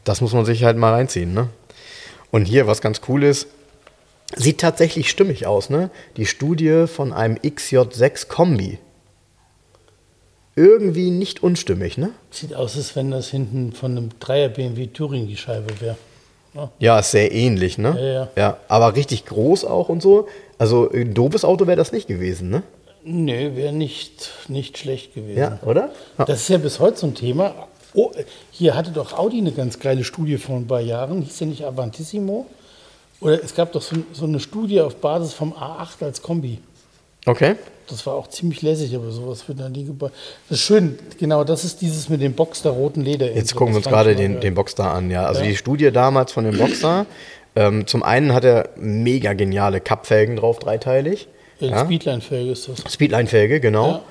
das 0.03 0.21
muss 0.21 0.33
man 0.33 0.45
sich 0.45 0.65
halt 0.65 0.77
mal 0.77 0.95
reinziehen. 0.95 1.33
Ne? 1.33 1.49
Und 2.33 2.47
hier, 2.47 2.67
was 2.67 2.81
ganz 2.81 3.03
cool 3.07 3.23
ist, 3.23 3.47
sieht 4.37 4.61
tatsächlich 4.61 5.11
stimmig 5.11 5.47
aus. 5.47 5.71
Ne? 5.71 5.91
Die 6.17 6.27
Studie 6.27 6.87
von 6.87 7.13
einem 7.13 7.37
XJ6 7.37 8.29
Kombi. 8.29 8.79
Irgendwie 10.55 11.11
nicht 11.11 11.43
unstimmig, 11.43 11.97
ne? 11.97 12.11
Sieht 12.31 12.55
aus, 12.55 12.77
als 12.77 12.95
wenn 12.95 13.11
das 13.11 13.29
hinten 13.29 13.73
von 13.73 13.93
einem 13.93 14.11
Dreier 14.21 14.51
BMW 14.51 14.87
Touring 14.89 15.27
die 15.27 15.39
Scheibe 15.39 15.81
wäre. 15.81 15.97
Ja. 16.55 16.71
Ja, 16.79 16.99
ist 16.99 17.13
sehr 17.13 17.33
ähnlich, 17.33 17.79
ne? 17.79 17.95
Ja, 17.97 18.13
ja. 18.13 18.29
ja. 18.37 18.57
Aber 18.69 18.95
richtig 18.95 19.25
groß 19.25 19.65
auch 19.65 19.89
und 19.89 20.03
so. 20.03 20.29
Also 20.59 20.91
ein 20.91 21.15
doofes 21.15 21.47
Auto 21.47 21.67
wäre 21.67 21.79
das 21.79 21.93
nicht 21.93 22.07
gewesen, 22.07 22.51
ne? 22.51 22.63
Nee, 23.05 23.57
wäre 23.57 23.73
nicht, 23.73 24.31
nicht 24.49 24.79
schlecht 24.79 25.15
gewesen. 25.15 25.39
Ja, 25.39 25.59
oder? 25.65 25.91
Ja. 26.19 26.27
Das 26.27 26.43
ist 26.43 26.49
ja 26.49 26.59
bis 26.59 26.79
heute 26.79 26.99
so 26.99 27.07
ein 27.07 27.15
Thema. 27.15 27.55
Oh, 27.95 28.11
hier 28.51 28.77
hatte 28.77 28.91
doch 28.91 29.19
Audi 29.19 29.39
eine 29.39 29.53
ganz 29.53 29.79
geile 29.81 30.05
Studie 30.05 30.37
vor 30.37 30.57
ein 30.57 30.67
paar 30.67 30.81
Jahren. 30.81 31.23
Hieß 31.23 31.41
ja 31.41 31.47
nicht 31.47 31.65
Avantissimo? 31.65 32.47
Oder 33.23 33.43
es 33.43 33.55
gab 33.55 33.73
doch 33.73 33.83
so, 33.83 33.97
so 34.13 34.25
eine 34.25 34.41
Studie 34.41 34.81
auf 34.81 34.97
Basis 34.97 35.33
vom 35.33 35.53
A8 35.53 36.03
als 36.05 36.23
Kombi. 36.23 36.59
Okay. 37.27 37.55
Das 37.89 38.05
war 38.07 38.15
auch 38.15 38.29
ziemlich 38.29 38.63
lässig, 38.63 38.95
aber 38.97 39.11
sowas 39.11 39.47
wird 39.49 39.61
dann 39.61 39.73
nie 39.73 39.85
gebaut. 39.85 40.13
Das 40.49 40.59
ist 40.59 40.65
schön, 40.65 40.99
genau, 41.19 41.45
das 41.45 41.65
ist 41.65 41.81
dieses 41.81 42.09
mit 42.09 42.21
dem 42.21 42.33
Boxster 42.33 42.71
roten 42.71 43.03
Leder. 43.03 43.31
Jetzt 43.33 43.55
gucken 43.55 43.75
wir 43.75 43.79
uns 43.79 43.87
gerade 43.87 44.17
den, 44.17 44.41
den 44.41 44.55
Boxster 44.55 44.91
an, 44.93 45.11
ja. 45.11 45.25
Also 45.27 45.43
Ja. 45.43 45.49
die 45.49 45.57
Studie 45.57 45.91
damals 45.93 46.33
von 46.33 46.45
dem 46.45 46.57
Boxster. 46.59 47.07
ähm, 47.57 47.87
zum 47.87 48.03
einen 48.03 48.33
hat 48.33 48.45
er 48.45 48.71
mega 48.77 49.35
geniale 49.35 49.81
Cup-Felgen 49.81 50.37
drauf, 50.37 50.59
dreiteilig. 50.59 51.29
Ja. 51.61 51.69
Ja. 51.71 51.85
Speedline-Felge 51.85 52.51
ist 52.53 52.69
das. 52.69 52.93
Speedline-Felge, 52.93 53.61
genau. 53.61 54.03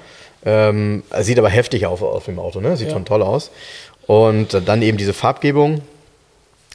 Ähm, 0.45 1.04
sieht 1.19 1.38
aber 1.38 1.50
heftig 1.50 1.86
auf, 1.86 2.02
auf 2.02 2.26
dem 2.26 2.39
Auto, 2.39 2.62
ne? 2.62 2.78
Sieht 2.78 2.88
Ja. 2.88 2.93
schon 2.93 3.06
toll 3.06 3.21
aus. 3.24 3.52
Und 4.08 4.62
dann 4.65 4.82
eben 4.82 4.97
diese 4.97 5.13
Farbgebung. 5.13 5.82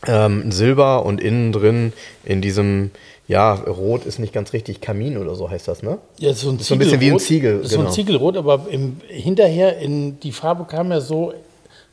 Ähm, 0.08 0.50
Silber 0.52 1.04
und 1.04 1.20
innen 1.20 1.52
drin 1.52 1.92
in 2.24 2.40
diesem, 2.40 2.90
ja, 3.28 3.54
Rot 3.54 4.04
ist 4.06 4.18
nicht 4.18 4.32
ganz 4.32 4.52
richtig, 4.52 4.80
Kamin 4.80 5.16
oder 5.16 5.34
so 5.34 5.50
heißt 5.50 5.68
das, 5.68 5.82
ne? 5.82 5.98
Ja, 6.18 6.32
so 6.34 6.50
ein, 6.50 6.58
so 6.58 6.74
ein 6.74 6.78
bisschen 6.78 7.00
wie 7.00 7.10
ein 7.10 7.18
Ziegelrot. 7.18 7.22
Ziegel, 7.22 7.60
ist 7.60 7.70
So 7.70 7.76
genau. 7.76 7.88
ein 7.88 7.94
Ziegelrot, 7.94 8.36
aber 8.36 8.66
im, 8.70 9.00
hinterher 9.08 9.78
in 9.78 10.20
die 10.20 10.32
Farbe 10.32 10.64
kam 10.64 10.90
ja 10.90 11.00
so 11.00 11.34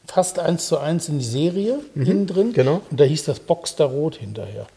fast 0.05 0.37
eins 0.39 0.67
zu 0.67 0.77
eins 0.77 1.09
in 1.09 1.19
die 1.19 1.25
Serie 1.25 1.79
innen 1.95 2.27
drin. 2.27 2.53
genau. 2.53 2.81
Und 2.91 2.99
da 2.99 3.03
hieß 3.05 3.23
das 3.23 3.39
Boxster 3.39 3.85
Rot 3.85 4.15
hinterher. 4.17 4.67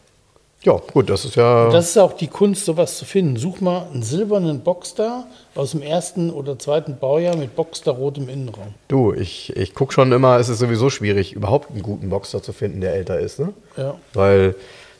Ja, 0.63 0.81
gut, 0.91 1.09
das 1.09 1.23
ist 1.23 1.35
ja. 1.35 1.69
Das 1.69 1.89
ist 1.89 1.97
auch 1.97 2.13
die 2.13 2.27
Kunst, 2.27 2.65
sowas 2.65 2.97
zu 2.97 3.05
finden. 3.05 3.37
Such 3.37 3.61
mal 3.61 3.87
einen 3.93 4.03
silbernen 4.03 4.61
Boxster 4.61 5.27
aus 5.55 5.71
dem 5.71 5.81
ersten 5.81 6.31
oder 6.31 6.57
zweiten 6.57 6.97
Baujahr 6.97 7.35
mit 7.35 7.55
Boxster 7.55 7.91
Rot 7.91 8.17
im 8.17 8.27
Innenraum. 8.27 8.73
Du, 8.87 9.13
ich, 9.13 9.55
ich 9.55 9.75
gucke 9.75 9.93
schon 9.93 10.11
immer, 10.11 10.39
es 10.39 10.49
ist 10.49 10.59
sowieso 10.59 10.89
schwierig, 10.89 11.33
überhaupt 11.33 11.71
einen 11.71 11.83
guten 11.83 12.09
Boxer 12.09 12.41
zu 12.41 12.53
finden, 12.53 12.81
der 12.81 12.95
älter 12.95 13.19
ist, 13.19 13.39
ne? 13.39 13.53
Ja. 13.77 13.95
Weil 14.13 14.55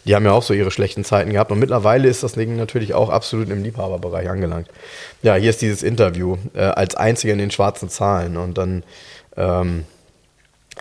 die 0.06 0.16
haben 0.16 0.24
ja 0.24 0.32
auch 0.32 0.44
so 0.44 0.54
ihre 0.54 0.72
schlechten 0.72 1.04
Zeiten 1.04 1.34
gehabt 1.34 1.52
und 1.52 1.60
mittlerweile 1.60 2.08
ist 2.08 2.24
das 2.24 2.34
Ding 2.34 2.56
natürlich 2.56 2.94
auch 2.94 3.10
absolut 3.10 3.50
im 3.50 3.62
Liebhaberbereich 3.62 4.30
angelangt. 4.30 4.70
Ja, 5.22 5.36
hier 5.36 5.50
ist 5.50 5.62
dieses 5.62 5.84
Interview 5.84 6.38
äh, 6.54 6.62
als 6.62 6.96
einziger 6.96 7.34
in 7.34 7.40
den 7.40 7.52
schwarzen 7.52 7.90
Zahlen 7.90 8.38
und 8.38 8.58
dann 8.58 8.84
ähm, 9.36 9.84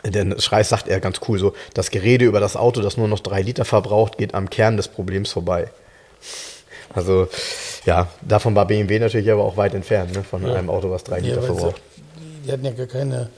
der 0.05 0.41
Schrei 0.41 0.63
sagt 0.63 0.89
er 0.89 1.01
ganz 1.01 1.21
cool 1.29 1.39
so, 1.39 1.53
das 1.75 1.91
Gerede 1.91 2.25
über 2.25 2.41
das 2.41 2.57
Auto, 2.57 2.81
das 2.83 2.97
nur 2.97 3.09
noch 3.09 3.21
drei 3.21 3.43
Liter 3.43 3.65
verbraucht, 3.65 4.19
geht 4.19 4.35
am 4.35 4.51
Kern 4.51 4.77
des 4.77 4.89
Problems 4.89 5.31
vorbei. 5.33 5.69
Also 6.95 7.29
ja, 7.85 8.09
davon 8.23 8.55
war 8.55 8.67
BMW 8.67 8.99
natürlich 8.99 9.31
aber 9.31 9.45
auch 9.45 9.57
weit 9.57 9.75
entfernt, 9.75 10.15
ne, 10.15 10.23
von 10.23 10.45
einem 10.45 10.71
Auto, 10.71 10.91
was 10.91 11.05
drei 11.05 11.21
Liter 11.21 11.37
Ja, 11.37 11.43
verbraucht. 11.43 11.81
die 12.47 12.53
hatten 12.53 12.65
ja 12.65 12.71
gar 12.73 12.87
keine 12.87 13.29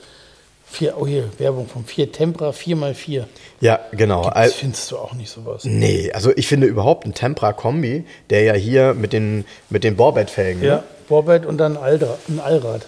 vier, 0.71 0.95
oh 0.99 1.07
hier, 1.07 1.29
Werbung 1.39 1.67
vom 1.67 1.83
4 1.83 2.11
Tempra 2.11 2.51
4x4. 2.51 3.25
Ja, 3.59 3.79
genau. 3.91 4.29
Das 4.29 4.53
findest 4.53 4.91
du 4.91 4.97
auch 4.97 5.13
nicht 5.13 5.31
sowas. 5.31 5.65
Nee, 5.65 6.11
also 6.13 6.31
ich 6.35 6.47
finde 6.47 6.67
überhaupt 6.67 7.05
ein 7.05 7.13
Tempra-Kombi, 7.15 8.05
der 8.29 8.43
ja 8.43 8.53
hier 8.53 8.93
mit 8.93 9.11
den, 9.11 9.45
mit 9.69 9.83
den 9.83 9.95
Bohrbettfelgen, 9.95 10.63
Ja, 10.63 10.75
ne? 10.77 10.83
Borbett 11.07 11.45
und 11.47 11.57
dann 11.57 11.75
Aldra, 11.75 12.17
ein 12.27 12.39
Allrad. 12.39 12.85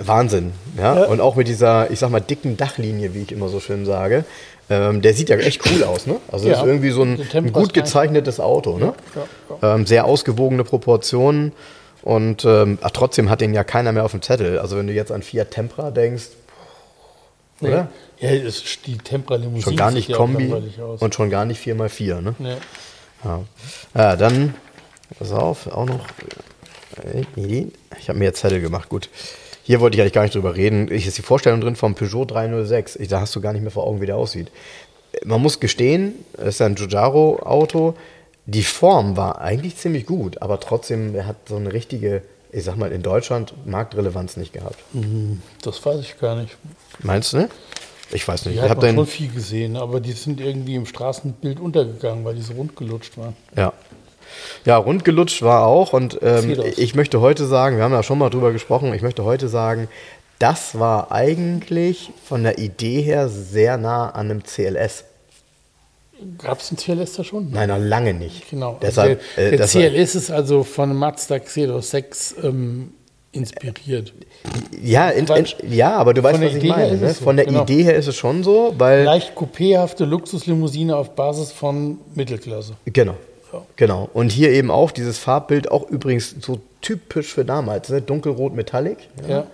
Wahnsinn. 0.00 0.52
Ja? 0.76 1.04
Und 1.04 1.20
auch 1.20 1.36
mit 1.36 1.48
dieser, 1.48 1.90
ich 1.90 1.98
sag 1.98 2.10
mal, 2.10 2.20
dicken 2.20 2.56
Dachlinie, 2.56 3.14
wie 3.14 3.22
ich 3.22 3.32
immer 3.32 3.48
so 3.48 3.60
schön 3.60 3.84
sage. 3.84 4.24
Ähm, 4.68 5.02
der 5.02 5.14
sieht 5.14 5.28
ja 5.28 5.36
echt 5.36 5.62
cool 5.70 5.82
aus, 5.82 6.06
ne? 6.06 6.16
Also 6.30 6.46
Ja. 6.46 6.52
das 6.52 6.62
ist 6.62 6.68
irgendwie 6.68 6.90
so 6.90 7.02
ein, 7.02 7.20
ein 7.20 7.28
Tempra 7.28 7.60
gut 7.60 7.74
gezeichnetes 7.74 8.38
Auto, 8.38 8.78
ne? 8.78 8.94
Ja, 9.60 9.74
Ähm, 9.74 9.84
sehr 9.84 10.04
ausgewogene 10.04 10.62
Proportionen 10.62 11.52
und 12.02 12.44
ähm, 12.44 12.78
ach, 12.80 12.90
trotzdem 12.92 13.30
hat 13.30 13.40
den 13.40 13.52
ja 13.52 13.64
keiner 13.64 13.90
mehr 13.90 14.04
auf 14.04 14.12
dem 14.12 14.22
Zettel. 14.22 14.60
Also 14.60 14.76
wenn 14.76 14.86
du 14.86 14.92
jetzt 14.92 15.10
an 15.10 15.22
Fiat 15.22 15.50
Tempra 15.50 15.90
denkst, 15.90 16.28
oder? 17.60 17.88
Ja, 18.20 18.30
die 18.86 18.98
Tempra-Limousine 18.98 19.62
Schon 19.62 19.76
gar 19.76 19.90
nicht 19.90 20.08
ja 20.08 20.16
Kombi 20.16 20.54
und 20.98 21.14
schon 21.14 21.30
gar 21.30 21.44
nicht 21.44 21.60
4x4, 21.62 22.20
ne? 22.20 22.34
nee. 22.38 22.54
Ja. 23.24 23.40
ja, 23.94 24.16
dann, 24.16 24.54
pass 25.18 25.32
auf, 25.32 25.66
auch 25.66 25.84
noch. 25.84 26.00
Ich 27.36 28.08
habe 28.08 28.18
mir 28.18 28.26
jetzt 28.26 28.40
Zettel 28.40 28.60
gemacht, 28.60 28.88
gut. 28.88 29.08
Hier 29.62 29.80
wollte 29.80 29.96
ich 29.96 30.00
eigentlich 30.00 30.12
gar 30.14 30.22
nicht 30.22 30.34
drüber 30.34 30.56
reden. 30.56 30.88
Hier 30.88 30.96
ist 30.96 31.18
die 31.18 31.22
Vorstellung 31.22 31.60
drin 31.60 31.76
vom 31.76 31.94
Peugeot 31.94 32.24
306. 32.24 32.96
Ich, 32.96 33.08
da 33.08 33.20
hast 33.20 33.34
du 33.36 33.40
gar 33.40 33.52
nicht 33.52 33.62
mehr 33.62 33.70
vor 33.70 33.86
Augen, 33.86 34.00
wie 34.00 34.06
der 34.06 34.16
aussieht. 34.16 34.50
Man 35.24 35.40
muss 35.40 35.60
gestehen, 35.60 36.14
es 36.34 36.56
ist 36.56 36.62
ein 36.62 36.74
Giugiaro-Auto. 36.74 37.94
Die 38.46 38.62
Form 38.62 39.16
war 39.16 39.40
eigentlich 39.40 39.76
ziemlich 39.76 40.06
gut, 40.06 40.42
aber 40.42 40.58
trotzdem, 40.60 41.14
er 41.14 41.26
hat 41.26 41.36
so 41.48 41.56
eine 41.56 41.72
richtige, 41.72 42.22
ich 42.50 42.64
sag 42.64 42.76
mal, 42.76 42.90
in 42.90 43.02
Deutschland 43.02 43.54
Marktrelevanz 43.64 44.36
nicht 44.36 44.52
gehabt. 44.52 44.78
Das 45.62 45.84
weiß 45.84 46.00
ich 46.00 46.18
gar 46.18 46.36
nicht. 46.36 46.56
Meinst 47.00 47.32
du, 47.32 47.38
ne? 47.38 47.48
Ich 48.12 48.26
weiß 48.26 48.46
nicht. 48.46 48.58
Die 48.58 48.64
ich 48.64 48.70
habe 48.70 48.92
schon 48.92 49.06
viel 49.06 49.30
gesehen, 49.30 49.76
aber 49.76 50.00
die 50.00 50.12
sind 50.12 50.40
irgendwie 50.40 50.74
im 50.74 50.86
Straßenbild 50.86 51.60
untergegangen, 51.60 52.24
weil 52.24 52.34
die 52.34 52.42
so 52.42 52.54
rund 52.54 52.74
gelutscht 52.74 53.16
waren. 53.16 53.36
Ja. 53.56 53.72
Ja, 54.64 54.76
rundgelutscht 54.76 55.42
war 55.42 55.66
auch. 55.66 55.92
Und 55.92 56.18
ähm, 56.22 56.62
ich 56.76 56.94
möchte 56.94 57.20
heute 57.20 57.46
sagen, 57.46 57.76
wir 57.76 57.84
haben 57.84 57.92
ja 57.92 58.02
schon 58.02 58.18
mal 58.18 58.30
drüber 58.30 58.52
gesprochen, 58.52 58.92
ich 58.94 59.02
möchte 59.02 59.24
heute 59.24 59.48
sagen, 59.48 59.88
das 60.38 60.78
war 60.78 61.12
eigentlich 61.12 62.10
von 62.24 62.42
der 62.42 62.58
Idee 62.58 63.02
her 63.02 63.28
sehr 63.28 63.76
nah 63.76 64.10
an 64.10 64.30
einem 64.30 64.42
CLS. 64.42 65.04
Gab 66.38 66.60
es 66.60 66.70
einen 66.70 66.78
CLS 66.78 67.14
da 67.14 67.24
schon? 67.24 67.50
Nein, 67.50 67.68
noch 67.68 67.78
lange 67.78 68.14
nicht. 68.14 68.50
Genau. 68.50 68.78
Deshalb, 68.80 69.20
der 69.36 69.52
äh, 69.52 69.56
der 69.56 69.66
CLS 69.66 70.14
ist 70.14 70.30
also 70.30 70.64
von 70.64 70.94
Mazda 70.94 71.38
Xenos 71.38 71.90
6 71.90 72.36
ähm, 72.42 72.92
inspiriert. 73.32 74.12
ja, 74.82 75.08
in, 75.10 75.26
in, 75.26 75.46
ja, 75.70 75.92
aber 75.96 76.14
du 76.14 76.22
weißt, 76.22 76.34
Von 76.34 76.40
der 76.40 76.50
was 76.50 76.56
ich 76.56 76.64
Idee 76.64 76.74
her 76.74 76.76
meine. 76.76 76.94
ist 76.94 77.00
Ne? 77.00 77.14
Von 77.14 77.36
der 77.36 77.44
genau. 77.46 77.62
Idee 77.62 77.82
her 77.84 77.96
ist 77.96 78.06
es 78.08 78.16
schon 78.16 78.42
so, 78.42 78.74
weil. 78.76 79.04
Leicht 79.04 79.34
coupéhafte 79.36 80.04
Luxuslimousine 80.04 80.96
auf 80.96 81.14
Basis 81.14 81.52
von 81.52 81.98
Mittelklasse. 82.14 82.74
Genau. 82.86 83.16
Ja. 83.52 83.62
Genau. 83.76 84.08
Und 84.12 84.30
hier 84.30 84.50
eben 84.50 84.70
auch 84.70 84.90
dieses 84.90 85.18
Farbbild, 85.18 85.70
auch 85.70 85.88
übrigens 85.88 86.34
so 86.40 86.60
typisch 86.80 87.32
für 87.34 87.44
damals, 87.44 87.88
ne? 87.88 88.00
dunkelrot 88.00 88.54
Metallic. 88.54 88.98
Ja. 89.28 89.46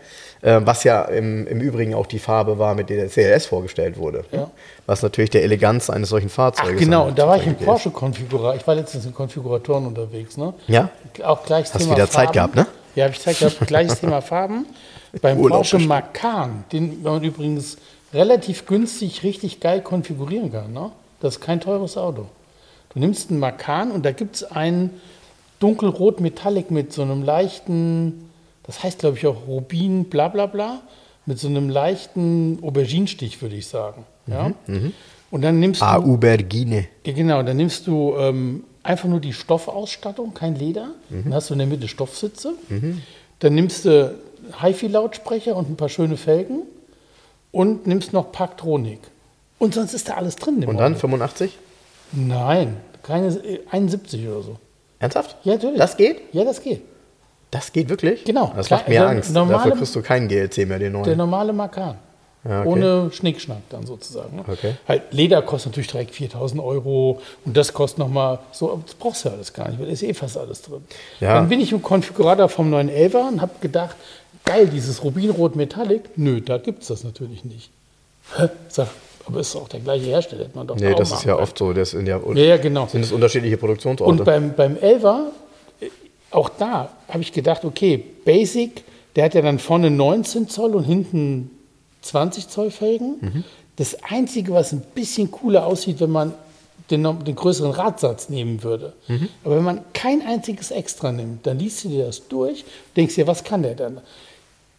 Äh, 0.43 0.61
was 0.65 0.85
ja 0.85 1.03
im, 1.03 1.47
im 1.47 1.61
Übrigen 1.61 1.95
auch 1.95 2.07
die 2.07 2.19
Farbe 2.19 2.59
war, 2.59 2.75
mit 2.75 2.91
der 2.91 2.99
der 2.99 3.09
CLS 3.09 3.47
vorgestellt 3.47 3.97
wurde. 3.97 4.25
Ja. 4.31 4.51
Was 4.85 5.03
natürlich 5.03 5.31
der 5.31 5.43
Eleganz 5.43 5.91
eines 5.91 6.11
solchen 6.11 6.29
Ach 6.29 6.35
Fahrzeuges 6.35 6.79
genau, 6.79 7.07
und 7.09 7.19
da 7.19 7.27
war 7.27 7.39
ich 7.39 7.47
im. 7.47 7.57
Porsche-Konfigurator. 7.57 8.55
Ich 8.55 8.67
war 8.67 8.75
letztens 8.75 9.07
in 9.07 9.15
Konfiguratoren 9.15 9.87
unterwegs. 9.87 10.37
Ne? 10.37 10.53
Ja? 10.67 10.91
Auch 11.25 11.45
gleich 11.45 11.73
Hast 11.73 11.91
wieder 11.91 12.09
Zeit 12.09 12.33
gehabt, 12.33 12.55
ne? 12.55 12.67
Ja, 12.95 13.05
habe 13.05 13.15
ich 13.15 13.21
Zeit 13.21 13.39
gehabt. 13.39 13.67
Gleiches 13.67 14.01
Thema 14.01 14.21
Farben. 14.23 14.67
Beim 15.23 15.39
Urlaub 15.39 15.59
Porsche 15.59 15.77
bestimmt. 15.77 15.89
Macan, 15.89 16.65
den 16.71 17.03
man 17.03 17.23
übrigens 17.23 17.79
relativ 18.13 18.67
günstig 18.67 19.23
richtig 19.23 19.61
geil 19.61 19.81
konfigurieren 19.81 20.53
kann. 20.53 20.73
Ne? 20.73 20.93
Das 21.21 21.37
ist 21.37 21.41
kein 21.41 21.61
teures 21.61 21.97
Auto. 21.97 22.27
Du 22.97 23.01
nimmst 23.01 23.29
einen 23.31 23.41
Macan 23.41 23.91
und 23.91 24.07
da 24.07 24.13
gibt 24.13 24.37
es 24.37 24.45
einen 24.45 24.89
dunkelrot 25.61 26.19
Metallic 26.21 26.71
mit 26.71 26.95
so 26.95 27.03
einem 27.03 27.23
leichten, 27.23 28.31
das 28.63 28.83
heißt 28.83 29.01
glaube 29.01 29.19
ich 29.19 29.27
auch 29.27 29.47
Rubin, 29.47 30.05
bla 30.05 30.29
bla 30.29 30.47
bla, 30.47 30.81
mit 31.27 31.39
so 31.39 31.47
einem 31.47 31.69
leichten 31.69 32.59
Auberginenstich, 32.63 33.43
würde 33.43 33.55
ich 33.55 33.67
sagen. 33.67 34.07
Ja? 34.27 34.53
Mhm, 34.67 34.95
Und 35.31 35.43
dann 35.43 35.61
nimmst 35.61 35.83
du. 35.83 35.85
Aubergine. 35.85 36.87
Genau, 37.05 37.43
dann 37.43 37.59
nimmst 37.59 37.87
du 37.87 38.15
ähm, 38.17 38.65
einfach 38.83 39.11
nur 39.11 39.21
die 39.21 39.35
Stoffausstattung, 39.35 40.33
kein 40.33 40.57
Leder. 40.57 40.89
Dann 41.11 41.35
hast 41.35 41.51
du 41.51 41.53
in 41.55 41.59
der 41.59 41.69
Mitte 41.69 41.89
Stoffsitze. 41.89 42.55
Dann 43.41 43.55
nimmst 43.55 43.85
du 43.85 44.15
HiFi-Lautsprecher 44.63 45.55
und 45.55 45.69
ein 45.69 45.77
paar 45.77 45.91
schöne 45.91 46.17
Felgen 46.17 46.63
und 47.53 47.87
nimmst 47.87 48.15
noch 48.15 48.33
Parktronik. 48.33 49.01
Und 49.59 49.75
sonst 49.75 49.93
ist 49.93 50.09
da 50.09 50.15
alles 50.15 50.37
drin. 50.37 50.65
Und 50.65 50.79
dann 50.79 50.93
Auto. 50.93 51.01
85? 51.01 51.59
Nein, 52.13 52.77
keine 53.03 53.29
äh, 53.29 53.61
71 53.71 54.27
oder 54.29 54.43
so. 54.43 54.57
Ernsthaft? 54.99 55.37
Ja, 55.45 55.55
natürlich. 55.55 55.79
Das 55.79 55.97
geht? 55.97 56.21
Ja, 56.33 56.45
das 56.45 56.63
geht. 56.63 56.83
Das 57.51 57.73
geht 57.73 57.89
wirklich? 57.89 58.25
Genau. 58.25 58.53
Das 58.57 58.67
Klar, 58.67 58.81
macht 58.81 58.89
mir 58.89 59.07
Angst. 59.07 59.33
normale- 59.33 59.59
Dafür 59.59 59.73
kriegst 59.77 59.95
du 59.95 60.03
keinen 60.03 60.29
GLC 60.29 60.67
mehr, 60.67 60.79
den 60.79 60.93
neuen. 60.93 61.05
Der 61.05 61.17
normale 61.17 61.53
Macan. 61.53 61.97
Ja, 62.45 62.61
okay. 62.61 62.69
Ohne 62.69 63.11
Schnickschnack 63.13 63.63
dann 63.71 63.87
sozusagen. 63.87 64.37
ne? 64.37 64.45
Okay. 64.47 64.75
Halt, 64.87 65.03
Leder 65.13 65.43
kostet 65.43 65.73
natürlich 65.73 65.91
direkt 65.91 66.13
4000 66.15 66.63
Euro 66.63 67.21
und 67.45 67.57
das 67.57 67.73
kostet 67.73 67.99
nochmal 67.99 68.39
so, 68.53 68.73
aber 68.73 68.83
das 68.87 68.95
brauchst 68.95 69.25
du 69.25 69.29
ja 69.31 69.35
alles 69.35 69.53
gar 69.53 69.69
nicht, 69.69 69.79
weil 69.81 69.87
da 69.87 69.93
ist 69.93 70.03
eh 70.05 70.15
fast 70.15 70.37
alles 70.39 70.63
drin. 70.63 70.85
Ja. 71.19 71.35
Dann 71.35 71.49
bin 71.49 71.61
ich 71.61 71.73
im 71.73 71.83
Konfigurator 71.83 72.49
vom 72.49 72.73
911er 72.73 73.29
und 73.29 73.41
habe 73.41 73.53
gedacht, 73.61 73.97
geil, 74.45 74.69
dieses 74.69 75.03
Rubinrot 75.03 75.57
Metallic, 75.57 76.03
nö, 76.17 76.41
da 76.41 76.59
gibt 76.59 76.83
es 76.83 76.89
das 76.89 77.03
natürlich 77.03 77.45
nicht. 77.45 77.71
Hä? 78.37 78.49
Sag, 78.69 78.89
aber 79.27 79.41
ist 79.41 79.57
auch 79.57 79.69
der 79.69 79.81
gleiche 79.81 80.07
Hersteller, 80.07 80.45
hätte 80.45 80.57
man 80.57 80.67
doch 80.67 80.77
nee, 80.77 80.95
das 80.95 81.11
ist 81.11 81.25
ja 81.25 81.33
können. 81.33 81.43
oft 81.43 81.59
so. 81.59 81.73
Das 81.73 81.91
sind 81.91 82.07
ja, 82.07 82.21
Ja, 82.35 82.57
genau. 82.59 82.87
sind 82.87 83.03
es 83.03 83.13
unterschiedliche 83.13 83.57
Produktionsorte. 83.57 84.11
Und 84.11 84.25
beim, 84.25 84.55
beim 84.55 84.77
Elver, 84.77 85.33
äh, 85.81 85.87
auch 86.31 86.49
da 86.49 86.91
habe 87.09 87.23
ich 87.23 87.33
gedacht, 87.33 87.65
okay, 87.65 88.03
Basic, 88.25 88.85
der 89.17 89.25
hat 89.25 89.35
ja 89.35 89.43
dann 89.43 89.59
vorne 89.59 89.91
19 89.91 90.49
Zoll 90.49 90.75
und 90.75 90.85
hinten 90.85 91.51
20 92.03 92.49
Zoll 92.49 92.71
Felgen. 92.71 93.17
Mhm. 93.21 93.45
Das 93.77 93.97
Einzige, 94.05 94.53
was 94.53 94.73
ein 94.73 94.83
bisschen 94.95 95.31
cooler 95.31 95.67
aussieht, 95.67 96.01
wenn 96.01 96.11
man 96.11 96.33
den, 96.91 97.03
den 97.25 97.35
größeren 97.35 97.73
Radsatz 97.73 98.29
nehmen 98.29 98.63
würde. 98.63 98.93
Mhm. 99.09 99.29
Aber 99.45 99.57
wenn 99.57 99.65
man 99.65 99.81
kein 99.93 100.23
einziges 100.25 100.71
Extra 100.71 101.11
nimmt, 101.13 101.47
dann 101.47 101.59
liest 101.59 101.85
du 101.85 101.89
dir 101.89 102.07
das 102.07 102.29
durch, 102.29 102.65
denkst 102.97 103.17
dir, 103.17 103.27
was 103.27 103.43
kann 103.43 103.63
der 103.63 103.75
dann? 103.75 104.01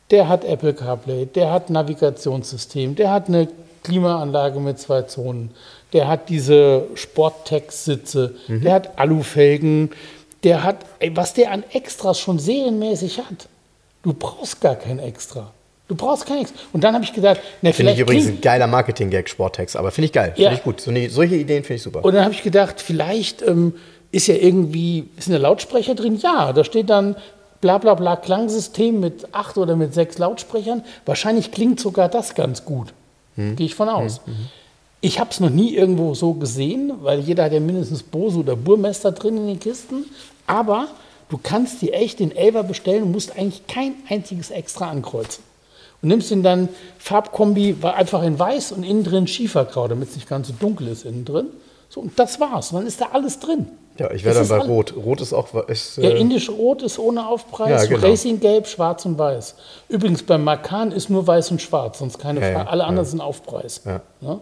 Der 0.10 0.30
hat 0.30 0.46
Apple 0.46 0.74
CarPlay, 0.74 1.26
der 1.26 1.52
hat 1.52 1.70
Navigationssystem, 1.70 2.96
der 2.96 3.12
hat 3.12 3.28
eine 3.28 3.50
Klimaanlage 3.88 4.60
mit 4.60 4.80
zwei 4.80 5.04
Zonen, 5.04 5.52
der 5.94 6.08
hat 6.08 6.30
diese 6.30 6.84
Sporttex-Sitze, 6.96 8.36
Mhm. 8.48 8.62
der 8.62 8.74
hat 8.74 9.00
Alufelgen, 9.00 9.92
der 10.44 10.64
hat, 10.64 10.78
was 11.14 11.34
der 11.34 11.52
an 11.52 11.64
Extras 11.74 12.20
schon 12.20 12.40
serienmäßig 12.40 13.20
hat. 13.20 13.48
Du 14.04 14.14
brauchst 14.14 14.62
gar 14.62 14.76
kein 14.76 15.00
Extra. 15.00 15.52
Du 15.88 15.96
brauchst 15.96 16.26
kein 16.26 16.42
Extra. 16.42 16.58
Und 16.74 16.84
dann 16.84 16.94
habe 16.94 17.04
ich 17.06 17.14
gedacht, 17.14 17.40
na, 17.62 17.72
Finde 17.72 17.94
ich 17.94 18.00
übrigens 18.00 18.28
ein 18.28 18.42
geiler 18.42 18.68
Marketing-Gag, 18.68 19.30
Sporttex. 19.30 19.76
Aber 19.76 19.92
finde 19.92 20.06
ich 20.08 20.14
geil. 20.14 20.34
Ja. 20.36 20.50
Finde 20.50 20.56
ich 20.56 20.64
gut. 20.64 20.82
So 20.82 20.92
eine, 20.92 21.10
solche 21.10 21.36
Ideen 21.36 21.64
finde 21.64 21.76
ich 21.76 21.84
super. 21.84 22.04
Und 22.04 22.14
dann 22.14 22.24
habe 22.24 22.34
ich 22.34 22.44
gedacht, 22.44 22.82
vielleicht 22.82 23.42
ähm, 23.42 23.74
ist 24.12 24.28
ja 24.28 24.36
irgendwie, 24.36 25.08
ist 25.18 25.30
ein 25.30 25.42
Lautsprecher 25.42 25.96
drin? 25.96 26.18
Ja, 26.22 26.52
da 26.54 26.64
steht 26.64 26.90
dann 26.90 27.16
bla 27.62 27.78
bla 27.80 27.96
bla 27.96 28.16
Klangsystem 28.18 29.00
mit 29.00 29.34
acht 29.34 29.58
oder 29.58 29.76
mit 29.76 29.94
sechs 29.94 30.18
Lautsprechern. 30.18 30.84
Wahrscheinlich 31.06 31.52
klingt 31.52 31.80
sogar 31.80 32.08
das 32.10 32.36
ganz 32.36 32.66
gut. 32.66 32.94
Hm. 33.38 33.56
Gehe 33.56 33.68
ich 33.68 33.76
von 33.76 33.88
aus. 33.88 34.20
Ich 35.00 35.20
habe 35.20 35.30
es 35.30 35.40
noch 35.40 35.50
nie 35.50 35.76
irgendwo 35.76 36.16
so 36.16 36.34
gesehen, 36.34 36.92
weil 37.02 37.20
jeder 37.20 37.46
hat 37.46 37.54
ja 37.54 37.60
mindestens 37.60 38.04
Bose 38.04 38.40
oder 38.40 38.56
Burmester 38.56 39.12
drin 39.12 39.38
in 39.38 39.48
den 39.48 39.60
Kisten. 39.60 40.06
Aber 40.48 40.88
du 41.30 41.40
kannst 41.42 41.82
dir 41.82 41.94
echt 41.94 42.20
den 42.20 42.36
Elver 42.36 42.64
bestellen 42.64 43.04
und 43.04 43.12
musst 43.12 43.38
eigentlich 43.38 43.66
kein 43.68 43.94
einziges 44.10 44.50
extra 44.50 44.90
ankreuzen. 44.90 45.44
Und 46.02 46.10
nimmst 46.10 46.32
ihn 46.32 46.44
dann 46.44 46.70
Farbkombi 46.98 47.78
einfach 47.82 48.24
in 48.24 48.38
weiß 48.38 48.72
und 48.72 48.84
innen 48.84 49.04
drin 49.04 49.28
Schiefergrau, 49.28 49.88
damit 49.88 50.10
es 50.10 50.16
nicht 50.16 50.30
ganz 50.30 50.48
so 50.48 50.54
dunkel 50.60 50.88
ist 50.88 51.06
innen 51.06 51.26
drin. 51.26 51.48
So, 51.90 52.02
und 52.02 52.18
das 52.20 52.40
war's. 52.40 52.72
Und 52.72 52.80
dann 52.80 52.88
ist 52.88 53.00
da 53.00 53.10
alles 53.14 53.40
drin. 53.40 53.68
Ja, 53.98 54.12
ich 54.12 54.24
wäre 54.24 54.36
dann 54.36 54.48
bei 54.48 54.58
Rot. 54.58 54.94
Rot 54.96 55.22
ist 55.22 55.34
auch. 55.34 55.54
Ist, 55.68 55.98
Ja, 55.98 56.10
äh, 56.10 56.20
indisch 56.20 56.50
Rot 56.50 56.84
ist 56.84 57.00
ohne 57.00 57.28
Aufpreis, 57.28 57.84
Ja, 57.84 57.96
genau. 57.96 58.08
Racing 58.08 58.40
Gelb, 58.40 58.68
Schwarz 58.68 59.06
und 59.06 59.18
Weiß. 59.18 59.56
Übrigens 59.90 60.24
beim 60.24 60.44
Macan 60.44 60.92
ist 60.92 61.10
nur 61.10 61.26
Weiß 61.26 61.52
und 61.52 61.62
Schwarz, 61.62 62.00
sonst 62.00 62.20
keine 62.20 62.42
Ja, 62.42 62.48
ja, 62.48 62.54
Frage. 62.54 62.70
Alle 62.70 62.82
ja. 62.84 62.88
anderen 62.88 63.08
sind 63.08 63.22
Aufpreis. 63.22 63.82
Ja. 63.86 64.02
Ja? 64.22 64.40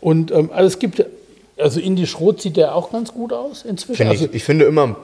Und 0.00 0.30
ähm, 0.30 0.50
also 0.52 0.66
es 0.66 0.78
gibt, 0.78 1.04
also 1.58 1.80
indisch 1.80 2.18
Rot 2.20 2.40
sieht 2.40 2.56
der 2.56 2.74
auch 2.74 2.90
ganz 2.90 3.12
gut 3.12 3.32
aus 3.32 3.64
inzwischen. 3.64 3.96
finde 3.96 4.12
also, 4.12 4.24
ich, 4.26 4.34
ich 4.34 4.44
finde 4.44 4.64
immer, 4.66 4.96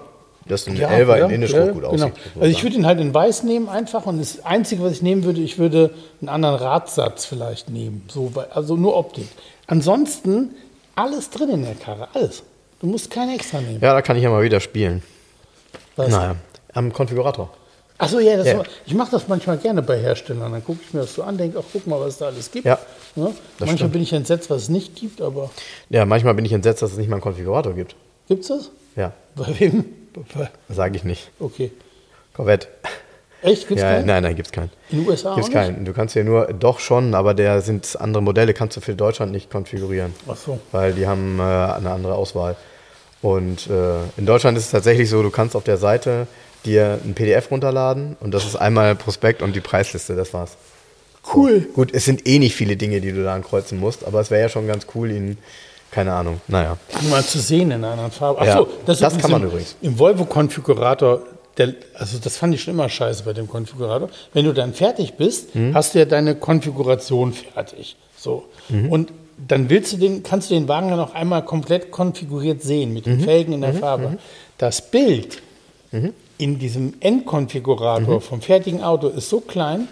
dass 0.46 0.66
ein 0.66 0.76
Elfer 0.76 1.24
in 1.24 1.30
Indisch 1.30 1.52
ja, 1.52 1.66
gut 1.66 1.82
genau. 1.82 1.88
aussieht. 1.88 2.12
Also 2.34 2.46
ich 2.46 2.62
würde 2.62 2.76
ihn 2.76 2.86
halt 2.86 3.00
in 3.00 3.14
Weiß 3.14 3.42
nehmen 3.42 3.68
einfach 3.68 4.06
und 4.06 4.18
das 4.18 4.44
Einzige, 4.44 4.82
was 4.82 4.92
ich 4.92 5.02
nehmen 5.02 5.24
würde, 5.24 5.40
ich 5.40 5.58
würde 5.58 5.90
einen 6.20 6.28
anderen 6.28 6.56
Radsatz 6.56 7.24
vielleicht 7.24 7.70
nehmen. 7.70 8.02
So, 8.12 8.32
also 8.50 8.76
nur 8.76 8.96
Optik. 8.96 9.28
Ansonsten 9.66 10.54
alles 10.94 11.30
drin 11.30 11.48
in 11.50 11.62
der 11.62 11.74
Karre, 11.74 12.08
alles. 12.14 12.42
Du 12.82 12.88
musst 12.88 13.10
kein 13.10 13.30
extra 13.30 13.60
nehmen. 13.60 13.78
ja, 13.80 13.94
da 13.94 14.02
kann 14.02 14.16
ich 14.16 14.22
ja 14.24 14.28
mal 14.30 14.42
wieder 14.42 14.60
spielen. 14.60 15.02
Was? 15.96 16.08
Naja, 16.10 16.36
am 16.74 16.92
Konfigurator. 16.92 17.48
Achso, 17.98 18.18
ja, 18.18 18.36
das 18.36 18.46
Ja. 18.48 18.58
war- 18.58 18.64
ich 18.84 18.94
mache 18.94 19.12
das 19.12 19.28
manchmal 19.28 19.56
gerne 19.58 19.80
bei 19.82 19.98
Herstellern. 20.00 20.50
Dann 20.52 20.64
gucke 20.64 20.80
ich 20.86 20.92
mir 20.92 21.00
das 21.00 21.14
so 21.14 21.22
an, 21.22 21.38
denke, 21.38 21.58
ach, 21.60 21.64
guck 21.72 21.86
mal, 21.86 22.00
was 22.00 22.08
es 22.14 22.18
da 22.18 22.26
alles 22.26 22.50
gibt. 22.50 22.64
Ja, 22.66 22.78
Manchmal 23.14 23.76
stimmt. 23.76 23.92
bin 23.92 24.02
ich 24.02 24.12
entsetzt, 24.12 24.50
was 24.50 24.62
es 24.62 24.68
nicht 24.68 24.96
gibt, 24.96 25.20
aber 25.22 25.50
Ja, 25.90 26.04
manchmal 26.04 26.34
bin 26.34 26.44
ich 26.44 26.52
entsetzt, 26.52 26.82
dass 26.82 26.92
es 26.92 26.98
nicht 26.98 27.08
mal 27.08 27.16
einen 27.16 27.22
Konfigurator 27.22 27.72
gibt. 27.74 27.94
gibt 28.26 28.42
es 28.42 28.48
das? 28.48 28.70
Ja, 28.96 29.12
Bei 29.36 29.46
wem? 29.60 29.84
Sage 30.68 30.96
ich 30.96 31.04
nicht. 31.04 31.30
Okay. 31.38 31.70
Corvette. 32.34 32.66
Echt? 33.42 33.66
Gibt's 33.68 33.82
ja, 33.82 33.90
keinen? 33.92 34.06
Nein, 34.06 34.22
nein, 34.22 34.36
gibt's 34.36 34.52
keinen. 34.52 34.70
In 34.90 35.00
den 35.00 35.08
USA 35.08 35.34
Gibt's 35.34 35.50
keinen. 35.50 35.84
Du 35.84 35.92
kannst 35.92 36.14
hier 36.14 36.24
nur, 36.24 36.46
doch 36.52 36.78
schon, 36.80 37.14
aber 37.14 37.34
der 37.34 37.60
sind 37.60 37.96
andere 38.00 38.22
Modelle, 38.22 38.54
kannst 38.54 38.76
du 38.76 38.80
für 38.80 38.94
Deutschland 38.94 39.32
nicht 39.32 39.50
konfigurieren. 39.50 40.14
Ach 40.28 40.36
so. 40.36 40.58
Weil 40.72 40.92
die 40.92 41.06
haben 41.06 41.38
äh, 41.38 41.42
eine 41.42 41.90
andere 41.90 42.14
Auswahl. 42.14 42.56
Und 43.22 43.68
äh, 43.68 44.00
in 44.16 44.26
Deutschland 44.26 44.58
ist 44.58 44.64
es 44.66 44.70
tatsächlich 44.72 45.08
so, 45.08 45.22
du 45.22 45.30
kannst 45.30 45.54
auf 45.56 45.64
der 45.64 45.76
Seite 45.78 46.26
dir 46.64 46.98
ein 47.04 47.14
PDF 47.14 47.50
runterladen 47.50 48.16
und 48.20 48.32
das 48.34 48.44
ist 48.44 48.56
einmal 48.56 48.94
Prospekt 48.96 49.42
und 49.42 49.54
die 49.56 49.60
Preisliste, 49.60 50.14
das 50.16 50.34
war's. 50.34 50.56
Cool. 51.34 51.68
Gut, 51.74 51.94
es 51.94 52.04
sind 52.04 52.26
eh 52.26 52.38
nicht 52.40 52.54
viele 52.56 52.76
Dinge, 52.76 53.00
die 53.00 53.12
du 53.12 53.22
da 53.22 53.32
ankreuzen 53.34 53.78
musst, 53.78 54.04
aber 54.04 54.20
es 54.20 54.30
wäre 54.30 54.42
ja 54.42 54.48
schon 54.48 54.66
ganz 54.66 54.86
cool, 54.96 55.10
ihn, 55.12 55.38
keine 55.92 56.12
Ahnung, 56.14 56.40
naja. 56.48 56.76
Mal 57.10 57.24
zu 57.24 57.38
sehen 57.38 57.70
in 57.70 57.78
einer 57.84 57.92
anderen 57.92 58.10
Farbe. 58.10 58.40
Ach 58.40 58.46
Ja, 58.46 58.66
das 58.86 59.00
ist 59.00 59.20
kann 59.20 59.30
man 59.30 59.42
im, 59.42 59.48
übrigens. 59.48 59.76
Im 59.82 59.98
Volvo-Konfigurator, 60.00 61.22
der- 61.58 61.74
also 61.94 62.18
das 62.18 62.36
fand 62.36 62.54
ich 62.54 62.62
schon 62.62 62.74
immer 62.74 62.88
scheiße 62.88 63.22
bei 63.24 63.32
dem 63.34 63.46
Konfigurator. 63.48 64.08
Wenn 64.32 64.44
du 64.46 64.52
dann 64.52 64.74
fertig 64.74 65.14
bist, 65.14 65.54
Mhm. 65.54 65.74
hast 65.74 65.94
du 65.94 66.00
ja 66.00 66.06
deine 66.06 66.34
Konfiguration 66.34 67.32
fertig. 67.32 67.96
So. 68.16 68.44
Mhm. 68.68 68.88
Und 68.90 69.12
dann 69.48 69.68
willst 69.70 69.92
du 69.92 69.96
den, 69.96 70.22
kannst 70.22 70.50
du 70.50 70.54
den 70.54 70.68
Wagen 70.68 70.88
dann 70.90 71.00
auch 71.00 71.14
einmal 71.14 71.44
komplett 71.44 71.90
konfiguriert 71.90 72.62
sehen, 72.62 72.92
mit 72.92 73.06
den 73.06 73.18
Mhm. 73.18 73.20
Felgen 73.24 73.52
in 73.54 73.60
der 73.62 73.74
Farbe. 73.74 74.18
Das 74.58 74.90
Bild 74.90 75.42
in 76.38 76.58
diesem 76.58 76.94
Endkonfigurator 77.00 78.16
Mhm. 78.16 78.20
vom 78.20 78.40
fertigen 78.40 78.82
Auto 78.82 79.08
ist 79.08 79.28
so 79.28 79.40
klein, 79.40 79.88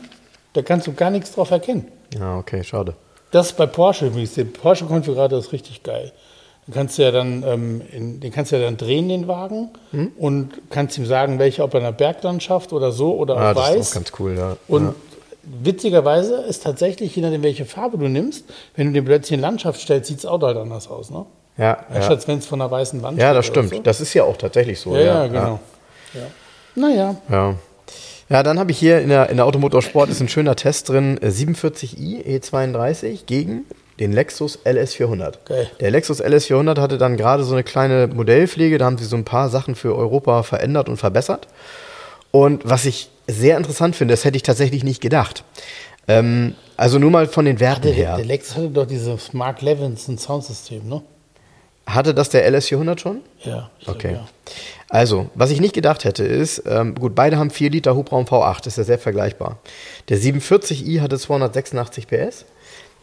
da 0.53 0.63
kannst 0.63 0.87
du 0.87 0.93
gar 0.93 1.11
nichts 1.11 1.33
drauf 1.35 1.51
erkennen. 1.51 1.87
Ja, 2.19 2.39
okay, 2.39 2.65
schade. 2.65 2.95
Das 3.31 3.47
ist 3.51 3.57
bei 3.57 3.67
Porsche 3.67 4.07
übrigens. 4.09 4.35
Der 4.35 4.45
Porsche-Konfigurator 4.45 5.39
ist 5.39 5.53
richtig 5.53 5.83
geil. 5.85 6.11
Den 6.67 6.75
kannst 6.75 6.99
du 6.99 7.03
ja 7.03 7.11
dann, 7.13 7.45
ähm, 7.47 7.81
in, 7.93 8.21
den 8.21 8.33
kannst 8.33 8.51
du 8.53 8.57
ja 8.57 8.63
dann 8.63 8.77
drehen, 8.77 9.09
den 9.09 9.29
Wagen, 9.29 9.71
Hm? 9.93 10.13
und 10.19 10.51
kannst 10.71 10.99
ihm 10.99 11.07
sagen, 11.07 11.39
welche, 11.39 11.63
ob 11.63 11.75
er 11.75 11.79
in 11.81 11.85
der 11.85 11.93
Berglandschaft 11.93 12.73
oder 12.73 12.91
so 12.93 13.15
oder 13.17 13.37
Ah, 13.37 13.51
auch 13.51 13.55
das 13.55 13.71
ist 13.71 13.77
weiß. 13.77 13.91
auch 13.91 13.95
ganz 13.95 14.13
cool, 14.19 14.37
ja. 14.37 14.57
und 14.69 14.83
ja. 14.87 14.95
Witzigerweise 15.43 16.37
ist 16.37 16.63
tatsächlich, 16.63 17.15
je 17.17 17.23
nachdem, 17.23 17.43
welche 17.43 17.65
Farbe 17.65 17.99
du 17.99 18.09
nimmst, 18.09 18.45
wenn 18.77 18.89
du 18.89 18.93
den 18.93 19.05
plötzlich 19.05 19.33
in 19.33 19.41
Landschaft 19.41 19.81
stellst, 19.81 20.09
sieht 20.09 20.19
das 20.19 20.27
Auto 20.27 20.47
halt 20.47 20.57
anders 20.57 20.89
aus. 20.89 21.11
Ne? 21.11 21.27
Ja, 21.57 21.65
ja. 21.65 21.87
Anstatt 21.95 22.27
wenn 22.29 22.39
es 22.39 22.47
von 22.47 22.61
einer 22.61 22.71
weißen 22.71 23.03
Wand 23.03 23.19
ja, 23.19 23.35
das 23.35 23.47
stimmt. 23.47 23.87
Das 23.87 24.01
ist 24.01 24.15
ja 24.15 24.25
auch 24.25 24.37
tatsächlich 24.37 24.81
so. 24.81 24.91
So. 24.91 24.97
Ja, 24.97 25.03
ja, 25.03 25.27
genau. 25.27 25.61
Ja. 26.15 26.21
Naja, 26.75 27.17
Ja. 27.29 27.55
Ja, 28.31 28.45
dann 28.45 28.61
habe 28.61 28.71
ich 28.71 28.79
hier 28.79 29.01
in 29.01 29.09
der, 29.09 29.29
in 29.29 29.39
der 29.39 29.47
Automotorsport 29.47 30.09
ist 30.09 30.21
ein 30.21 30.29
schöner 30.29 30.55
Test 30.55 30.89
drin, 30.89 31.19
äh, 31.21 31.31
47i 31.31 32.25
E32 32.25 33.27
gegen 33.27 33.65
den 33.99 34.13
Lexus 34.13 34.61
LS400. 34.65 35.35
Geil. 35.45 35.69
Der 35.81 35.91
Lexus 35.91 36.23
LS400 36.23 36.81
hatte 36.81 36.97
dann 36.97 37.17
gerade 37.17 37.43
so 37.43 37.55
eine 37.55 37.65
kleine 37.65 38.07
Modellpflege, 38.07 38.79
da 38.79 38.85
haben 38.85 38.99
sie 38.99 39.05
so 39.05 39.17
ein 39.17 39.25
paar 39.25 39.49
Sachen 39.49 39.75
für 39.75 39.97
Europa 39.97 40.45
verändert 40.45 40.89
und 40.89 40.97
verbessert. 40.97 41.49
Und 42.31 42.63
was 42.65 42.87
ich 42.87 43.11
sehr 43.33 43.57
interessant 43.57 43.97
finde, 43.97 44.13
das 44.15 44.25
hätte 44.25 44.37
ich 44.37 44.43
tatsächlich 44.43 44.85
nicht 44.85 45.01
gedacht. 45.01 45.45
Ähm, 46.09 46.55
also 46.77 46.99
nur 46.99 47.11
mal 47.11 47.27
von 47.27 47.45
den 47.45 47.61
Werten 47.61 47.83
der, 47.83 47.93
her. 47.93 48.17
der 48.17 48.25
Lexus 48.25 48.57
hatte 48.57 48.71
doch 48.71 48.87
dieses 48.87 49.33
Mark 49.33 49.63
Levinson 49.63 50.19
Soundsystem, 50.19 50.89
ne? 50.89 51.03
Hatte 51.87 52.15
das 52.15 52.29
der 52.31 52.49
LS400 52.51 52.99
schon? 52.99 53.21
Ja. 53.43 53.71
Okay. 53.87 54.15
ja. 54.15 54.29
Also, 54.89 55.31
was 55.35 55.51
ich 55.51 55.61
nicht 55.61 55.75
gedacht 55.75 56.05
hätte, 56.05 56.25
ist, 56.25 56.63
ähm, 56.67 56.95
gut, 56.95 57.15
beide 57.15 57.37
haben 57.37 57.51
4 57.51 57.71
Liter 57.71 57.95
Hubraum 57.97 58.25
V8, 58.25 58.67
ist 58.67 58.79
ja 58.79 58.85
sehr 58.85 58.99
vergleichbar. 58.99 59.59
Der 60.09 60.19
47i 60.19 61.01
hatte 61.01 61.19
286 61.19 62.07
PS, 62.07 62.45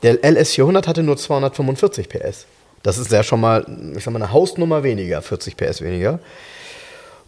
der 0.04 0.16
LS400 0.22 0.86
hatte 0.86 1.04
nur 1.04 1.18
245 1.18 2.10
PS. 2.10 2.46
Das 2.84 2.98
ist 2.98 3.12
ja 3.12 3.24
schon 3.24 3.42
mal, 3.42 3.66
ich 3.96 4.04
sag 4.04 4.14
mal, 4.14 4.22
eine 4.22 4.32
Hausnummer 4.32 4.84
weniger, 4.84 5.22
40 5.22 5.58
PS 5.58 5.82
weniger. 5.82 6.20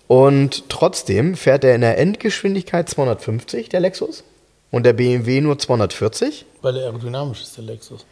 Und 0.10 0.70
trotzdem 0.70 1.36
fährt 1.36 1.64
er 1.64 1.76
in 1.76 1.82
der 1.82 2.00
Endgeschwindigkeit 2.00 2.90
250, 2.90 3.70
der 3.70 3.80
Lexus, 3.80 4.24
und 4.72 4.84
der 4.84 4.94
BMW 4.94 5.40
nur 5.40 5.60
240. 5.60 6.48
Weil 6.64 6.78
er 6.78 6.86
aerodynamisch 6.86 7.44
ist, 7.44 7.56
der 7.58 7.66
Lexus. 7.66 8.08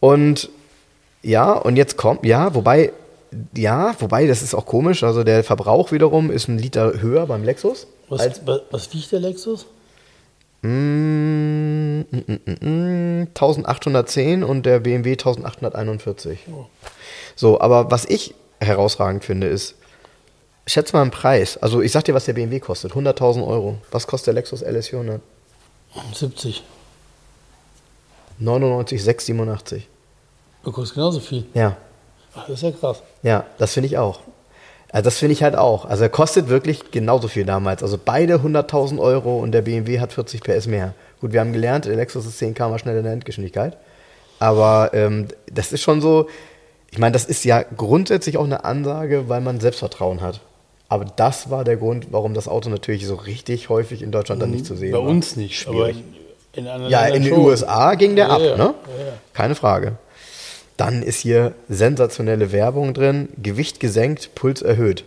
Und 0.00 0.50
ja, 1.22 1.52
und 1.52 1.76
jetzt 1.76 1.96
kommt, 1.96 2.26
ja, 2.26 2.52
wobei, 2.56 2.92
ja, 3.54 3.94
wobei, 4.00 4.26
das 4.26 4.42
ist 4.42 4.54
auch 4.56 4.66
komisch, 4.66 5.04
also 5.04 5.22
der 5.22 5.44
Verbrauch 5.44 5.92
wiederum 5.92 6.32
ist 6.32 6.48
ein 6.48 6.58
Liter 6.58 7.00
höher 7.00 7.26
beim 7.26 7.44
Lexus. 7.44 7.86
Was, 8.08 8.22
als, 8.22 8.40
was, 8.72 8.92
wiegt 8.92 9.12
der 9.12 9.20
Lexus? 9.20 9.66
mm, 10.62 12.00
mm, 12.00 12.24
mm, 12.26 12.40
mm, 12.60 13.26
1810 13.28 14.42
und 14.42 14.66
der 14.66 14.80
BMW 14.80 15.12
1841. 15.12 16.40
So, 17.36 17.60
aber 17.60 17.92
was 17.92 18.04
ich 18.04 18.34
herausragend 18.58 19.24
finde, 19.24 19.46
ist, 19.46 19.76
schätz 20.66 20.92
mal 20.92 21.02
einen 21.02 21.10
Preis. 21.10 21.56
Also 21.56 21.80
ich 21.80 21.92
sag 21.92 22.04
dir, 22.04 22.14
was 22.14 22.24
der 22.24 22.32
BMW 22.32 22.60
kostet. 22.60 22.92
100.000 22.92 23.46
Euro. 23.46 23.78
Was 23.90 24.06
kostet 24.06 24.28
der 24.28 24.34
Lexus 24.34 24.62
LS 24.62 24.88
400? 24.88 25.20
70. 26.12 26.62
99,687. 28.38 29.88
Du 30.64 30.72
kostet 30.72 30.94
genauso 30.96 31.20
viel. 31.20 31.46
Ja. 31.54 31.76
Ach, 32.34 32.46
das 32.46 32.56
ist 32.56 32.62
ja 32.62 32.70
krass. 32.72 33.02
Ja, 33.22 33.44
das 33.58 33.72
finde 33.72 33.86
ich 33.86 33.96
auch. 33.96 34.20
Also 34.90 35.04
das 35.04 35.18
finde 35.18 35.32
ich 35.32 35.42
halt 35.42 35.56
auch. 35.56 35.84
Also 35.84 36.04
er 36.04 36.10
kostet 36.10 36.48
wirklich 36.48 36.90
genauso 36.90 37.28
viel 37.28 37.44
damals. 37.44 37.82
Also 37.82 37.98
beide 38.02 38.36
100.000 38.36 38.98
Euro 38.98 39.38
und 39.38 39.52
der 39.52 39.62
BMW 39.62 40.00
hat 40.00 40.12
40 40.12 40.42
PS 40.42 40.66
mehr. 40.66 40.94
Gut, 41.20 41.32
wir 41.32 41.40
haben 41.40 41.52
gelernt, 41.52 41.86
der 41.86 41.96
Lexus 41.96 42.26
ist 42.26 42.38
10 42.38 42.54
km 42.54 42.78
schneller 42.78 42.98
in 42.98 43.04
der 43.04 43.12
Endgeschwindigkeit. 43.12 43.76
Aber 44.38 44.90
ähm, 44.92 45.28
das 45.50 45.72
ist 45.72 45.82
schon 45.82 46.00
so, 46.00 46.28
ich 46.90 46.98
meine, 46.98 47.12
das 47.12 47.24
ist 47.24 47.44
ja 47.44 47.62
grundsätzlich 47.62 48.36
auch 48.36 48.44
eine 48.44 48.64
Ansage, 48.64 49.28
weil 49.28 49.40
man 49.40 49.60
Selbstvertrauen 49.60 50.20
hat. 50.20 50.40
Aber 50.88 51.04
das 51.04 51.50
war 51.50 51.64
der 51.64 51.76
Grund, 51.76 52.08
warum 52.12 52.32
das 52.34 52.46
Auto 52.48 52.68
natürlich 52.68 53.06
so 53.06 53.16
richtig 53.16 53.68
häufig 53.68 54.02
in 54.02 54.12
Deutschland 54.12 54.40
dann 54.40 54.50
nicht 54.50 54.66
zu 54.66 54.76
sehen 54.76 54.92
Bei 54.92 54.98
war. 54.98 55.04
uns 55.06 55.34
nicht, 55.36 55.58
Schwierig. 55.58 55.96
aber 56.54 56.68
in, 56.78 56.84
in 56.84 56.88
Ja, 56.90 57.06
in 57.06 57.22
den 57.24 57.32
schon. 57.34 57.40
USA 57.44 57.94
ging 57.94 58.14
der 58.16 58.28
Ja, 58.28 58.34
ab, 58.36 58.40
ja, 58.40 58.56
ne? 58.56 58.74
ja. 58.86 59.12
Keine 59.32 59.54
Frage. 59.56 59.92
Dann 60.76 61.02
ist 61.02 61.18
hier 61.20 61.52
sensationelle 61.68 62.52
Werbung 62.52 62.94
drin, 62.94 63.28
Gewicht 63.42 63.80
gesenkt, 63.80 64.34
Puls 64.34 64.62
erhöht. 64.62 65.04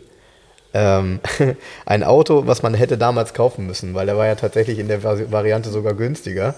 Ähm, 0.74 1.20
ein 1.86 2.04
Auto, 2.04 2.46
was 2.46 2.62
man 2.62 2.74
hätte 2.74 2.98
damals 2.98 3.34
kaufen 3.34 3.66
müssen, 3.66 3.94
weil 3.96 4.06
der 4.06 4.18
war 4.18 4.26
ja 4.28 4.36
tatsächlich 4.36 4.80
in 4.80 4.88
der 4.88 5.02
Vari- 5.02 5.32
Variante 5.32 5.70
sogar 5.70 5.94
günstiger. 5.94 6.56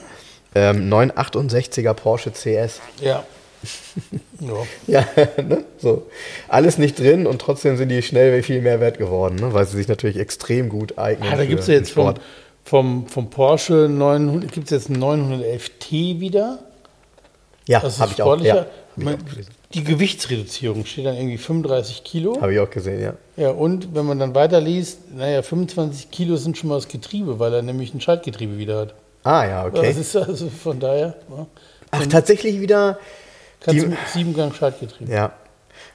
Ähm, 0.55 0.89
968er 0.91 1.93
Porsche 1.93 2.31
CS. 2.33 2.81
Ja. 3.01 3.23
Ja. 4.39 4.65
Ja, 4.87 5.05
ne? 5.41 5.63
so. 5.77 6.07
Alles 6.47 6.77
nicht 6.77 6.99
drin 6.99 7.27
und 7.27 7.39
trotzdem 7.39 7.77
sind 7.77 7.89
die 7.89 8.01
schnell 8.01 8.41
viel 8.43 8.61
mehr 8.61 8.79
wert 8.79 8.97
geworden, 8.97 9.35
ne? 9.35 9.53
weil 9.53 9.65
sie 9.65 9.77
sich 9.77 9.87
natürlich 9.87 10.17
extrem 10.17 10.69
gut 10.69 10.97
eignen. 10.97 11.29
Ah, 11.31 11.35
da 11.35 11.45
gibt 11.45 11.61
es 11.61 11.67
ja 11.67 11.75
jetzt 11.75 11.91
vom, 11.91 12.15
vom, 12.63 13.07
vom 13.07 13.29
Porsche 13.29 13.87
900, 13.89 14.51
gibt 14.51 14.71
es 14.71 14.71
jetzt 14.71 14.89
einen 14.89 15.03
911T 15.03 16.19
wieder. 16.19 16.59
Ja, 17.67 17.79
Das 17.79 17.95
ist 17.95 17.99
habe 17.99 18.11
ich 18.13 18.21
auch. 18.21 18.39
Ja, 18.41 18.55
hab 18.55 18.67
ich 18.97 19.03
Man- 19.03 19.15
auch 19.15 19.19
die 19.73 19.83
Gewichtsreduzierung 19.83 20.85
steht 20.85 21.05
dann 21.05 21.15
irgendwie 21.15 21.37
35 21.37 22.03
Kilo. 22.03 22.39
Habe 22.41 22.53
ich 22.53 22.59
auch 22.59 22.69
gesehen, 22.69 23.01
ja. 23.01 23.13
Ja, 23.37 23.51
und 23.51 23.95
wenn 23.95 24.05
man 24.05 24.19
dann 24.19 24.35
weiterliest, 24.35 25.13
naja, 25.15 25.41
25 25.41 26.11
Kilo 26.11 26.35
sind 26.35 26.57
schon 26.57 26.69
mal 26.69 26.75
das 26.75 26.87
Getriebe, 26.87 27.39
weil 27.39 27.53
er 27.53 27.61
nämlich 27.61 27.93
ein 27.93 28.01
Schaltgetriebe 28.01 28.57
wieder 28.57 28.79
hat. 28.79 28.93
Ah, 29.23 29.45
ja, 29.45 29.65
okay. 29.65 29.87
Das 29.87 29.97
ist 29.97 30.15
also 30.15 30.49
von 30.49 30.79
daher, 30.79 31.15
ja, 31.29 31.47
Ach, 31.91 32.05
tatsächlich 32.07 32.59
wieder. 32.59 32.99
Kannst 33.61 33.79
Die- 33.79 33.85
du 33.85 33.89
mit 33.91 33.99
Siebengang 34.13 34.53
Schaltgetriebe. 34.53 35.11
Ja. 35.11 35.31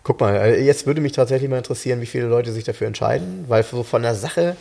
Guck 0.02 0.20
mal, 0.20 0.34
äh, 0.36 0.64
jetzt 0.64 0.86
würde 0.86 1.00
mich 1.00 1.12
tatsächlich 1.12 1.50
mal 1.50 1.58
interessieren, 1.58 2.00
wie 2.00 2.06
viele 2.06 2.26
Leute 2.26 2.50
sich 2.52 2.64
dafür 2.64 2.86
entscheiden, 2.86 3.44
weil 3.48 3.62
so 3.62 3.82
von 3.82 4.02
der 4.02 4.14
Sache, 4.14 4.56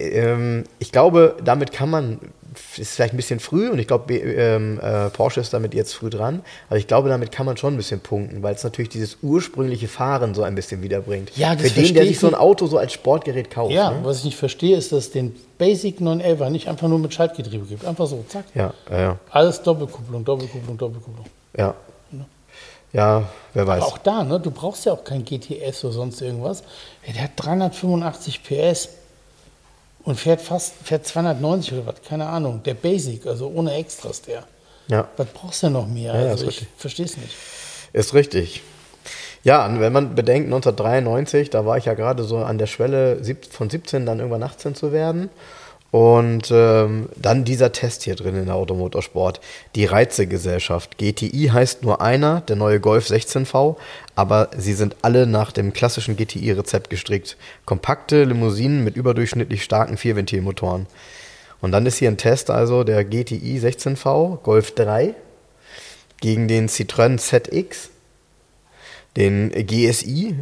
ähm, 0.00 0.64
ich 0.78 0.92
glaube, 0.92 1.36
damit 1.44 1.72
kann 1.72 1.90
man, 1.90 2.18
ist 2.76 2.94
vielleicht 2.94 3.12
ein 3.14 3.16
bisschen 3.16 3.40
früh 3.40 3.68
und 3.68 3.78
ich 3.78 3.86
glaube, 3.86 4.14
ähm, 4.14 4.80
äh, 4.80 5.10
Porsche 5.10 5.40
ist 5.40 5.52
damit 5.52 5.74
jetzt 5.74 5.94
früh 5.94 6.10
dran, 6.10 6.42
aber 6.68 6.78
ich 6.78 6.86
glaube, 6.86 7.08
damit 7.08 7.30
kann 7.30 7.46
man 7.46 7.56
schon 7.56 7.74
ein 7.74 7.76
bisschen 7.76 8.00
punkten, 8.00 8.42
weil 8.42 8.54
es 8.54 8.64
natürlich 8.64 8.88
dieses 8.88 9.18
ursprüngliche 9.22 9.86
Fahren 9.88 10.34
so 10.34 10.42
ein 10.44 10.54
bisschen 10.54 10.82
wiederbringt. 10.82 11.36
Ja, 11.36 11.54
das 11.54 11.72
Für 11.72 11.80
den, 11.82 11.94
der 11.94 12.02
sich 12.04 12.12
ich 12.12 12.18
so 12.20 12.28
ein. 12.28 12.34
Auto 12.34 12.66
so 12.66 12.78
als 12.78 12.92
Sportgerät 12.92 13.50
kauft. 13.50 13.72
Ja, 13.72 13.90
ne? 13.90 13.98
was 14.02 14.18
ich 14.20 14.24
nicht 14.24 14.36
verstehe, 14.38 14.76
ist, 14.76 14.92
dass 14.92 15.04
es 15.06 15.10
den 15.10 15.34
Basic 15.58 16.00
911er 16.00 16.50
nicht 16.50 16.68
einfach 16.68 16.88
nur 16.88 16.98
mit 17.00 17.12
Schaltgetriebe 17.12 17.66
gibt. 17.66 17.84
Einfach 17.84 18.06
so, 18.06 18.24
zack. 18.28 18.44
ja, 18.54 18.72
ja, 18.90 18.98
ja, 19.00 19.18
Alles 19.30 19.60
Doppelkupplung, 19.62 20.24
Doppelkupplung, 20.24 20.78
Doppelkupplung. 20.78 21.26
ja. 21.56 21.74
Ja, 22.92 23.28
wer 23.54 23.66
weiß. 23.66 23.82
Aber 23.82 23.92
auch 23.92 23.98
da, 23.98 24.24
ne, 24.24 24.40
du 24.40 24.50
brauchst 24.50 24.86
ja 24.86 24.92
auch 24.92 25.04
kein 25.04 25.24
GTS 25.24 25.84
oder 25.84 25.92
sonst 25.92 26.20
irgendwas. 26.22 26.62
Der 27.06 27.22
hat 27.22 27.32
385 27.36 28.42
PS 28.42 28.88
und 30.04 30.18
fährt 30.18 30.40
fast 30.40 30.74
fährt 30.84 31.06
290 31.06 31.74
oder 31.74 31.86
was, 31.86 31.96
keine 32.08 32.26
Ahnung. 32.26 32.62
Der 32.64 32.74
Basic, 32.74 33.26
also 33.26 33.48
ohne 33.54 33.74
Extras 33.74 34.22
der. 34.22 34.44
Ja. 34.88 35.06
Was 35.16 35.26
brauchst 35.28 35.62
du 35.62 35.66
denn 35.66 35.74
noch 35.74 35.86
mehr? 35.86 36.18
Ja, 36.18 36.30
also 36.30 36.48
ich 36.48 36.66
verstehe 36.76 37.04
es 37.04 37.16
nicht. 37.16 37.34
Ist 37.92 38.14
richtig. 38.14 38.62
Ja, 39.44 39.66
und 39.66 39.80
wenn 39.80 39.92
man 39.92 40.14
bedenkt, 40.14 40.46
1993, 40.46 41.50
da 41.50 41.64
war 41.64 41.78
ich 41.78 41.84
ja 41.84 41.94
gerade 41.94 42.24
so 42.24 42.38
an 42.38 42.58
der 42.58 42.66
Schwelle 42.66 43.20
von 43.50 43.70
17 43.70 44.04
dann 44.04 44.18
irgendwann 44.18 44.42
18 44.42 44.74
zu 44.74 44.92
werden. 44.92 45.30
Und 45.90 46.50
ähm, 46.50 47.08
dann 47.16 47.44
dieser 47.44 47.72
Test 47.72 48.02
hier 48.02 48.14
drin 48.14 48.36
in 48.36 48.46
der 48.46 48.56
Automotorsport. 48.56 49.40
Die 49.74 49.86
Reizegesellschaft. 49.86 50.98
GTI 50.98 51.50
heißt 51.50 51.82
nur 51.82 52.02
einer, 52.02 52.42
der 52.42 52.56
neue 52.56 52.78
Golf 52.78 53.08
16V, 53.08 53.76
aber 54.14 54.50
sie 54.56 54.74
sind 54.74 54.96
alle 55.00 55.26
nach 55.26 55.50
dem 55.50 55.72
klassischen 55.72 56.16
GTI-Rezept 56.16 56.90
gestrickt. 56.90 57.38
Kompakte 57.64 58.24
Limousinen 58.24 58.84
mit 58.84 58.96
überdurchschnittlich 58.96 59.64
starken 59.64 59.96
Vierventilmotoren. 59.96 60.86
Und 61.60 61.72
dann 61.72 61.86
ist 61.86 61.96
hier 61.96 62.10
ein 62.10 62.18
Test, 62.18 62.50
also 62.50 62.84
der 62.84 63.04
GTI 63.04 63.58
16V 63.58 64.42
Golf 64.42 64.74
3 64.74 65.14
gegen 66.20 66.48
den 66.48 66.68
Citroën 66.68 67.16
ZX, 67.16 67.90
den 69.16 69.50
GSI, 69.50 70.36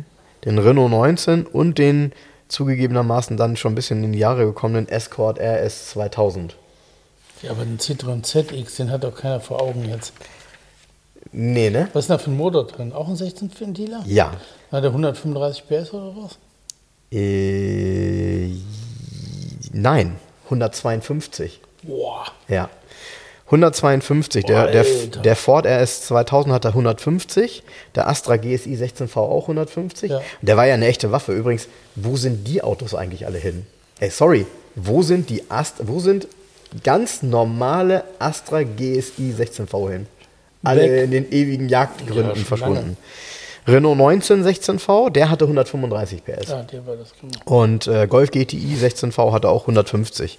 den 0.44 0.58
Renault 0.58 0.90
19 0.90 1.46
und 1.46 1.78
den 1.78 2.12
zugegebenermaßen 2.48 3.36
dann 3.36 3.56
schon 3.56 3.72
ein 3.72 3.74
bisschen 3.74 4.04
in 4.04 4.12
die 4.12 4.18
Jahre 4.18 4.46
gekommenen 4.46 4.88
Escort 4.88 5.38
RS 5.38 5.90
2000. 5.90 6.56
Ja, 7.42 7.50
aber 7.50 7.64
den 7.64 7.78
Citroën 7.78 8.22
ZX, 8.22 8.76
den 8.76 8.90
hat 8.90 9.04
doch 9.04 9.14
keiner 9.14 9.40
vor 9.40 9.60
Augen 9.60 9.88
jetzt. 9.88 10.12
Nee, 11.32 11.70
ne? 11.70 11.88
Was 11.92 12.04
ist 12.04 12.10
da 12.10 12.18
für 12.18 12.30
ein 12.30 12.36
Motor 12.36 12.66
drin? 12.66 12.92
Auch 12.92 13.08
ein 13.08 13.16
16-Ventiler? 13.16 14.02
Ja. 14.06 14.32
Hat 14.72 14.84
der 14.84 14.90
135 14.90 15.64
PS 15.66 15.92
oder 15.92 16.14
was? 16.16 16.38
Äh, 17.12 18.52
nein, 19.72 20.16
152. 20.44 21.60
Boah. 21.82 22.26
Ja. 22.48 22.70
152. 23.46 24.44
Der, 24.44 24.64
Boah, 24.64 24.70
der, 24.72 24.80
Alter. 24.84 25.20
der 25.22 25.36
Ford 25.36 25.66
RS 25.66 26.02
2000 26.06 26.52
hat 26.54 26.64
er 26.64 26.70
150. 26.70 27.62
Der 27.94 28.08
Astra 28.08 28.36
GSI 28.36 28.74
16V 28.76 29.16
auch 29.16 29.42
150. 29.44 30.10
Ja. 30.10 30.20
Der 30.42 30.56
war 30.56 30.66
ja 30.66 30.74
eine 30.74 30.86
echte 30.86 31.12
Waffe. 31.12 31.32
Übrigens, 31.32 31.68
wo 31.94 32.16
sind 32.16 32.46
die 32.48 32.62
Autos 32.62 32.94
eigentlich 32.94 33.26
alle 33.26 33.38
hin? 33.38 33.66
Ey, 34.00 34.10
sorry. 34.10 34.46
Wo 34.74 35.02
sind 35.02 35.30
die 35.30 35.48
Astra, 35.48 35.84
wo 35.86 36.00
sind 36.00 36.26
ganz 36.82 37.22
normale 37.22 38.04
Astra 38.18 38.62
GSI 38.62 39.34
16V 39.38 39.90
hin? 39.90 40.06
Alle 40.62 40.82
Weg. 40.82 41.04
in 41.04 41.10
den 41.12 41.32
ewigen 41.32 41.68
Jagdgründen 41.68 42.34
Ja, 42.36 42.44
verschwunden. 42.44 42.96
Renault 43.68 43.96
19 43.98 44.44
16V, 44.44 45.10
der 45.10 45.30
hatte 45.30 45.44
135 45.44 46.24
PS. 46.24 46.48
Ja, 46.48 46.62
der 46.62 46.86
war 46.86 46.96
das 46.96 47.12
genau. 47.20 47.62
Und 47.62 47.86
äh, 47.86 48.06
Golf 48.06 48.30
GTI 48.30 48.76
16V 48.80 49.32
hatte 49.32 49.48
auch 49.48 49.62
150. 49.62 50.38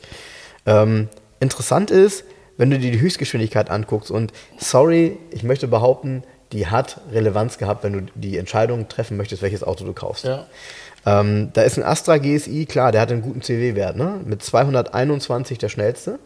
Ähm, 0.66 1.10
interessant 1.39 1.91
ist, 1.91 2.24
wenn 2.58 2.70
du 2.70 2.80
dir 2.80 2.91
die 2.91 2.99
Höchstgeschwindigkeit 2.99 3.70
anguckst 3.70 4.12
und 4.12 4.34
sorry, 4.58 5.18
ich 5.32 5.43
möchte 5.43 5.68
behaupten, 5.68 6.24
die 6.51 6.68
hat 6.68 7.01
Relevanz 7.12 7.58
gehabt, 7.58 7.84
wenn 7.84 7.93
du 7.93 8.01
die 8.16 8.38
Entscheidung 8.38 8.88
treffen 8.88 9.18
möchtest, 9.18 9.41
welches 9.41 9.64
Auto 9.64 9.86
du 9.86 9.93
kaufst. 9.93 10.26
Ja. 10.26 10.45
Ähm, 11.05 11.51
da 11.53 11.62
ist 11.62 11.78
ein 11.78 11.84
Astra 11.84 12.18
GSI, 12.18 12.66
klar, 12.66 12.91
der 12.91 13.01
hat 13.01 13.12
einen 13.12 13.22
guten 13.22 13.41
CW-Wert, 13.41 13.95
ne? 13.95 14.20
Mit 14.26 14.43
221 14.43 15.58
der 15.58 15.70
schnellste. 15.70 16.20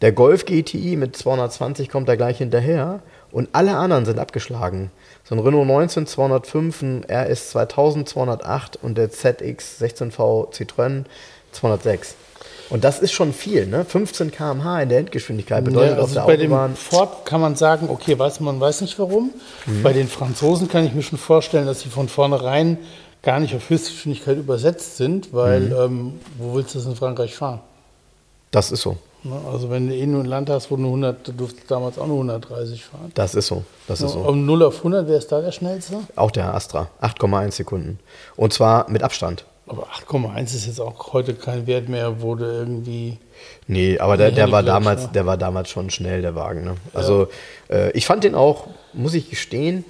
Der 0.00 0.10
Golf 0.10 0.46
GTI 0.46 0.96
mit 0.96 1.16
220 1.16 1.88
kommt 1.88 2.08
da 2.08 2.16
gleich 2.16 2.38
hinterher. 2.38 3.00
Und 3.30 3.50
alle 3.52 3.76
anderen 3.76 4.04
sind 4.04 4.18
abgeschlagen. 4.18 4.90
So 5.22 5.34
ein 5.34 5.38
Renault 5.38 5.66
19 5.66 6.06
205, 6.06 6.82
ein 6.82 7.04
RS 7.08 7.50
2000 7.50 8.08
208 8.08 8.78
und 8.82 8.98
der 8.98 9.10
ZX 9.10 9.80
16V 9.80 10.52
Citroën 10.52 11.04
206. 11.52 12.16
Und 12.72 12.84
das 12.84 13.00
ist 13.00 13.12
schon 13.12 13.34
viel, 13.34 13.66
ne? 13.66 13.84
15 13.84 14.30
km/h 14.30 14.80
in 14.82 14.88
der 14.88 14.98
Endgeschwindigkeit 15.00 15.62
bedeutet 15.62 15.90
Ja, 15.90 15.96
auf 15.98 16.04
also 16.04 16.14
der 16.14 16.22
bei 16.22 16.36
dem 16.38 16.52
Autobahn. 16.52 16.74
Ford 16.76 17.26
kann 17.26 17.42
man 17.42 17.54
sagen, 17.54 17.90
okay, 17.90 18.18
weiß 18.18 18.40
man 18.40 18.58
weiß 18.60 18.80
nicht 18.80 18.98
warum. 18.98 19.30
Mhm. 19.66 19.82
Bei 19.82 19.92
den 19.92 20.08
Franzosen 20.08 20.68
kann 20.68 20.86
ich 20.86 20.94
mir 20.94 21.02
schon 21.02 21.18
vorstellen, 21.18 21.66
dass 21.66 21.80
sie 21.80 21.90
von 21.90 22.08
vornherein 22.08 22.78
gar 23.22 23.40
nicht 23.40 23.54
auf 23.54 23.68
Höchstgeschwindigkeit 23.68 24.38
übersetzt 24.38 24.96
sind, 24.96 25.34
weil 25.34 25.60
Mhm. 25.60 25.72
ähm, 25.78 26.20
wo 26.38 26.54
willst 26.54 26.74
du 26.74 26.78
das 26.78 26.86
in 26.86 26.96
Frankreich 26.96 27.34
fahren? 27.34 27.60
Das 28.50 28.72
ist 28.72 28.80
so. 28.80 28.96
Ne? 29.22 29.36
Also 29.52 29.68
wenn 29.70 29.88
du 29.88 29.94
eh 29.94 30.06
nur 30.06 30.20
ein 30.20 30.26
Land 30.26 30.48
hast, 30.48 30.70
wo 30.70 30.76
du 30.76 30.86
100, 30.86 31.28
du 31.28 31.32
durftest 31.32 31.70
damals 31.70 31.98
auch 31.98 32.06
nur 32.06 32.16
130 32.16 32.84
fahren. 32.86 33.12
Das 33.14 33.34
ist 33.34 33.48
so. 33.48 33.64
Das 33.86 34.00
ist 34.00 34.12
so. 34.12 34.20
Um 34.20 34.46
0 34.46 34.62
auf 34.62 34.78
100, 34.78 35.06
wer 35.08 35.18
ist 35.18 35.30
da 35.30 35.42
der 35.42 35.52
schnellste? 35.52 35.98
Auch 36.16 36.30
der 36.30 36.54
Astra. 36.54 36.88
8,1 37.02 37.52
Sekunden. 37.52 37.98
Und 38.34 38.54
zwar 38.54 38.88
mit 38.90 39.02
Abstand. 39.02 39.44
Aber 39.72 39.86
8,1 39.86 40.54
ist 40.54 40.66
jetzt 40.66 40.80
auch 40.82 41.14
heute 41.14 41.32
kein 41.32 41.66
Wert 41.66 41.88
mehr, 41.88 42.10
du 42.34 42.44
irgendwie. 42.44 43.16
Nee, 43.66 43.98
aber 43.98 44.18
der, 44.18 44.30
der, 44.30 44.52
war 44.52 44.62
damals, 44.62 45.04
ne? 45.04 45.10
der 45.14 45.24
war 45.24 45.38
damals 45.38 45.70
schon 45.70 45.88
schnell, 45.88 46.20
der 46.20 46.34
Wagen. 46.34 46.62
Ne? 46.62 46.74
Also 46.92 47.28
äh, 47.70 47.90
ich 47.92 48.04
fand 48.04 48.22
den 48.22 48.34
auch, 48.34 48.66
muss 48.92 49.14
ich 49.14 49.30
gestehen, 49.30 49.86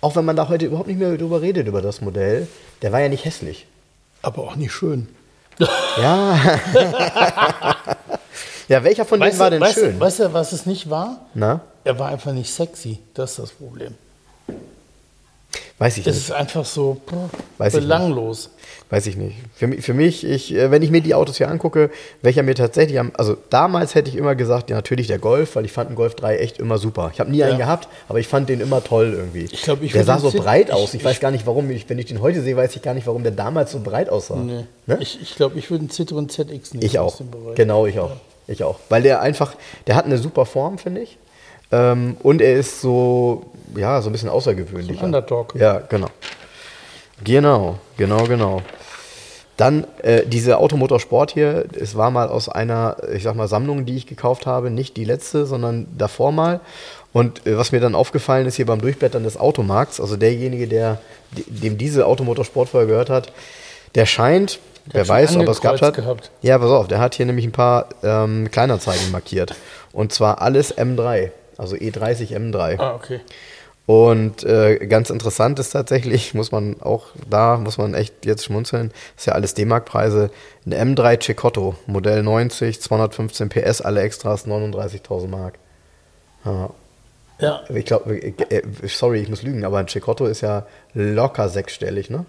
auch 0.00 0.16
wenn 0.16 0.24
man 0.24 0.36
da 0.36 0.48
heute 0.48 0.64
überhaupt 0.64 0.88
nicht 0.88 0.98
mehr 0.98 1.14
drüber 1.18 1.42
redet, 1.42 1.68
über 1.68 1.82
das 1.82 2.00
Modell, 2.00 2.48
der 2.80 2.92
war 2.92 3.00
ja 3.00 3.10
nicht 3.10 3.26
hässlich. 3.26 3.66
Aber 4.22 4.42
auch 4.44 4.56
nicht 4.56 4.72
schön. 4.72 5.08
Ja. 5.98 6.38
ja, 8.68 8.84
welcher 8.84 9.04
von 9.04 9.20
denen 9.20 9.38
war 9.38 9.50
denn 9.50 9.60
weißt, 9.60 9.74
schön? 9.74 10.00
Weißt 10.00 10.20
du, 10.20 10.32
was 10.32 10.52
es 10.52 10.64
nicht 10.64 10.88
war? 10.88 11.26
Na? 11.34 11.60
Er 11.84 11.98
war 11.98 12.08
einfach 12.08 12.32
nicht 12.32 12.50
sexy. 12.50 13.00
Das 13.12 13.32
ist 13.32 13.38
das 13.40 13.50
Problem. 13.50 13.96
Weiß 15.80 15.96
ich 15.96 16.06
Es 16.06 16.14
nicht. 16.14 16.24
ist 16.24 16.32
einfach 16.32 16.64
so 16.66 17.00
Weiß 17.58 17.72
ich 17.74 17.80
belanglos. 17.80 18.50
Weiß 18.90 19.06
ich 19.06 19.16
nicht. 19.16 19.36
Für, 19.54 19.66
mich- 19.66 19.82
für 19.82 19.94
mich, 19.94 20.24
ich, 20.26 20.54
äh, 20.54 20.70
wenn 20.70 20.82
ich 20.82 20.90
mir 20.90 21.00
die 21.00 21.14
Autos 21.14 21.38
hier 21.38 21.48
angucke, 21.48 21.90
welcher 22.20 22.42
mir 22.42 22.54
tatsächlich 22.54 22.98
am. 23.00 23.12
Also 23.14 23.34
damals 23.48 23.94
hätte 23.94 24.10
ich 24.10 24.16
immer 24.16 24.34
gesagt, 24.34 24.68
ja, 24.68 24.76
natürlich 24.76 25.06
der 25.06 25.18
Golf, 25.18 25.56
weil 25.56 25.64
ich 25.64 25.72
fand 25.72 25.88
den 25.90 25.96
Golf 25.96 26.14
3 26.16 26.36
echt 26.36 26.58
immer 26.58 26.76
super. 26.76 27.10
Ich 27.14 27.18
habe 27.18 27.30
nie 27.30 27.42
einen 27.42 27.52
Ja. 27.58 27.64
gehabt, 27.64 27.88
aber 28.08 28.18
ich 28.18 28.28
fand 28.28 28.50
den 28.50 28.60
immer 28.60 28.84
toll 28.84 29.14
irgendwie. 29.16 29.48
Ich 29.50 29.62
glaub, 29.62 29.80
ich 29.82 29.92
der 29.92 30.04
sah 30.04 30.18
so 30.18 30.30
breit 30.30 30.68
ich- 30.68 30.74
aus. 30.74 30.92
Ich, 30.92 31.02
weiß 31.02 31.14
ich- 31.14 31.20
gar 31.20 31.30
nicht, 31.30 31.46
warum. 31.46 31.70
Ich, 31.70 31.88
wenn 31.88 31.98
ich 31.98 32.06
den 32.06 32.20
heute 32.20 32.42
sehe, 32.42 32.56
weiß 32.56 32.76
ich 32.76 32.82
gar 32.82 32.92
nicht, 32.94 33.06
warum 33.06 33.22
der 33.22 33.32
damals 33.32 33.72
so 33.72 33.80
breit 33.80 34.10
aussah. 34.10 34.36
Nee. 34.36 34.64
Ne? 34.86 34.98
Ich, 35.00 35.18
ich 35.22 35.34
glaube, 35.34 35.58
ich 35.58 35.70
würde 35.70 35.82
einen 35.82 35.90
Citroen 35.90 36.28
ZX 36.28 36.74
nehmen. 36.74 36.84
Ich 36.84 36.98
auch. 36.98 37.18
Genau, 37.54 37.86
ich 37.86 37.98
auch. 37.98 38.12
Ich 38.46 38.62
auch. 38.64 38.78
Weil 38.90 39.02
der 39.02 39.22
einfach, 39.22 39.54
der 39.86 39.94
hat 39.94 40.04
eine 40.04 40.18
super 40.18 40.44
Form, 40.44 40.76
finde 40.76 41.00
ich. 41.02 41.16
Ähm, 41.72 42.16
und 42.22 42.40
er 42.42 42.54
ist 42.54 42.80
so, 42.80 43.46
ja, 43.76 44.00
so 44.02 44.08
ein 44.08 44.12
bisschen 44.12 44.28
außergewöhnlich. 44.28 44.96
So 44.98 45.02
ein 45.02 45.06
Underdog. 45.06 45.54
Ja, 45.56 45.78
genau. 45.88 46.08
Genau, 47.22 47.78
genau, 47.96 48.24
genau. 48.24 48.62
Dann 49.56 49.84
äh, 50.02 50.22
diese 50.26 50.56
Automotorsport 50.58 51.32
hier, 51.32 51.66
es 51.78 51.94
war 51.94 52.10
mal 52.10 52.28
aus 52.28 52.48
einer, 52.48 52.96
ich 53.12 53.22
sag 53.24 53.34
mal, 53.36 53.46
Sammlung, 53.46 53.84
die 53.84 53.94
ich 53.96 54.06
gekauft 54.06 54.46
habe, 54.46 54.70
nicht 54.70 54.96
die 54.96 55.04
letzte, 55.04 55.44
sondern 55.44 55.86
davor 55.98 56.32
mal. 56.32 56.60
Und 57.12 57.46
äh, 57.46 57.58
was 57.58 57.70
mir 57.72 57.80
dann 57.80 57.94
aufgefallen 57.94 58.46
ist 58.46 58.56
hier 58.56 58.64
beim 58.64 58.80
Durchblättern 58.80 59.22
des 59.22 59.36
Automarkts, 59.38 60.00
also 60.00 60.16
derjenige, 60.16 60.66
der 60.66 60.98
de- 61.36 61.44
dem 61.46 61.76
diese 61.76 62.06
Automotorsport 62.06 62.70
vorher 62.70 62.86
gehört 62.88 63.10
hat, 63.10 63.32
der 63.96 64.06
scheint, 64.06 64.60
wer 64.86 65.00
hat 65.02 65.06
schon 65.08 65.16
weiß, 65.16 65.36
ob 65.36 65.42
er 65.42 65.50
es 65.50 65.60
gehabt 65.60 65.82
hat. 65.82 65.94
gehabt. 65.94 66.30
Ja, 66.40 66.56
pass 66.58 66.70
auf, 66.70 66.88
der 66.88 66.98
hat 67.00 67.14
hier 67.14 67.26
nämlich 67.26 67.44
ein 67.44 67.52
paar 67.52 67.86
ähm, 68.02 68.50
Kleinanzeigen 68.50 69.10
markiert. 69.10 69.54
Und 69.92 70.12
zwar 70.12 70.40
alles 70.40 70.74
M3, 70.78 71.32
also 71.60 71.76
E 71.76 71.90
E30 71.90 72.34
M3. 72.36 72.78
Ah, 72.78 72.94
okay. 72.94 73.20
Und 73.86 74.44
äh, 74.44 74.86
ganz 74.86 75.10
interessant 75.10 75.58
ist 75.58 75.70
tatsächlich, 75.70 76.32
muss 76.34 76.52
man 76.52 76.80
auch 76.80 77.06
da, 77.28 77.56
muss 77.56 77.76
man 77.76 77.94
echt 77.94 78.24
jetzt 78.24 78.44
schmunzeln, 78.44 78.92
ist 79.16 79.26
ja 79.26 79.32
alles 79.32 79.54
D-Mark-Preise. 79.54 80.30
Ein 80.64 80.94
M3 80.94 81.20
Cecotto, 81.20 81.74
Modell 81.86 82.22
90, 82.22 82.80
215 82.80 83.48
PS, 83.48 83.80
alle 83.80 84.02
Extras, 84.02 84.46
39.000 84.46 85.26
Mark. 85.26 85.54
Ja. 86.44 86.70
Ja. 87.40 87.62
Ich 87.74 87.86
glaube, 87.86 88.16
äh, 88.16 88.62
sorry, 88.84 89.22
ich 89.22 89.28
muss 89.28 89.42
lügen, 89.42 89.64
aber 89.64 89.78
ein 89.78 89.88
Cecotto 89.88 90.26
ist 90.26 90.42
ja 90.42 90.66
locker 90.94 91.48
sechsstellig, 91.48 92.10
ne? 92.10 92.26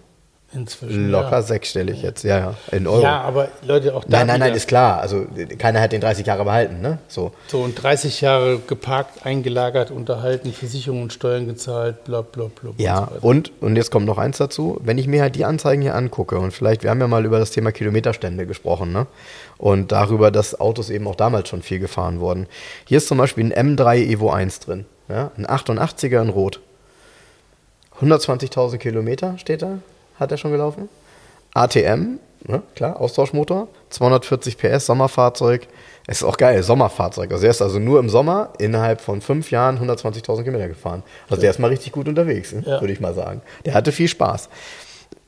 Inzwischen. 0.53 1.09
Locker 1.09 1.31
ja. 1.31 1.41
sechsstellig 1.41 2.01
jetzt, 2.01 2.23
ja, 2.23 2.37
ja, 2.37 2.55
in 2.71 2.85
Euro. 2.85 3.01
Ja, 3.01 3.21
aber 3.21 3.47
Leute, 3.63 3.95
auch 3.95 4.03
da 4.03 4.17
nein, 4.17 4.27
nein, 4.27 4.39
nein, 4.41 4.53
ist 4.53 4.67
klar. 4.67 4.99
Also 4.99 5.25
keiner 5.57 5.79
hat 5.79 5.93
den 5.93 6.01
30 6.01 6.25
Jahre 6.25 6.43
behalten, 6.43 6.81
ne? 6.81 6.97
So. 7.07 7.31
so 7.47 7.61
und 7.61 7.81
30 7.81 8.19
Jahre 8.19 8.59
geparkt, 8.59 9.25
eingelagert, 9.25 9.91
unterhalten, 9.91 10.51
Versicherungen 10.51 11.03
und 11.03 11.13
Steuern 11.13 11.47
gezahlt, 11.47 12.03
bla 12.03 12.21
bla 12.21 12.45
bla. 12.47 12.71
Ja, 12.77 12.99
und 13.21 13.21
so 13.21 13.27
und, 13.27 13.51
und 13.61 13.75
jetzt 13.77 13.91
kommt 13.91 14.05
noch 14.05 14.17
eins 14.17 14.39
dazu, 14.39 14.77
wenn 14.83 14.97
ich 14.97 15.07
mir 15.07 15.21
halt 15.21 15.35
die 15.35 15.45
Anzeigen 15.45 15.81
hier 15.81 15.95
angucke 15.95 16.37
und 16.37 16.51
vielleicht, 16.51 16.83
wir 16.83 16.89
haben 16.89 16.99
ja 16.99 17.07
mal 17.07 17.23
über 17.25 17.39
das 17.39 17.51
Thema 17.51 17.71
Kilometerstände 17.71 18.45
gesprochen, 18.45 18.91
ne? 18.91 19.07
Und 19.57 19.91
darüber, 19.93 20.31
dass 20.31 20.59
Autos 20.59 20.89
eben 20.89 21.07
auch 21.07 21.15
damals 21.15 21.47
schon 21.47 21.61
viel 21.61 21.79
gefahren 21.79 22.19
wurden. 22.19 22.47
Hier 22.85 22.97
ist 22.97 23.07
zum 23.07 23.19
Beispiel 23.19 23.53
ein 23.53 23.77
M3 23.77 23.97
Evo 23.97 24.31
1 24.31 24.59
drin, 24.59 24.85
ja? 25.07 25.31
ein 25.37 25.45
88er 25.45 26.21
in 26.21 26.29
Rot. 26.29 26.59
120.000 28.01 28.77
Kilometer 28.77 29.37
steht 29.37 29.61
da, 29.61 29.77
hat 30.21 30.31
er 30.31 30.37
schon 30.37 30.51
gelaufen. 30.51 30.87
ATM, 31.53 32.19
ne? 32.47 32.61
klar, 32.75 33.01
Austauschmotor, 33.01 33.67
240 33.89 34.57
PS, 34.57 34.85
Sommerfahrzeug. 34.85 35.67
Es 36.07 36.21
ist 36.21 36.23
auch 36.23 36.37
geil, 36.37 36.63
Sommerfahrzeug. 36.63 37.31
Also 37.31 37.45
er 37.45 37.51
ist 37.51 37.61
also 37.61 37.79
nur 37.79 37.99
im 37.99 38.07
Sommer 38.07 38.53
innerhalb 38.57 39.01
von 39.01 39.21
fünf 39.21 39.51
Jahren 39.51 39.77
120.000 39.79 40.43
Kilometer 40.43 40.69
gefahren. 40.69 41.03
Also 41.29 41.41
der 41.41 41.51
ist 41.51 41.59
mal 41.59 41.67
richtig 41.67 41.91
gut 41.91 42.07
unterwegs, 42.07 42.53
ne? 42.53 42.63
Ja. 42.65 42.79
würde 42.79 42.93
ich 42.93 43.01
mal 43.01 43.13
sagen. 43.13 43.41
Der 43.65 43.73
hatte 43.73 43.91
viel 43.91 44.07
Spaß. 44.07 44.49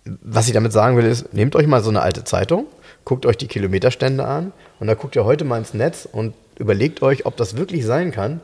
Was 0.05 0.47
ich 0.47 0.53
damit 0.53 0.71
sagen 0.73 0.97
will, 0.97 1.05
ist, 1.05 1.33
nehmt 1.33 1.55
euch 1.55 1.67
mal 1.67 1.81
so 1.81 1.89
eine 1.89 2.01
alte 2.01 2.23
Zeitung, 2.23 2.65
guckt 3.05 3.25
euch 3.25 3.37
die 3.37 3.47
Kilometerstände 3.47 4.25
an 4.25 4.51
und 4.79 4.87
dann 4.87 4.97
guckt 4.97 5.15
ihr 5.15 5.25
heute 5.25 5.45
mal 5.45 5.57
ins 5.57 5.73
Netz 5.73 6.07
und 6.11 6.33
überlegt 6.57 7.01
euch, 7.01 7.25
ob 7.25 7.37
das 7.37 7.55
wirklich 7.55 7.85
sein 7.85 8.11
kann, 8.11 8.41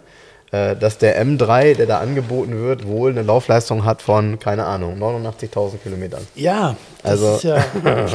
dass 0.51 0.97
der 0.97 1.23
M3, 1.23 1.75
der 1.75 1.85
da 1.85 1.99
angeboten 1.99 2.59
wird, 2.59 2.87
wohl 2.87 3.11
eine 3.11 3.21
Laufleistung 3.21 3.85
hat 3.85 4.01
von, 4.01 4.39
keine 4.39 4.65
Ahnung, 4.65 4.97
89.000 4.99 5.77
Kilometern. 5.83 6.25
Ja, 6.35 6.75
das 7.03 7.11
Also- 7.11 7.35
ist 7.35 7.43
ja 7.43 7.63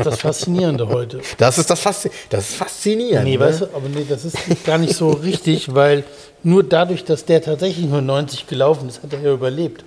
das 0.02 0.20
Faszinierende 0.20 0.88
heute. 0.88 1.20
Das 1.38 1.58
ist 1.58 1.70
das, 1.70 1.80
Faszi 1.80 2.10
das 2.30 2.50
ist 2.50 2.56
faszinierend. 2.56 3.24
Nee, 3.24 3.34
ne? 3.36 3.40
weißt 3.40 3.60
du, 3.62 3.64
aber 3.66 3.88
nee, 3.88 4.04
das 4.08 4.24
ist 4.24 4.36
gar 4.64 4.78
nicht 4.78 4.94
so 4.96 5.10
richtig, 5.10 5.74
weil 5.74 6.02
nur 6.42 6.62
dadurch, 6.64 7.04
dass 7.04 7.24
der 7.24 7.40
tatsächlich 7.40 7.86
nur 7.86 8.02
90 8.02 8.46
gelaufen 8.48 8.88
ist, 8.88 9.02
hat 9.02 9.12
er 9.12 9.20
ja 9.20 9.32
überlebt. 9.32 9.84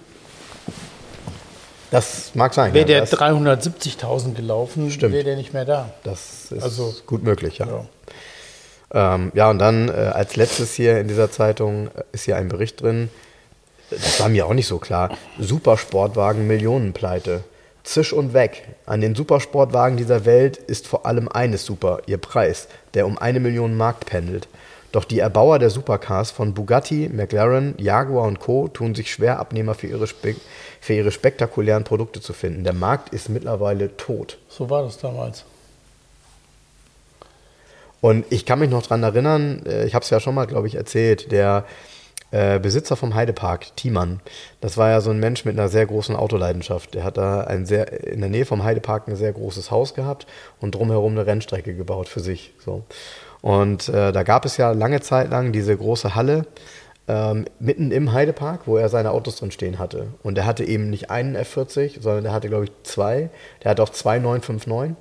Das 1.91 2.32
mag 2.34 2.54
sein. 2.54 2.74
Wäre 2.74 2.82
ja, 2.89 3.00
der 3.00 3.02
das, 3.02 3.14
370.000 3.14 4.34
gelaufen, 4.34 4.89
wäre 5.02 5.24
der 5.24 5.36
nicht 5.38 5.54
mehr 5.54 5.64
da. 5.66 5.89
das 6.04 6.52
ist 6.52 6.64
Also- 6.64 6.93
gut 7.06 7.24
möglich, 7.24 7.60
ja. 7.60 7.68
Ja. 7.68 7.86
Ähm, 8.94 9.32
ja, 9.34 9.50
und 9.50 9.60
dann 9.60 9.90
äh, 9.90 9.92
als 9.92 10.36
letztes 10.36 10.74
hier 10.74 11.00
in 11.00 11.08
dieser 11.08 11.30
Zeitung 11.32 11.88
äh, 11.88 12.04
ist 12.14 12.24
hier 12.24 12.38
ein 12.38 12.48
Bericht 12.48 12.82
drin. 12.82 13.10
Das 13.90 14.20
war 14.20 14.30
mir 14.30 14.46
auch 14.46 14.54
nicht 14.54 14.68
so 14.68 14.80
klar. 14.80 15.18
Supersportwagen 15.40 16.48
Millionenpleite. 16.48 17.44
Zisch 17.84 18.12
und 18.12 18.34
weg. 18.34 18.68
An 18.86 19.00
den 19.00 19.16
Supersportwagen 19.16 19.98
dieser 19.98 20.26
Welt 20.26 20.58
ist 20.58 20.88
vor 20.88 21.06
allem 21.06 21.30
eines 21.30 21.66
super, 21.66 22.02
ihr 22.06 22.18
Preis, 22.18 22.68
der 22.94 23.06
um 23.06 23.18
eine 23.18 23.40
Million 23.40 23.78
Mark 23.78 24.06
pendelt. 24.06 24.48
Doch 24.92 25.06
die 25.06 25.20
Erbauer 25.20 25.60
der 25.60 25.70
Supercars 25.70 26.32
von 26.32 26.54
Bugatti, 26.54 27.10
McLaren, 27.14 27.76
Jaguar 27.78 28.26
und 28.26 28.40
Co. 28.40 28.68
tun 28.68 28.96
sich 28.96 29.12
schwer, 29.12 29.40
Abnehmer 29.40 29.74
für 29.74 29.88
ihre, 29.88 30.08
spe 30.08 30.36
für 30.82 30.94
ihre 30.94 31.12
spektakulären 31.12 31.84
Produkte 31.84 32.22
zu 32.22 32.34
finden. 32.34 32.64
Der 32.64 32.74
Markt 32.74 33.14
ist 33.14 33.30
mittlerweile 33.30 33.96
tot. 33.98 34.38
So 34.50 34.70
war 34.70 34.84
das 34.84 34.98
damals. 34.98 35.44
Und 38.08 38.24
ich 38.30 38.45
kann 38.45 38.60
mich 38.60 38.70
noch 38.70 38.84
daran 38.84 39.03
erinnern, 39.03 39.64
äh, 39.66 39.86
ich 39.86 39.93
habe 39.93 40.01
es 40.01 40.10
ja 40.10 40.22
schon 40.22 40.34
mal, 40.34 40.45
glaube 40.45 40.66
ich, 40.66 40.76
erzählt, 40.76 41.30
der 41.30 41.66
äh, 42.32 42.58
Besitzer 42.58 42.95
vom 42.95 43.16
Heidepark, 43.16 43.76
Thiemann, 43.76 44.22
das 44.62 44.78
war 44.78 44.89
ja 44.89 45.01
so 45.01 45.10
ein 45.10 45.20
Mensch 45.20 45.43
mit 45.43 45.60
einer 45.60 45.68
sehr 45.68 45.86
großen 45.86 46.16
Autoleidenschaft. 46.16 46.93
Der 46.93 47.03
hat 47.03 47.18
da 47.18 47.41
ein 47.41 47.66
sehr, 47.66 48.08
in 48.08 48.22
der 48.22 48.30
Nähe 48.30 48.45
vom 48.45 48.64
Heidepark 48.64 49.10
ein 49.10 49.18
sehr 49.18 49.34
großes 49.34 49.72
Haus 49.72 49.93
gehabt 49.93 50.26
und 50.62 50.74
drumherum 50.74 51.12
eine 51.12 51.28
Rennstrecke 51.28 51.76
gebaut 51.76 52.08
für 52.08 52.22
sich. 52.22 52.53
So. 52.64 52.84
Und 53.41 53.89
äh, 53.89 54.14
da 54.14 54.24
gab 54.24 54.45
es 54.45 54.55
ja 54.55 54.72
lange 54.72 55.01
Zeit 55.01 55.30
lang 55.30 55.51
diese 55.51 55.76
große 55.76 56.16
Halle 56.16 56.45
ähm, 57.10 57.43
mitten 57.60 57.91
im 57.91 58.14
Heidepark, 58.14 58.68
wo 58.68 58.78
er 58.78 58.88
seine 58.88 59.12
Autos 59.12 59.36
drin 59.36 59.51
stehen 59.51 59.80
hatte. 59.80 60.08
Und 60.24 60.38
er 60.38 60.45
hatte 60.45 60.64
eben 60.64 60.89
nicht 60.89 61.12
einen 61.12 61.36
F40, 61.36 62.01
sondern 62.01 62.24
er 62.24 62.32
hatte, 62.32 62.47
glaube 62.47 62.64
ich, 62.64 62.72
zwei. 62.84 63.30
Der 63.66 63.72
hatte 63.72 63.84
auch 63.84 63.89
zwei 63.89 64.18
959. 64.18 64.95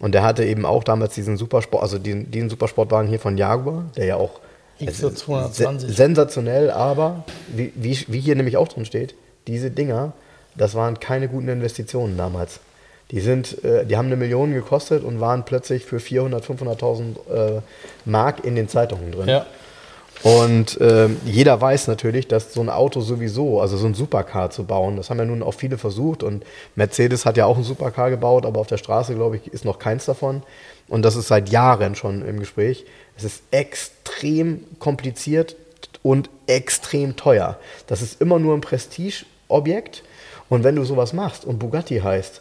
Und 0.00 0.12
der 0.12 0.22
hatte 0.22 0.44
eben 0.44 0.66
auch 0.66 0.84
damals 0.84 1.14
diesen 1.14 1.36
Supersport, 1.36 1.82
also 1.82 1.98
diesen, 1.98 2.30
diesen 2.30 2.50
Supersportwagen 2.50 3.08
hier 3.08 3.20
von 3.20 3.38
Jaguar, 3.38 3.84
der 3.96 4.06
ja 4.06 4.16
auch 4.16 4.40
220. 4.78 5.96
sensationell, 5.96 6.70
aber 6.70 7.24
wie, 7.48 7.72
wie, 7.76 8.04
wie 8.08 8.20
hier 8.20 8.34
nämlich 8.34 8.56
auch 8.56 8.68
drin 8.68 8.84
steht, 8.84 9.14
diese 9.46 9.70
Dinger, 9.70 10.12
das 10.56 10.74
waren 10.74 10.98
keine 10.98 11.28
guten 11.28 11.48
Investitionen 11.48 12.16
damals. 12.16 12.60
Die, 13.10 13.20
sind, 13.20 13.62
äh, 13.64 13.84
die 13.86 13.96
haben 13.96 14.06
eine 14.06 14.16
Million 14.16 14.52
gekostet 14.52 15.04
und 15.04 15.20
waren 15.20 15.44
plötzlich 15.44 15.84
für 15.84 15.98
400.000, 15.98 16.58
500.000 16.58 17.58
äh, 17.58 17.60
Mark 18.04 18.44
in 18.44 18.56
den 18.56 18.68
Zeitungen 18.68 19.12
drin. 19.12 19.28
Ja. 19.28 19.46
Und 20.24 20.80
äh, 20.80 21.10
jeder 21.26 21.60
weiß 21.60 21.86
natürlich, 21.86 22.26
dass 22.26 22.54
so 22.54 22.62
ein 22.62 22.70
Auto 22.70 23.02
sowieso, 23.02 23.60
also 23.60 23.76
so 23.76 23.86
ein 23.86 23.92
Supercar 23.92 24.48
zu 24.48 24.64
bauen, 24.64 24.96
das 24.96 25.10
haben 25.10 25.18
ja 25.18 25.26
nun 25.26 25.42
auch 25.42 25.52
viele 25.52 25.76
versucht 25.76 26.22
und 26.22 26.44
Mercedes 26.76 27.26
hat 27.26 27.36
ja 27.36 27.44
auch 27.44 27.58
ein 27.58 27.62
Supercar 27.62 28.08
gebaut, 28.08 28.46
aber 28.46 28.58
auf 28.58 28.66
der 28.66 28.78
Straße, 28.78 29.14
glaube 29.14 29.36
ich, 29.36 29.52
ist 29.52 29.66
noch 29.66 29.78
keins 29.78 30.06
davon. 30.06 30.42
Und 30.88 31.02
das 31.02 31.16
ist 31.16 31.28
seit 31.28 31.50
Jahren 31.50 31.94
schon 31.94 32.26
im 32.26 32.40
Gespräch. 32.40 32.86
Es 33.18 33.24
ist 33.24 33.42
extrem 33.50 34.64
kompliziert 34.78 35.56
und 36.02 36.30
extrem 36.46 37.16
teuer. 37.16 37.58
Das 37.86 38.00
ist 38.00 38.22
immer 38.22 38.38
nur 38.38 38.54
ein 38.54 38.62
Prestigeobjekt. 38.62 40.04
Und 40.48 40.64
wenn 40.64 40.76
du 40.76 40.84
sowas 40.84 41.12
machst 41.12 41.44
und 41.44 41.58
Bugatti 41.58 41.98
heißt, 41.98 42.40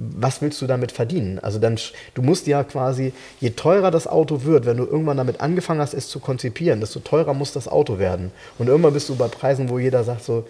was 0.00 0.40
willst 0.40 0.60
du 0.62 0.66
damit 0.66 0.92
verdienen? 0.92 1.38
Also 1.38 1.58
dann, 1.58 1.78
du 2.14 2.22
musst 2.22 2.46
ja 2.46 2.64
quasi, 2.64 3.12
je 3.38 3.50
teurer 3.50 3.90
das 3.90 4.06
Auto 4.06 4.44
wird, 4.44 4.64
wenn 4.64 4.78
du 4.78 4.84
irgendwann 4.84 5.18
damit 5.18 5.40
angefangen 5.40 5.80
hast, 5.80 5.94
es 5.94 6.08
zu 6.08 6.20
konzipieren, 6.20 6.80
desto 6.80 7.00
teurer 7.00 7.34
muss 7.34 7.52
das 7.52 7.68
Auto 7.68 7.98
werden. 7.98 8.32
Und 8.58 8.68
irgendwann 8.68 8.94
bist 8.94 9.08
du 9.08 9.16
bei 9.16 9.28
Preisen, 9.28 9.68
wo 9.68 9.78
jeder 9.78 10.02
sagt 10.04 10.24
so, 10.24 10.46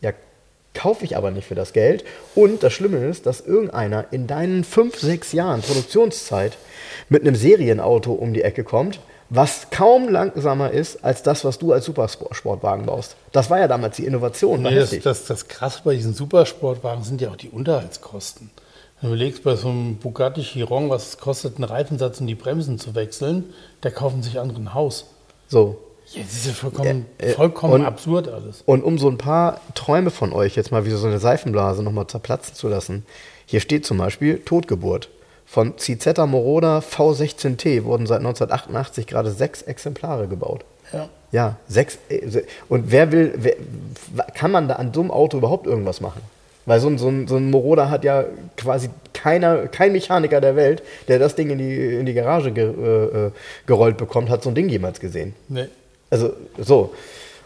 ja, 0.00 0.12
kaufe 0.74 1.04
ich 1.04 1.16
aber 1.16 1.30
nicht 1.30 1.48
für 1.48 1.54
das 1.54 1.72
Geld. 1.72 2.04
Und 2.34 2.62
das 2.62 2.72
Schlimme 2.72 3.04
ist, 3.06 3.26
dass 3.26 3.40
irgendeiner 3.40 4.06
in 4.12 4.26
deinen 4.26 4.62
fünf, 4.62 4.98
sechs 4.98 5.32
Jahren 5.32 5.62
Produktionszeit 5.62 6.56
mit 7.08 7.22
einem 7.22 7.34
Serienauto 7.34 8.12
um 8.12 8.32
die 8.32 8.42
Ecke 8.42 8.62
kommt, 8.62 9.00
was 9.30 9.70
kaum 9.70 10.08
langsamer 10.08 10.70
ist 10.70 11.04
als 11.04 11.22
das, 11.22 11.44
was 11.44 11.58
du 11.58 11.72
als 11.72 11.86
Supersportwagen 11.86 12.86
baust. 12.86 13.16
Das 13.32 13.48
war 13.50 13.58
ja 13.58 13.66
damals 13.66 13.96
die 13.96 14.04
Innovation. 14.04 14.62
Nee, 14.62 14.74
das, 14.74 14.90
das, 15.00 15.24
das 15.24 15.48
Krasse 15.48 15.80
bei 15.84 15.94
diesen 15.94 16.14
Supersportwagen 16.14 17.02
sind 17.02 17.20
ja 17.20 17.30
auch 17.30 17.36
die 17.36 17.48
Unterhaltskosten. 17.48 18.50
Wenn 19.02 19.10
du 19.10 19.16
überlegst, 19.16 19.42
bei 19.42 19.56
so 19.56 19.68
einem 19.68 19.96
Bugatti 19.96 20.42
Chiron, 20.42 20.88
was 20.88 21.08
es 21.08 21.18
kostet, 21.18 21.56
einen 21.56 21.64
Reifensatz 21.64 22.20
und 22.20 22.28
die 22.28 22.36
Bremsen 22.36 22.78
zu 22.78 22.94
wechseln, 22.94 23.52
da 23.80 23.90
kaufen 23.90 24.22
sich 24.22 24.38
andere 24.38 24.60
ein 24.60 24.74
Haus. 24.74 25.06
So. 25.48 25.76
Ja, 26.12 26.22
das 26.22 26.32
ist 26.34 26.46
ja 26.46 26.52
vollkommen, 26.52 27.06
äh, 27.18 27.30
vollkommen 27.30 27.74
und, 27.74 27.84
absurd 27.84 28.28
alles. 28.28 28.62
Und 28.64 28.84
um 28.84 28.98
so 28.98 29.08
ein 29.08 29.18
paar 29.18 29.60
Träume 29.74 30.10
von 30.10 30.32
euch 30.32 30.54
jetzt 30.54 30.70
mal 30.70 30.86
wie 30.86 30.90
so 30.90 31.04
eine 31.06 31.18
Seifenblase 31.18 31.82
nochmal 31.82 32.06
zerplatzen 32.06 32.54
zu 32.54 32.68
lassen. 32.68 33.04
Hier 33.46 33.58
steht 33.58 33.84
zum 33.84 33.98
Beispiel 33.98 34.38
Totgeburt. 34.38 35.08
Von 35.46 35.76
Cizetta 35.78 36.26
Moroda 36.26 36.78
V16T 36.78 37.82
wurden 37.82 38.06
seit 38.06 38.20
1988 38.20 39.08
gerade 39.08 39.32
sechs 39.32 39.62
Exemplare 39.62 40.28
gebaut. 40.28 40.64
Ja. 40.92 41.08
Ja, 41.32 41.56
sechs. 41.66 41.98
äh, 42.08 42.44
Und 42.68 42.92
wer 42.92 43.10
will, 43.10 43.34
wer, 43.36 43.56
kann 44.34 44.52
man 44.52 44.68
da 44.68 44.76
an 44.76 44.94
so 44.94 45.00
einem 45.00 45.10
Auto 45.10 45.38
überhaupt 45.38 45.66
irgendwas 45.66 46.00
machen? 46.00 46.22
Weil 46.64 46.80
so 46.80 46.88
ein, 46.88 46.98
so, 46.98 47.08
ein, 47.08 47.26
so 47.26 47.36
ein 47.36 47.50
Moroder 47.50 47.90
hat 47.90 48.04
ja 48.04 48.24
quasi 48.56 48.90
keiner, 49.12 49.66
kein 49.66 49.92
Mechaniker 49.92 50.40
der 50.40 50.56
Welt, 50.56 50.82
der 51.08 51.18
das 51.18 51.34
Ding 51.34 51.50
in 51.50 51.58
die, 51.58 51.74
in 51.96 52.06
die 52.06 52.14
Garage 52.14 52.52
ge, 52.52 52.68
äh, 52.68 53.30
gerollt 53.66 53.96
bekommt, 53.96 54.30
hat 54.30 54.42
so 54.42 54.50
ein 54.50 54.54
Ding 54.54 54.68
jemals 54.68 55.00
gesehen. 55.00 55.34
Nee. 55.48 55.66
Also 56.10 56.32
so. 56.58 56.92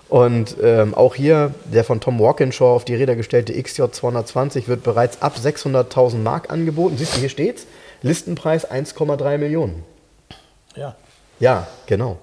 Und 0.09 0.57
ähm, 0.63 0.95
auch 0.95 1.15
hier 1.15 1.53
der 1.65 1.83
von 1.83 2.01
Tom 2.01 2.21
Walkinshaw 2.21 2.75
auf 2.75 2.85
die 2.85 2.95
Räder 2.95 3.17
gestellte 3.17 3.61
XJ 3.61 3.83
220 3.91 4.69
wird 4.69 4.83
bereits 4.85 5.21
ab 5.21 5.37
600.000 5.37 6.19
Mark 6.19 6.51
angeboten. 6.51 6.97
Siehst 6.97 7.17
du, 7.17 7.21
hier 7.21 7.29
steht's. 7.29 7.67
Listenpreis 8.03 8.71
1,3 8.71 9.39
Millionen. 9.39 9.83
Ja. 10.77 10.95
Ja, 11.41 11.67
genau. 11.87 12.19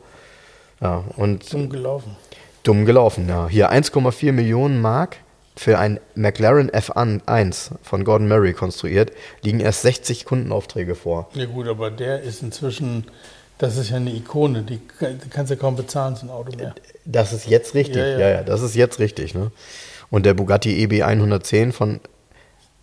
Ja, 0.79 1.03
und 1.17 1.51
Dumm 1.51 1.69
gelaufen. 1.69 2.15
dumm 2.63 2.85
gelaufen, 2.85 3.27
ja. 3.27 3.47
Hier 3.49 3.71
1,4 3.71 4.31
Millionen 4.31 4.79
Mark 4.81 5.17
für 5.55 5.79
ein 5.79 5.99
McLaren 6.15 6.69
F1 6.71 7.71
von 7.81 8.03
Gordon 8.03 8.27
Murray 8.27 8.53
konstruiert, 8.53 9.11
liegen 9.41 9.59
erst 9.59 9.83
60 9.83 10.25
Kundenaufträge 10.25 10.95
vor. 10.95 11.29
Ja 11.33 11.45
gut, 11.45 11.67
aber 11.67 11.91
der 11.91 12.21
ist 12.21 12.41
inzwischen, 12.41 13.05
das 13.59 13.77
ist 13.77 13.91
ja 13.91 13.97
eine 13.97 14.13
Ikone, 14.13 14.63
die, 14.63 14.79
kannst 15.29 15.51
du 15.51 15.55
ja 15.55 15.61
kaum 15.61 15.75
bezahlen, 15.75 16.15
so 16.15 16.25
ein 16.25 16.29
Auto 16.29 16.55
mehr. 16.57 16.73
Das 17.05 17.33
ist 17.33 17.47
jetzt 17.47 17.75
richtig, 17.75 17.97
Ja, 17.97 18.07
ja, 18.07 18.19
ja. 18.19 18.29
ja, 18.29 18.43
das 18.43 18.61
ist 18.61 18.75
jetzt 18.75 18.99
richtig. 18.99 19.35
Ne? 19.35 19.51
Und 20.09 20.25
der 20.25 20.33
Bugatti 20.33 20.79
E 20.79 20.83
EB 20.83 21.03
110 21.03 21.71
von, 21.71 21.99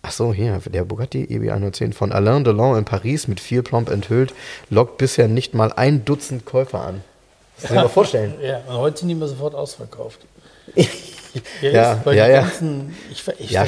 ach 0.01 0.11
so, 0.11 0.33
hier, 0.33 0.59
der 0.65 0.85
Bugatti 0.85 1.23
E 1.25 1.35
EB 1.35 1.49
110 1.51 1.93
von 1.93 2.11
Alain 2.11 2.43
Delon 2.43 2.77
in 2.77 2.85
Paris 2.85 3.27
mit 3.27 3.39
viel 3.39 3.63
Plomb 3.63 3.89
enthüllt, 3.89 4.33
lockt 4.69 4.97
bisher 4.97 5.27
nicht 5.27 5.53
mal 5.53 5.73
ein 5.73 6.05
Dutzend 6.05 6.45
Käufer 6.45 6.81
an. 6.81 7.03
Das 7.57 7.67
kann 7.67 7.77
ich 7.77 7.83
mir 7.83 7.89
vorstellen. 7.93 8.33
Ja, 8.41 8.61
und 8.67 8.77
heute 8.77 8.99
sind 8.99 9.09
die 9.09 9.13
immer 9.13 9.27
sofort 9.27 9.55
ausverkauft. 9.55 10.19
Ja, 11.61 11.93
ist 11.93 12.03
bei 12.03 12.13
ja, 12.15 12.27
ja. 12.27 12.41
Ganzen, 12.41 12.95
ich, 13.11 13.27
ich 13.39 13.51
Ja, 13.51 13.65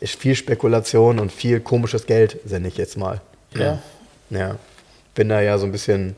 ist 0.00 0.14
viel 0.18 0.34
Spekulation 0.34 1.18
und 1.18 1.30
viel 1.32 1.60
komisches 1.60 2.06
Geld, 2.06 2.38
sende 2.44 2.68
ich 2.68 2.76
jetzt 2.76 2.96
mal. 2.96 3.20
ja. 3.54 3.78
Ja, 4.30 4.56
bin 5.16 5.28
da 5.28 5.40
ja 5.40 5.58
so 5.58 5.66
ein 5.66 5.72
bisschen, 5.72 6.14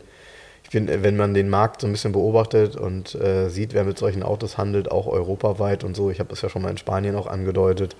ich 0.64 0.70
bin, 0.70 0.86
wenn 0.86 1.16
man 1.16 1.32
den 1.32 1.48
Markt 1.48 1.80
so 1.80 1.86
ein 1.86 1.92
bisschen 1.92 2.12
beobachtet 2.12 2.76
und 2.76 3.14
äh, 3.14 3.48
sieht, 3.48 3.72
wer 3.72 3.84
mit 3.84 3.98
solchen 3.98 4.22
Autos 4.22 4.58
handelt, 4.58 4.90
auch 4.90 5.06
europaweit 5.06 5.82
und 5.82 5.96
so, 5.96 6.10
ich 6.10 6.20
habe 6.20 6.28
das 6.28 6.42
ja 6.42 6.50
schon 6.50 6.60
mal 6.60 6.70
in 6.70 6.76
Spanien 6.76 7.16
auch 7.16 7.26
angedeutet. 7.26 7.96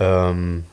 Ähm, 0.00 0.64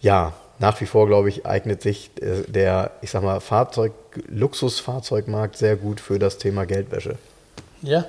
ja, 0.00 0.32
nach 0.58 0.80
wie 0.80 0.86
vor, 0.86 1.06
glaube 1.06 1.28
ich, 1.28 1.46
eignet 1.46 1.80
sich 1.80 2.10
äh, 2.20 2.42
der, 2.48 2.90
ich 3.02 3.10
sag 3.12 3.22
mal, 3.22 3.40
Fahrzeug, 3.40 3.92
Luxusfahrzeugmarkt 4.26 5.56
sehr 5.56 5.76
gut 5.76 6.00
für 6.00 6.18
das 6.18 6.38
Thema 6.38 6.66
Geldwäsche. 6.66 7.16
ja, 7.82 8.04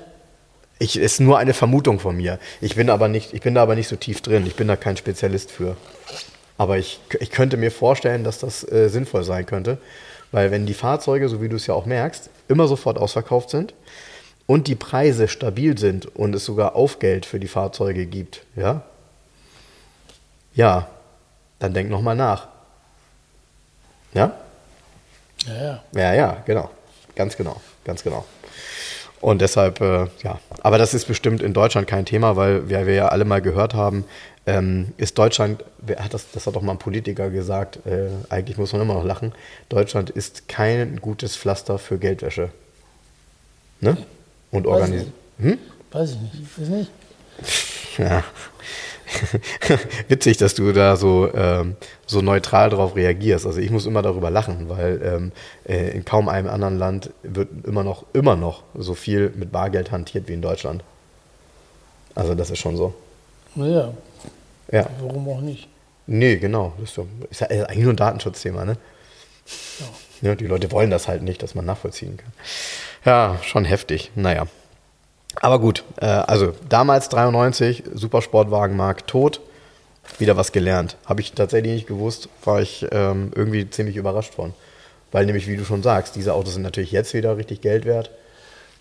Ich, 0.78 0.96
ist 0.96 1.20
nur 1.20 1.38
eine 1.38 1.54
Vermutung 1.54 2.00
von 2.00 2.16
mir. 2.16 2.38
Ich 2.60 2.74
bin 2.74 2.90
aber 2.90 3.08
nicht, 3.08 3.32
ich 3.32 3.40
bin 3.40 3.54
da 3.54 3.62
aber 3.62 3.76
nicht 3.76 3.88
so 3.88 3.96
tief 3.96 4.20
drin. 4.20 4.46
Ich 4.46 4.56
bin 4.56 4.68
da 4.68 4.76
kein 4.76 4.96
Spezialist 4.96 5.50
für. 5.50 5.76
Aber 6.58 6.78
ich, 6.78 7.00
ich 7.20 7.30
könnte 7.30 7.56
mir 7.56 7.70
vorstellen, 7.70 8.24
dass 8.24 8.38
das 8.38 8.70
äh, 8.70 8.88
sinnvoll 8.88 9.24
sein 9.24 9.46
könnte. 9.46 9.78
Weil 10.32 10.50
wenn 10.50 10.66
die 10.66 10.74
Fahrzeuge, 10.74 11.28
so 11.28 11.42
wie 11.42 11.48
du 11.48 11.56
es 11.56 11.66
ja 11.66 11.74
auch 11.74 11.86
merkst, 11.86 12.30
immer 12.48 12.66
sofort 12.66 12.98
ausverkauft 12.98 13.50
sind 13.50 13.74
und 14.46 14.66
die 14.66 14.74
Preise 14.74 15.28
stabil 15.28 15.78
sind 15.78 16.06
und 16.16 16.34
es 16.34 16.44
sogar 16.44 16.74
Aufgeld 16.74 17.26
für 17.26 17.38
die 17.38 17.48
Fahrzeuge 17.48 18.06
gibt, 18.06 18.42
ja, 18.56 18.82
ja, 20.54 20.88
dann 21.58 21.74
denk 21.74 21.90
nochmal 21.90 22.16
nach. 22.16 22.48
Ja? 24.14 24.32
ja, 25.46 25.54
ja. 25.54 25.82
Ja, 25.94 26.14
ja, 26.14 26.42
genau. 26.44 26.70
Ganz 27.14 27.36
genau, 27.36 27.60
ganz 27.84 28.02
genau. 28.02 28.24
Und 29.22 29.40
deshalb, 29.40 29.80
äh, 29.80 30.08
ja, 30.24 30.40
aber 30.62 30.78
das 30.78 30.94
ist 30.94 31.06
bestimmt 31.06 31.42
in 31.42 31.54
Deutschland 31.54 31.86
kein 31.86 32.04
Thema, 32.04 32.34
weil 32.34 32.68
wir, 32.68 32.88
wir 32.88 32.94
ja 32.94 33.08
alle 33.08 33.24
mal 33.24 33.40
gehört 33.40 33.72
haben, 33.72 34.04
ähm, 34.46 34.92
ist 34.96 35.16
Deutschland, 35.16 35.64
wer 35.78 36.04
hat 36.04 36.12
das, 36.12 36.32
das 36.32 36.48
hat 36.48 36.56
doch 36.56 36.60
mal 36.60 36.72
ein 36.72 36.78
Politiker 36.78 37.30
gesagt, 37.30 37.86
äh, 37.86 38.08
eigentlich 38.30 38.58
muss 38.58 38.72
man 38.72 38.82
immer 38.82 38.94
noch 38.94 39.04
lachen, 39.04 39.32
Deutschland 39.68 40.10
ist 40.10 40.48
kein 40.48 41.00
gutes 41.00 41.36
Pflaster 41.36 41.78
für 41.78 41.98
Geldwäsche. 41.98 42.50
Ne? 43.80 43.96
Und 44.50 44.66
organisiert. 44.66 45.12
Hm? 45.38 45.58
Weiß 45.92 46.10
ich 46.10 46.18
nicht. 46.18 46.34
Ich 46.34 46.60
weiß 46.60 46.68
nicht. 46.68 46.90
Ja. 47.98 48.24
Witzig, 50.08 50.36
dass 50.38 50.54
du 50.54 50.72
da 50.72 50.96
so, 50.96 51.32
ähm, 51.34 51.76
so 52.06 52.20
neutral 52.20 52.70
drauf 52.70 52.96
reagierst. 52.96 53.46
Also 53.46 53.60
ich 53.60 53.70
muss 53.70 53.86
immer 53.86 54.02
darüber 54.02 54.30
lachen, 54.30 54.68
weil 54.68 55.00
ähm, 55.04 55.32
äh, 55.66 55.90
in 55.90 56.04
kaum 56.04 56.28
einem 56.28 56.48
anderen 56.48 56.78
Land 56.78 57.10
wird 57.22 57.48
immer 57.66 57.84
noch, 57.84 58.04
immer 58.12 58.36
noch 58.36 58.62
so 58.74 58.94
viel 58.94 59.30
mit 59.36 59.52
Bargeld 59.52 59.90
hantiert 59.90 60.28
wie 60.28 60.32
in 60.34 60.42
Deutschland. 60.42 60.82
Also 62.14 62.34
das 62.34 62.50
ist 62.50 62.58
schon 62.58 62.76
so. 62.76 62.94
Naja, 63.54 63.92
Ja. 64.70 64.86
warum 65.00 65.28
auch 65.28 65.40
nicht? 65.40 65.68
Nee, 66.06 66.36
genau. 66.36 66.72
Das 66.78 66.90
ist, 66.90 66.94
so, 66.94 67.06
ist 67.30 67.40
ja 67.40 67.46
eigentlich 67.48 67.84
nur 67.84 67.92
ein 67.92 67.96
Datenschutzthema, 67.96 68.64
ne? 68.64 68.76
Ja, 70.20 70.34
die 70.34 70.46
Leute 70.46 70.70
wollen 70.72 70.90
das 70.90 71.08
halt 71.08 71.22
nicht, 71.22 71.42
dass 71.42 71.54
man 71.54 71.64
nachvollziehen 71.64 72.16
kann. 72.16 72.32
Ja, 73.04 73.38
schon 73.42 73.64
heftig. 73.64 74.10
Naja. 74.14 74.46
Aber 75.40 75.58
gut, 75.58 75.84
äh, 76.00 76.06
also 76.06 76.52
damals 76.68 77.08
93, 77.08 77.84
Supersportwagenmarkt 77.94 79.08
tot, 79.08 79.40
wieder 80.18 80.36
was 80.36 80.52
gelernt. 80.52 80.96
Habe 81.06 81.20
ich 81.20 81.32
tatsächlich 81.32 81.72
nicht 81.72 81.86
gewusst, 81.86 82.28
war 82.44 82.60
ich 82.60 82.86
ähm, 82.92 83.30
irgendwie 83.34 83.68
ziemlich 83.70 83.96
überrascht 83.96 84.34
von. 84.34 84.52
Weil 85.10 85.26
nämlich, 85.26 85.46
wie 85.46 85.56
du 85.56 85.64
schon 85.64 85.82
sagst, 85.82 86.16
diese 86.16 86.34
Autos 86.34 86.54
sind 86.54 86.62
natürlich 86.62 86.92
jetzt 86.92 87.14
wieder 87.14 87.36
richtig 87.36 87.60
Geld 87.60 87.84
wert. 87.84 88.10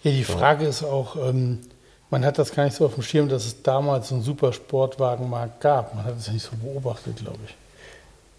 Ja, 0.04 0.12
die 0.12 0.24
Frage 0.24 0.66
ist 0.66 0.84
auch, 0.84 1.16
ähm, 1.16 1.60
man 2.10 2.26
hat 2.26 2.40
das 2.40 2.54
gar 2.54 2.66
nicht 2.66 2.76
so 2.76 2.86
auf 2.86 2.96
dem 2.96 3.04
Schirm, 3.04 3.30
dass 3.30 3.46
es 3.46 3.64
damals 3.64 4.10
so 4.10 4.16
einen 4.16 4.24
Supersportwagenmarkt 4.24 5.62
gab. 5.62 5.96
Man 5.96 6.06
hat 6.06 6.18
es 6.18 6.28
ja 6.28 6.34
nicht 6.34 6.44
so 6.44 6.56
beobachtet, 6.56 7.18
glaube 7.18 7.40
ich. 7.46 7.56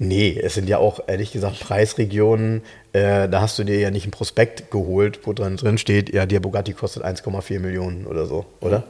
Nee, 0.02 0.36
es 0.42 0.54
sind 0.54 0.68
ja 0.68 0.78
auch, 0.78 0.98
ehrlich 1.06 1.30
gesagt, 1.30 1.60
Preisregionen. 1.60 2.62
Äh, 2.92 3.28
da 3.28 3.40
hast 3.40 3.56
du 3.60 3.62
dir 3.62 3.78
ja 3.78 3.92
nicht 3.92 4.04
ein 4.04 4.10
Prospekt 4.10 4.72
geholt, 4.72 5.20
wo 5.22 5.32
dran 5.32 5.56
drin 5.56 5.78
steht, 5.78 6.12
ja, 6.12 6.26
der 6.26 6.40
Bugatti 6.40 6.72
kostet 6.72 7.04
1,4 7.04 7.60
Millionen 7.60 8.08
oder 8.08 8.26
so, 8.26 8.44
oder? 8.60 8.82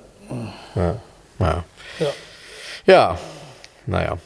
Ja. 0.75 0.97
Naja. 1.39 1.65
Ja. 1.99 2.07
Ja, 2.87 3.19
naja. 3.85 4.17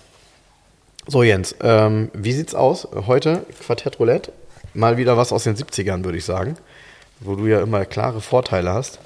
So, 1.09 1.25
Jens, 1.25 1.57
ähm, 1.61 2.09
wie 2.15 2.33
sieht's 2.33 2.55
aus 2.55 2.87
heute? 3.09 3.45
Quartett 3.67 3.99
Roulette. 3.99 4.33
Mal 4.73 4.97
wieder 4.97 5.17
was 5.17 5.33
aus 5.33 5.43
den 5.43 5.57
70ern, 5.57 6.05
würde 6.05 6.19
ich 6.19 6.25
sagen. 6.25 6.57
Wo 7.19 7.35
du 7.35 7.47
ja 7.47 7.63
immer 7.63 7.85
klare 7.85 8.21
Vorteile 8.21 8.73
hast. 8.73 9.01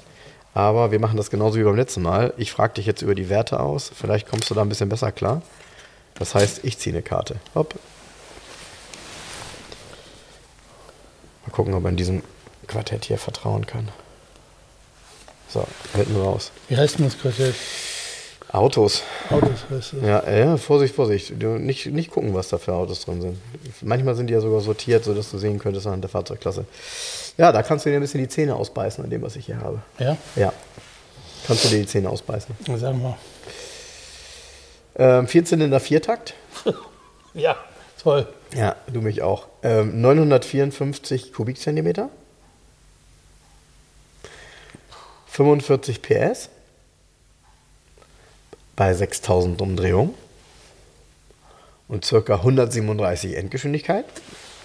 Aber 0.53 0.91
wir 0.91 0.99
machen 0.99 1.17
das 1.17 1.31
genauso 1.31 1.57
wie 1.57 1.63
beim 1.63 1.75
letzten 1.75 2.03
Mal. 2.03 2.33
Ich 2.37 2.51
frage 2.51 2.75
dich 2.75 2.85
jetzt 2.85 3.01
über 3.01 3.15
die 3.15 3.29
Werte 3.29 3.59
aus. 3.59 3.91
Vielleicht 3.95 4.29
kommst 4.29 4.51
du 4.51 4.53
da 4.53 4.61
ein 4.61 4.69
bisschen 4.69 4.89
besser 4.89 5.11
klar. 5.11 5.41
Das 6.21 6.35
heißt, 6.35 6.59
ich 6.61 6.77
ziehe 6.77 6.93
eine 6.95 7.01
Karte. 7.01 7.37
Hopp. 7.55 7.73
Mal 11.43 11.51
gucken, 11.51 11.73
ob 11.73 11.81
man 11.81 11.95
diesem 11.95 12.21
Quartett 12.67 13.05
hier 13.05 13.17
vertrauen 13.17 13.65
kann. 13.65 13.89
So, 15.49 15.65
halten 15.95 16.13
wir 16.13 16.21
raus. 16.21 16.51
Wie 16.69 16.77
heißt 16.77 16.99
denn 16.99 17.05
das 17.05 17.17
Quartett? 17.17 17.55
Autos. 18.51 19.01
Autos 19.31 19.65
heißt 19.71 19.93
es. 19.93 20.03
Ja, 20.03 20.29
ja, 20.29 20.57
Vorsicht, 20.57 20.93
Vorsicht. 20.93 21.33
Du, 21.39 21.57
nicht, 21.57 21.87
nicht 21.87 22.11
gucken, 22.11 22.35
was 22.35 22.49
da 22.49 22.59
für 22.59 22.73
Autos 22.75 23.03
drin 23.03 23.19
sind. 23.19 23.37
Manchmal 23.81 24.13
sind 24.13 24.27
die 24.27 24.35
ja 24.35 24.41
sogar 24.41 24.61
sortiert, 24.61 25.03
sodass 25.03 25.31
du 25.31 25.39
sehen 25.39 25.57
könntest 25.57 25.87
anhand 25.87 26.03
der 26.03 26.11
Fahrzeugklasse. 26.11 26.65
Ja, 27.39 27.51
da 27.51 27.63
kannst 27.63 27.87
du 27.87 27.89
dir 27.89 27.95
ein 27.95 28.01
bisschen 28.01 28.21
die 28.21 28.29
Zähne 28.29 28.55
ausbeißen 28.55 29.03
an 29.03 29.09
dem, 29.09 29.23
was 29.23 29.35
ich 29.37 29.47
hier 29.47 29.57
habe. 29.57 29.81
Ja? 29.97 30.17
Ja. 30.35 30.53
Kannst 31.47 31.65
du 31.65 31.69
dir 31.69 31.79
die 31.79 31.87
Zähne 31.87 32.11
ausbeißen. 32.11 32.55
Sag 32.77 32.95
mal. 32.95 33.17
Ähm, 34.95 35.27
Vierzylinder 35.27 35.79
Viertakt. 35.79 36.33
Ja, 37.33 37.55
toll. 38.03 38.27
Ja, 38.53 38.75
du 38.91 38.99
mich 38.99 39.21
auch. 39.21 39.47
Ähm, 39.63 40.01
954 40.01 41.31
Kubikzentimeter. 41.31 42.09
45 45.27 46.01
PS. 46.01 46.49
Bei 48.75 48.93
6000 48.93 49.61
Umdrehungen. 49.61 50.13
Und 51.87 52.03
circa 52.03 52.35
137 52.35 53.37
Endgeschwindigkeit. 53.37 54.03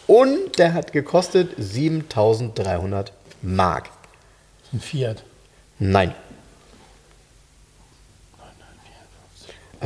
Und 0.08 0.58
der 0.58 0.74
hat 0.74 0.92
gekostet 0.92 1.54
7300 1.56 3.12
Mark. 3.42 3.90
Ein 4.72 4.80
Fiat. 4.80 5.22
Nein. 5.78 6.14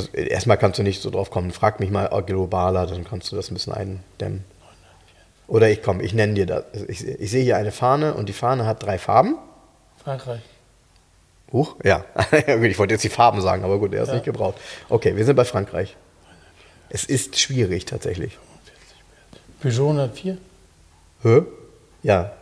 Also 0.01 0.17
äh, 0.17 0.29
erstmal 0.29 0.57
kannst 0.59 0.79
du 0.79 0.83
nicht 0.83 1.03
so 1.03 1.11
drauf 1.11 1.31
kommen. 1.31 1.51
Frag 1.51 1.81
mich 1.81 1.91
mal 1.91 2.07
äh, 2.13 2.23
globaler, 2.23 2.87
dann 2.87 3.05
kannst 3.05 3.31
du 3.33 3.37
das 3.37 3.51
ein 3.51 3.55
bisschen 3.55 3.73
eindämmen. 3.73 4.45
Oder 5.47 5.69
ich 5.71 5.83
komme, 5.83 6.03
ich 6.03 6.15
nenne 6.15 6.35
dir 6.35 6.47
das. 6.47 6.65
Ich, 6.89 7.05
ich 7.07 7.31
sehe 7.31 7.43
hier 7.43 7.57
eine 7.57 7.73
Fahne 7.73 8.15
und 8.15 8.29
die 8.29 8.33
Fahne 8.33 8.67
hat 8.67 8.83
drei 8.83 8.99
Farben. 8.99 9.37
Frankreich. 10.03 10.41
Huch, 11.53 11.75
ja. 11.83 12.05
Ich 12.63 12.79
wollte 12.79 12.95
jetzt 12.95 13.03
die 13.03 13.09
Farben 13.09 13.41
sagen, 13.41 13.65
aber 13.65 13.79
gut, 13.79 13.93
er 13.93 14.03
ist 14.03 14.09
Ja. 14.09 14.15
nicht 14.15 14.25
gebraucht. 14.25 14.55
Okay, 14.89 15.17
wir 15.17 15.25
sind 15.25 15.35
bei 15.37 15.45
Frankreich. 15.45 15.97
Es 16.89 17.05
ist 17.05 17.39
schwierig 17.39 17.85
tatsächlich. 17.85 18.39
Peugeot 19.61 19.89
104. 19.91 20.39
Hä? 21.23 21.43
Ja. 22.03 22.33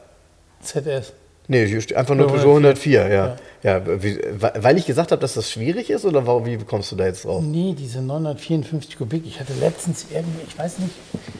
ZS. 0.62 1.12
Nee, 1.50 1.66
hier 1.66 1.80
steht 1.80 1.96
einfach 1.96 2.14
nur 2.14 2.26
Peugeot 2.26 2.42
Peugeot 2.42 2.56
104, 2.58 3.08
ja. 3.08 3.36
ja. 3.62 4.02
wie, 4.02 4.18
weil 4.38 4.76
ich 4.76 4.84
gesagt 4.84 5.12
habe, 5.12 5.20
dass 5.20 5.32
das 5.34 5.50
schwierig 5.50 5.88
ist 5.88 6.04
oder 6.04 6.26
warum, 6.26 6.44
wie 6.44 6.58
kommst 6.58 6.92
du 6.92 6.96
da 6.96 7.06
jetzt 7.06 7.24
drauf? 7.24 7.42
Nee, 7.42 7.74
diese 7.76 8.02
954 8.02 8.98
Kubik. 8.98 9.24
Ich 9.26 9.40
hatte 9.40 9.54
letztens 9.54 10.06
irgendwie, 10.12 10.42
ich 10.46 10.58
weiß 10.58 10.78
nicht. 10.80 10.92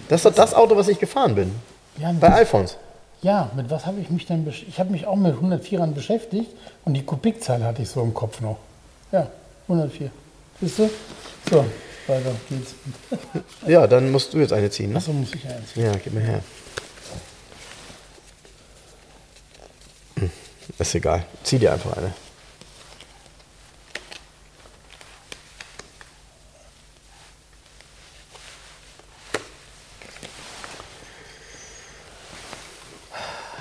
Das 0.08 0.20
ist 0.20 0.24
doch 0.24 0.34
das 0.34 0.54
Auto, 0.54 0.76
was 0.76 0.88
ich 0.88 0.98
gefahren 0.98 1.34
bin. 1.34 1.52
Ja, 1.98 2.12
Bei 2.18 2.28
Alfons. 2.32 2.78
ja, 3.20 3.50
mit 3.54 3.68
was 3.70 3.84
habe 3.84 4.00
ich 4.00 4.08
mich 4.08 4.24
denn 4.24 4.46
besch- 4.48 4.64
Ich 4.66 4.80
habe 4.80 4.90
mich 4.90 5.06
auch 5.06 5.16
mit 5.16 5.34
104ern 5.36 5.92
beschäftigt 5.92 6.50
und 6.86 6.94
die 6.94 7.02
Kubikzahl 7.02 7.62
hatte 7.62 7.82
ich 7.82 7.90
so 7.90 8.00
im 8.02 8.14
Kopf 8.14 8.40
noch. 8.40 8.56
Ja, 9.12 9.26
104. 9.68 10.10
Siehst 10.62 10.78
du? 10.78 10.90
So, 11.50 11.64
weiter 12.06 12.30
geht's. 12.48 12.74
Ja, 13.66 13.86
dann 13.86 14.10
musst 14.10 14.32
du 14.32 14.38
jetzt 14.38 14.52
eine 14.54 14.70
ziehen. 14.70 14.90
Ne? 14.92 14.96
Achso, 14.96 15.12
muss 15.12 15.34
ich 15.34 15.44
eins. 15.46 15.74
Ja, 15.74 15.92
gib 16.02 16.14
mir 16.14 16.20
her. 16.20 16.40
Ist 20.78 20.94
egal. 20.94 21.24
Zieh 21.44 21.58
dir 21.58 21.72
einfach 21.72 21.96
eine. 21.96 22.12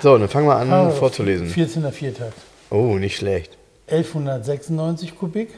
So, 0.01 0.18
dann 0.18 0.30
fangen 0.30 0.47
wir 0.47 0.55
an 0.58 0.72
Ah, 0.72 0.89
vorzulesen. 0.91 1.47
14er 1.49 1.91
Viertakt. 1.91 2.34
Oh, 2.70 2.97
nicht 2.97 3.18
schlecht. 3.18 3.58
1196 3.88 5.18
Kubik, 5.18 5.49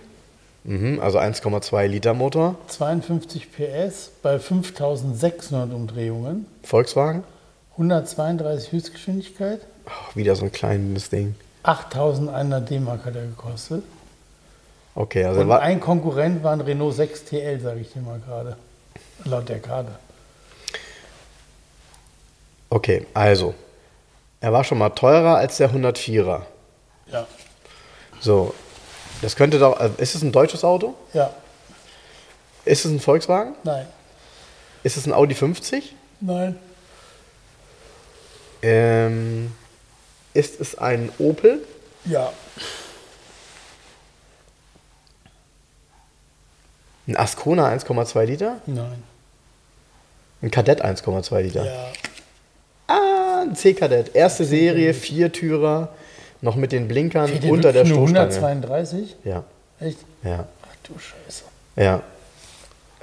Mhm, 0.65 0.99
also 0.99 1.17
1,2 1.17 1.87
Liter 1.87 2.13
Motor. 2.13 2.55
52 2.67 3.47
PS 3.51 4.11
bei 4.21 4.39
5600 4.39 5.73
Umdrehungen, 5.73 6.45
Volkswagen. 6.63 7.23
132 7.77 8.73
Höchstgeschwindigkeit, 8.73 9.61
Oh, 9.89 10.15
wieder 10.15 10.35
so 10.35 10.45
ein 10.45 10.51
kleines 10.51 11.09
Ding. 11.09 11.35
8100 11.63 12.69
D-Mark 12.69 13.05
hat 13.05 13.15
er 13.15 13.23
gekostet. 13.25 13.83
Okay, 14.95 15.23
also 15.25 15.41
Und 15.41 15.51
ein 15.51 15.79
Konkurrent 15.79 16.43
war 16.43 16.53
ein 16.53 16.61
Renault 16.61 16.95
6 16.95 17.25
TL, 17.25 17.59
sage 17.59 17.79
ich 17.81 17.91
dir 17.93 18.01
mal 18.01 18.19
gerade. 18.19 18.57
Laut 19.25 19.49
der 19.49 19.59
Karte. 19.59 19.91
okay, 22.69 23.05
also. 23.13 23.53
Er 24.41 24.53
war 24.53 24.63
schon 24.63 24.77
mal 24.77 24.89
teurer 24.91 25.35
als 25.35 25.57
der 25.57 25.69
104er. 25.69 26.43
Ja. 27.11 27.27
So, 28.21 28.53
das 29.21 29.35
könnte 29.35 29.59
doch. 29.59 29.79
äh, 29.79 29.89
Ist 29.97 30.15
es 30.15 30.21
ein 30.21 30.31
deutsches 30.31 30.63
Auto? 30.63 30.93
Ja. 31.13 31.33
Ist 32.63 32.85
es 32.85 32.91
ein 32.91 32.99
Volkswagen? 33.01 33.55
Nein. 33.63 33.85
Ist 34.83 34.95
es 34.95 35.05
ein 35.05 35.11
Audi 35.13 35.35
50? 35.35 35.93
Nein. 36.21 36.57
Ähm, 38.61 39.51
ist 40.33 40.59
es 40.59 40.77
ein 40.77 41.09
Opel? 41.19 41.65
Ja. 42.05 42.31
Ein 47.07 47.17
Ascona 47.17 47.67
1,2 47.69 48.23
Liter? 48.25 48.61
Nein. 48.65 49.03
Ein 50.41 50.51
Kadett 50.51 50.83
1,2 50.85 51.41
Liter? 51.41 51.65
Ja. 51.65 51.91
Ah, 52.87 53.41
ein 53.41 53.55
C-Kadett. 53.55 54.15
Erste 54.15 54.45
Serie, 54.45 54.93
Viertürer, 54.93 55.89
noch 56.41 56.55
mit 56.55 56.71
den 56.71 56.87
Blinkern 56.87 57.29
der 57.41 57.51
unter 57.51 57.73
der 57.73 57.85
Stoßstange. 57.85 58.19
132? 58.19 59.15
Ja, 59.23 59.43
Echt? 59.79 59.97
ja, 60.23 60.45
Ach 60.63 60.75
du 60.83 60.93
Scheiße. 60.97 61.43
ja, 61.75 62.01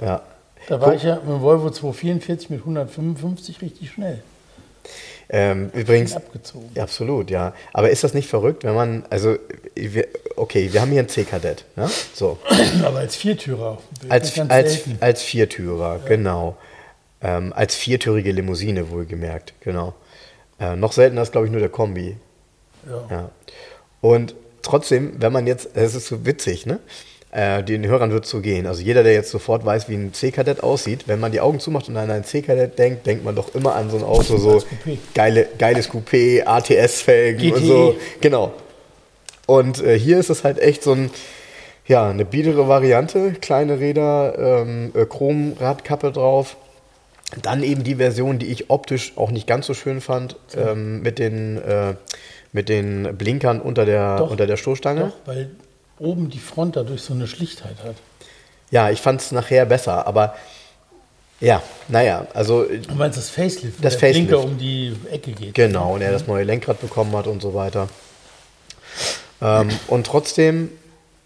ja. 0.01 0.21
Da 0.67 0.81
war 0.81 0.89
Guck. 0.89 0.97
ich 0.97 1.03
ja 1.03 1.15
mit 1.15 1.27
dem 1.27 1.41
Volvo 1.41 1.69
244 1.69 2.49
mit 2.49 2.59
155 2.59 3.61
richtig 3.61 3.91
schnell. 3.91 4.21
Ähm, 5.29 5.69
übrigens, 5.73 6.15
Abgezogen. 6.15 6.69
Ja, 6.73 6.83
absolut, 6.83 7.29
ja. 7.29 7.53
Aber 7.73 7.89
ist 7.89 8.03
das 8.03 8.13
nicht 8.13 8.29
verrückt, 8.29 8.63
wenn 8.63 8.75
man, 8.75 9.05
also, 9.09 9.37
wir, 9.75 10.07
okay, 10.35 10.71
wir 10.71 10.81
haben 10.81 10.91
hier 10.91 10.99
einen 10.99 11.09
C-Kadett, 11.09 11.65
ne? 11.75 11.89
So. 12.13 12.37
Aber 12.83 12.99
als 12.99 13.15
Viertürer. 13.15 13.77
Als, 14.07 14.39
als, 14.39 14.73
selten. 14.73 14.97
als 15.01 15.21
Viertürer, 15.21 15.99
genau. 16.05 16.57
Ähm, 17.21 17.51
als 17.53 17.75
viertürige 17.75 18.31
Limousine, 18.31 18.89
wohlgemerkt, 18.89 19.53
genau. 19.59 19.95
Äh, 20.59 20.75
noch 20.75 20.93
seltener 20.93 21.23
ist, 21.23 21.31
glaube 21.31 21.47
ich, 21.47 21.51
nur 21.51 21.59
der 21.59 21.69
Kombi. 21.69 22.15
Ja. 22.87 23.07
Ja. 23.09 23.31
Und 24.01 24.35
trotzdem, 24.61 25.21
wenn 25.21 25.33
man 25.33 25.47
jetzt, 25.47 25.75
es 25.75 25.95
ist 25.95 26.07
so 26.07 26.25
witzig, 26.25 26.65
ne? 26.65 26.79
Äh, 27.31 27.61
den 27.61 27.85
Hörern 27.85 28.11
wird 28.11 28.25
so 28.25 28.39
gehen. 28.39 28.65
Also 28.65 28.81
jeder, 28.81 29.03
der 29.03 29.13
jetzt 29.13 29.31
sofort 29.31 29.65
weiß, 29.65 29.89
wie 29.89 29.95
ein 29.95 30.13
C-Kadett 30.13 30.63
aussieht, 30.63 31.07
wenn 31.07 31.19
man 31.19 31.33
die 31.33 31.41
Augen 31.41 31.59
zumacht 31.59 31.89
und 31.89 31.97
an 31.97 32.09
einen 32.09 32.23
C-Kadett 32.23 32.79
denkt, 32.79 33.05
denkt 33.05 33.25
man 33.25 33.35
doch 33.35 33.53
immer 33.53 33.75
an 33.75 33.89
so 33.89 33.97
ein 33.97 34.03
Auto, 34.03 34.37
so 34.37 34.63
geile, 35.13 35.47
geiles 35.57 35.89
Coupé, 35.91 36.45
ATS-Felgen 36.45 37.51
und 37.51 37.65
so. 37.65 37.95
Genau. 38.21 38.53
Und 39.45 39.83
äh, 39.83 39.99
hier 39.99 40.19
ist 40.19 40.29
es 40.29 40.45
halt 40.45 40.59
echt 40.59 40.83
so 40.83 40.93
ein, 40.93 41.09
ja, 41.85 42.09
eine 42.09 42.23
biedere 42.23 42.69
Variante, 42.69 43.33
kleine 43.33 43.79
Räder, 43.79 44.61
ähm, 44.63 44.91
äh, 44.95 45.05
Chromradkappe 45.05 46.13
drauf. 46.13 46.55
Dann 47.41 47.61
eben 47.61 47.83
die 47.83 47.95
Version, 47.95 48.39
die 48.39 48.47
ich 48.47 48.69
optisch 48.69 49.13
auch 49.17 49.31
nicht 49.31 49.47
ganz 49.47 49.65
so 49.65 49.73
schön 49.73 49.99
fand, 49.99 50.37
ähm, 50.55 51.01
mit, 51.01 51.19
den, 51.19 51.61
äh, 51.61 51.95
mit 52.53 52.69
den 52.69 53.17
Blinkern 53.17 53.59
unter 53.59 53.85
der, 53.85 54.17
Doch. 54.17 54.31
unter 54.31 54.47
der 54.47 54.55
Stoßstange. 54.55 55.01
Doch, 55.01 55.13
weil 55.25 55.49
oben 55.99 56.29
die 56.29 56.39
Front 56.39 56.75
dadurch 56.75 57.01
so 57.01 57.13
eine 57.13 57.27
Schlichtheit 57.27 57.77
hat. 57.83 57.95
Ja, 58.71 58.89
ich 58.89 59.01
fand 59.01 59.21
es 59.21 59.31
nachher 59.31 59.65
besser, 59.65 60.05
aber 60.07 60.35
ja, 61.39 61.61
naja, 61.87 62.25
also 62.33 62.63
äh, 62.67 62.79
Du 62.79 62.95
meinst 62.95 63.17
das 63.17 63.29
Facelift, 63.29 63.83
Das 63.83 63.97
der 63.97 64.09
Blinker 64.11 64.35
Facelift. 64.37 64.53
um 64.53 64.57
die 64.57 64.95
Ecke 65.11 65.31
geht. 65.31 65.53
genau, 65.53 65.93
und 65.95 66.01
er 66.01 66.11
das 66.11 66.27
neue 66.27 66.43
Lenkrad 66.43 66.81
bekommen 66.81 67.15
hat 67.15 67.27
und 67.27 67.41
so 67.41 67.53
weiter. 67.53 67.87
Ähm, 69.41 69.69
und 69.87 70.07
trotzdem, 70.07 70.69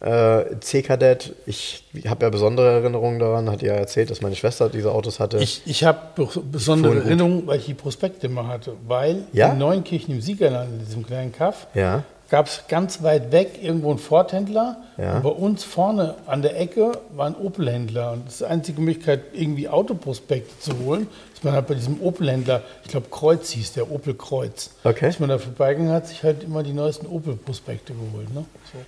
äh, 0.01 0.43
C-Kadett, 0.59 1.33
ich 1.45 1.85
habe 2.07 2.25
ja 2.25 2.29
besondere 2.29 2.71
Erinnerungen 2.71 3.19
daran, 3.19 3.49
hat 3.49 3.61
ja 3.61 3.73
erzählt, 3.73 4.09
dass 4.11 4.21
meine 4.21 4.35
Schwester 4.35 4.67
diese 4.69 4.91
Autos 4.91 5.19
hatte. 5.19 5.37
Ich, 5.37 5.61
ich 5.65 5.83
habe 5.85 6.27
besondere. 6.51 6.97
Erinnerungen, 6.97 7.47
weil 7.47 7.59
ich 7.59 7.65
die 7.65 7.73
Prospekte 7.73 8.27
immer 8.27 8.47
hatte. 8.47 8.73
Weil 8.87 9.23
Ja? 9.31 9.53
in 9.53 9.59
Neunkirchen 9.59 10.15
im 10.15 10.21
Siegerland, 10.21 10.71
in 10.73 10.79
diesem 10.85 11.05
kleinen 11.05 11.31
Kaff, 11.31 11.67
ja, 11.73 12.03
gab 12.31 12.47
es 12.47 12.63
ganz 12.69 13.03
weit 13.03 13.33
weg 13.33 13.59
irgendwo 13.61 13.89
einen 13.89 13.99
Ford-Händler. 13.99 14.77
Ja. 14.97 15.17
Und 15.17 15.23
bei 15.23 15.29
uns 15.29 15.65
vorne 15.65 16.15
an 16.25 16.41
der 16.41 16.57
Ecke 16.59 16.93
war 17.13 17.27
ein 17.27 17.35
Opel-Händler. 17.35 18.13
Und 18.13 18.25
das 18.25 18.35
ist 18.35 18.41
die 18.41 18.45
einzige 18.45 18.81
Möglichkeit, 18.81 19.21
irgendwie 19.33 19.67
Autoprospekte 19.67 20.57
zu 20.59 20.79
holen, 20.79 21.07
ist 21.33 21.43
man 21.43 21.53
halt 21.53 21.67
bei 21.67 21.75
diesem 21.75 22.01
Opel-Händler, 22.01 22.61
ich 22.83 22.89
glaube 22.89 23.07
Kreuz 23.11 23.49
hieß 23.49 23.73
der, 23.73 23.91
Opel 23.91 24.13
Kreuz. 24.13 24.71
Okay. 24.85 25.09
Ist 25.09 25.19
man 25.19 25.27
da 25.27 25.37
vorbeigegangen, 25.37 25.93
hat 25.93 26.07
sich 26.07 26.23
halt 26.23 26.43
immer 26.43 26.63
die 26.63 26.73
neuesten 26.73 27.05
Opel-Prospekte 27.05 27.93
geholt. 27.93 28.33
Ne? 28.33 28.45
So. 28.71 28.79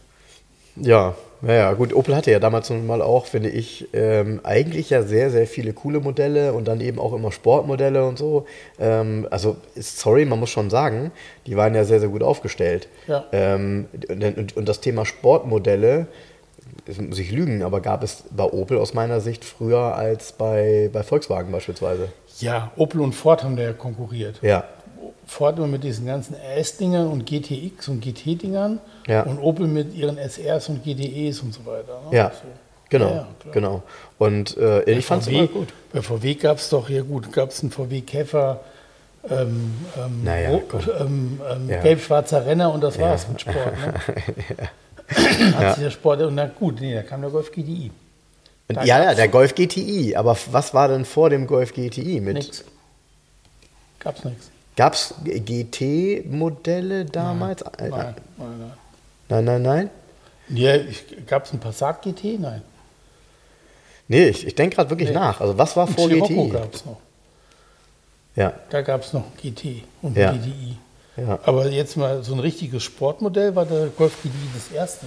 Ja, 0.76 1.16
naja, 1.42 1.74
gut, 1.74 1.94
Opel 1.94 2.16
hatte 2.16 2.32
ja 2.32 2.40
damals 2.40 2.70
nun 2.70 2.88
mal 2.88 3.02
auch, 3.02 3.26
finde 3.26 3.50
ich, 3.50 3.90
ähm, 3.94 4.40
eigentlich 4.44 4.90
ja 4.90 5.04
sehr, 5.04 5.30
sehr 5.30 5.46
viele 5.46 5.74
coole 5.74 6.00
Modelle 6.00 6.54
und 6.54 6.70
dann 6.70 6.80
eben 6.80 7.00
auch 7.00 7.12
immer 7.14 7.34
Sportmodelle 7.34 8.06
und 8.06 8.18
so. 8.18 8.46
Ähm, 8.80 9.28
also, 9.30 9.58
sorry, 9.76 10.24
man 10.24 10.40
muss 10.40 10.52
schon 10.52 10.70
sagen, 10.70 11.12
die 11.46 11.58
waren 11.58 11.76
ja 11.76 11.84
sehr, 11.84 12.00
sehr 12.00 12.08
gut 12.08 12.24
aufgestellt. 12.24 12.88
Ja. 13.08 13.26
Ähm, 13.34 13.88
und, 14.08 14.24
und, 14.24 14.58
und 14.58 14.70
das 14.70 14.80
Thema 14.80 15.06
Sportmodelle, 15.06 16.08
das 16.86 16.98
muss 16.98 17.20
ich 17.20 17.32
lügen, 17.32 17.62
aber 17.62 17.82
gab 17.82 18.04
es 18.04 18.24
bei 18.32 18.46
Opel 18.46 18.78
aus 18.78 18.94
meiner 18.94 19.20
Sicht 19.20 19.44
früher 19.44 19.96
als 19.96 20.32
bei, 20.32 20.90
bei 20.94 21.04
Volkswagen 21.04 21.52
beispielsweise. 21.52 22.08
Ja, 22.40 22.72
Opel 22.78 23.02
und 23.02 23.14
Ford 23.14 23.44
haben 23.44 23.58
da 23.58 23.64
ja 23.64 23.74
konkurriert. 23.74 24.40
Ja, 24.42 24.64
Ford 25.26 25.58
mit 25.60 25.84
diesen 25.84 26.06
ganzen 26.06 26.36
RS-Dingern 26.36 27.08
und 27.08 27.26
GTX 27.26 27.88
und 27.88 28.02
GT-Dingern 28.02 28.80
Ja. 29.08 29.24
und 29.24 29.40
Opel 29.40 29.68
mit 29.68 29.94
ihren 29.96 30.18
SRs 30.18 30.70
und 30.70 30.84
GTEs 30.84 31.40
und 31.42 31.54
so 31.54 31.66
weiter. 31.66 32.02
Ne? 32.10 32.18
ja, 32.18 32.30
So. 32.32 32.48
genau, 32.90 33.10
Ja, 33.10 33.16
ja, 33.46 33.52
genau. 33.52 33.84
Und 34.20 34.58
äh, 34.58 34.84
ich 34.90 35.06
fand 35.06 35.24
es 35.24 35.28
immer 35.30 35.48
gut. 35.48 35.70
Bei 35.92 36.02
VW 36.02 36.36
gab 36.36 36.58
es 36.58 36.70
doch, 36.70 36.90
ja 36.90 37.02
gut, 37.02 37.32
gab 37.32 37.50
es 37.50 37.62
einen 37.62 37.72
VW 37.72 38.02
Käfer, 38.02 38.60
ähm, 39.30 39.74
ähm, 39.98 40.24
Naja, 40.24 40.60
ähm, 41.00 41.40
ähm, 41.50 41.70
Ja. 41.70 41.82
gelb-schwarzer 41.82 42.46
Renner 42.46 42.74
und 42.74 42.82
das 42.84 43.00
war's 43.00 43.28
mit 43.30 43.42
Sport. 43.42 43.56
Ne? 43.56 43.94
Hat 45.56 45.62
Ja. 45.62 45.74
sich 45.76 45.84
der 45.84 45.92
Sport, 45.92 46.22
und 46.22 46.36
na 46.36 46.46
gut, 46.48 46.80
nee, 46.82 46.94
da 46.94 47.04
kam 47.04 47.22
der 47.22 47.30
Golf 47.30 47.52
GTI. 47.52 47.92
Da 48.70 48.84
ja, 48.86 49.04
ja, 49.04 49.14
der 49.14 49.28
Golf 49.28 49.54
GTI. 49.56 50.16
Aber 50.16 50.38
was 50.52 50.74
war 50.74 50.88
denn 50.88 51.06
vor 51.06 51.30
dem 51.30 51.48
Golf 51.48 51.74
GTI? 51.74 52.22
Mit, 52.22 52.36
Nix. 52.36 52.64
Gab's 54.00 54.24
nichts. 54.24 54.50
Gab 54.76 54.94
es 54.94 55.14
GT-Modelle 55.24 57.06
damals? 57.06 57.62
Äh, 57.62 57.90
Nein, 57.90 57.92
nein, 57.92 58.16
nein. 58.38 58.72
nein, 59.30 59.46
nein. 59.46 59.62
nein? 59.62 59.90
Ja, 60.50 60.78
gab 61.28 61.46
es 61.46 61.52
einen 61.52 61.60
Passat 61.60 62.02
GT? 62.02 62.40
Nein. 62.40 62.62
Nee, 64.08 64.28
ich, 64.28 64.46
ich 64.46 64.56
denke 64.56 64.76
gerade 64.76 64.90
wirklich 64.90 65.10
Nee. 65.10 65.16
nach. 65.16 65.40
Also 65.40 65.58
was 65.58 65.76
war 65.78 65.88
Ein 65.88 65.94
vor 65.94 66.08
Scirocco 66.10 66.28
GTI? 66.46 66.50
gab 66.50 66.74
es 66.74 66.86
noch. 66.86 66.98
Ja, 68.36 68.54
Da 68.70 68.82
gab 68.82 69.02
es 69.04 69.14
noch 69.14 69.24
GT 69.42 69.84
und 70.02 70.18
Ja. 70.18 70.32
GTI. 70.34 70.78
ja. 71.18 71.40
Aber 71.46 71.68
jetzt 71.70 71.96
mal 71.96 72.24
so 72.24 72.34
ein 72.34 72.40
richtiges 72.40 72.84
Sportmodell 72.84 73.56
war 73.56 73.66
der 73.66 73.88
Golf 73.88 74.18
GTI 74.22 74.32
das 74.54 74.76
erste. 74.76 75.06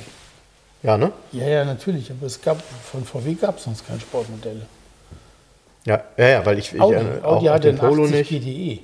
Ja, 0.83 0.97
ne? 0.97 1.13
Ja, 1.33 1.47
ja, 1.49 1.65
natürlich. 1.65 2.11
Aber 2.11 2.27
es 2.27 2.41
gab 2.41 2.63
von 2.63 3.05
VW 3.05 3.35
gab 3.35 3.59
es 3.59 3.65
sonst 3.65 3.87
keine 3.87 4.01
Sportmodelle. 4.01 4.63
Ja, 5.85 6.03
ja, 6.17 6.29
ja 6.29 6.47
weil 6.47 6.59
ich, 6.59 6.73
ich 6.73 6.81
Audi, 6.81 6.97
äh, 6.99 7.23
auch, 7.23 7.37
Audi 7.37 7.47
hatte 7.47 7.69
den 7.73 7.79
Polo 7.79 8.05
80 8.05 8.31
nicht. 8.31 8.45
GTE. 8.45 8.81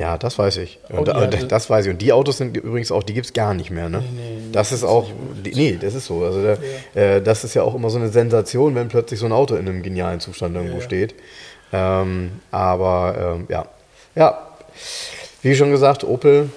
Ja, 0.00 0.16
das 0.16 0.38
weiß 0.38 0.56
ich. 0.56 0.78
Und, 0.88 1.08
hatte- 1.10 1.36
und 1.36 1.52
das 1.52 1.68
weiß 1.68 1.84
ich. 1.84 1.92
Und 1.92 2.00
die 2.00 2.12
Autos 2.14 2.38
sind 2.38 2.56
übrigens 2.56 2.90
auch, 2.90 3.02
die 3.02 3.12
gibt 3.12 3.26
es 3.26 3.32
gar 3.34 3.52
nicht 3.52 3.70
mehr, 3.70 3.90
ne? 3.90 3.98
Nee, 4.00 4.06
nee, 4.38 4.38
das 4.50 4.72
ist 4.72 4.82
auch, 4.82 5.10
die, 5.44 5.54
nee, 5.54 5.78
das 5.80 5.94
ist 5.94 6.06
so. 6.06 6.24
Also 6.24 6.40
der, 6.42 6.58
äh, 6.94 7.20
das 7.20 7.44
ist 7.44 7.52
ja 7.54 7.62
auch 7.62 7.74
immer 7.74 7.90
so 7.90 7.98
eine 7.98 8.08
Sensation, 8.08 8.74
wenn 8.74 8.88
plötzlich 8.88 9.20
so 9.20 9.26
ein 9.26 9.32
Auto 9.32 9.56
in 9.56 9.68
einem 9.68 9.82
genialen 9.82 10.18
Zustand 10.20 10.56
irgendwo 10.56 10.78
Ja. 10.78 10.82
steht. 10.82 11.14
Ähm, 11.72 12.32
aber 12.50 13.36
ähm, 13.36 13.46
ja, 13.50 13.66
ja, 14.14 14.38
wie 15.42 15.54
schon 15.54 15.70
gesagt, 15.70 16.02
Opel, 16.02 16.48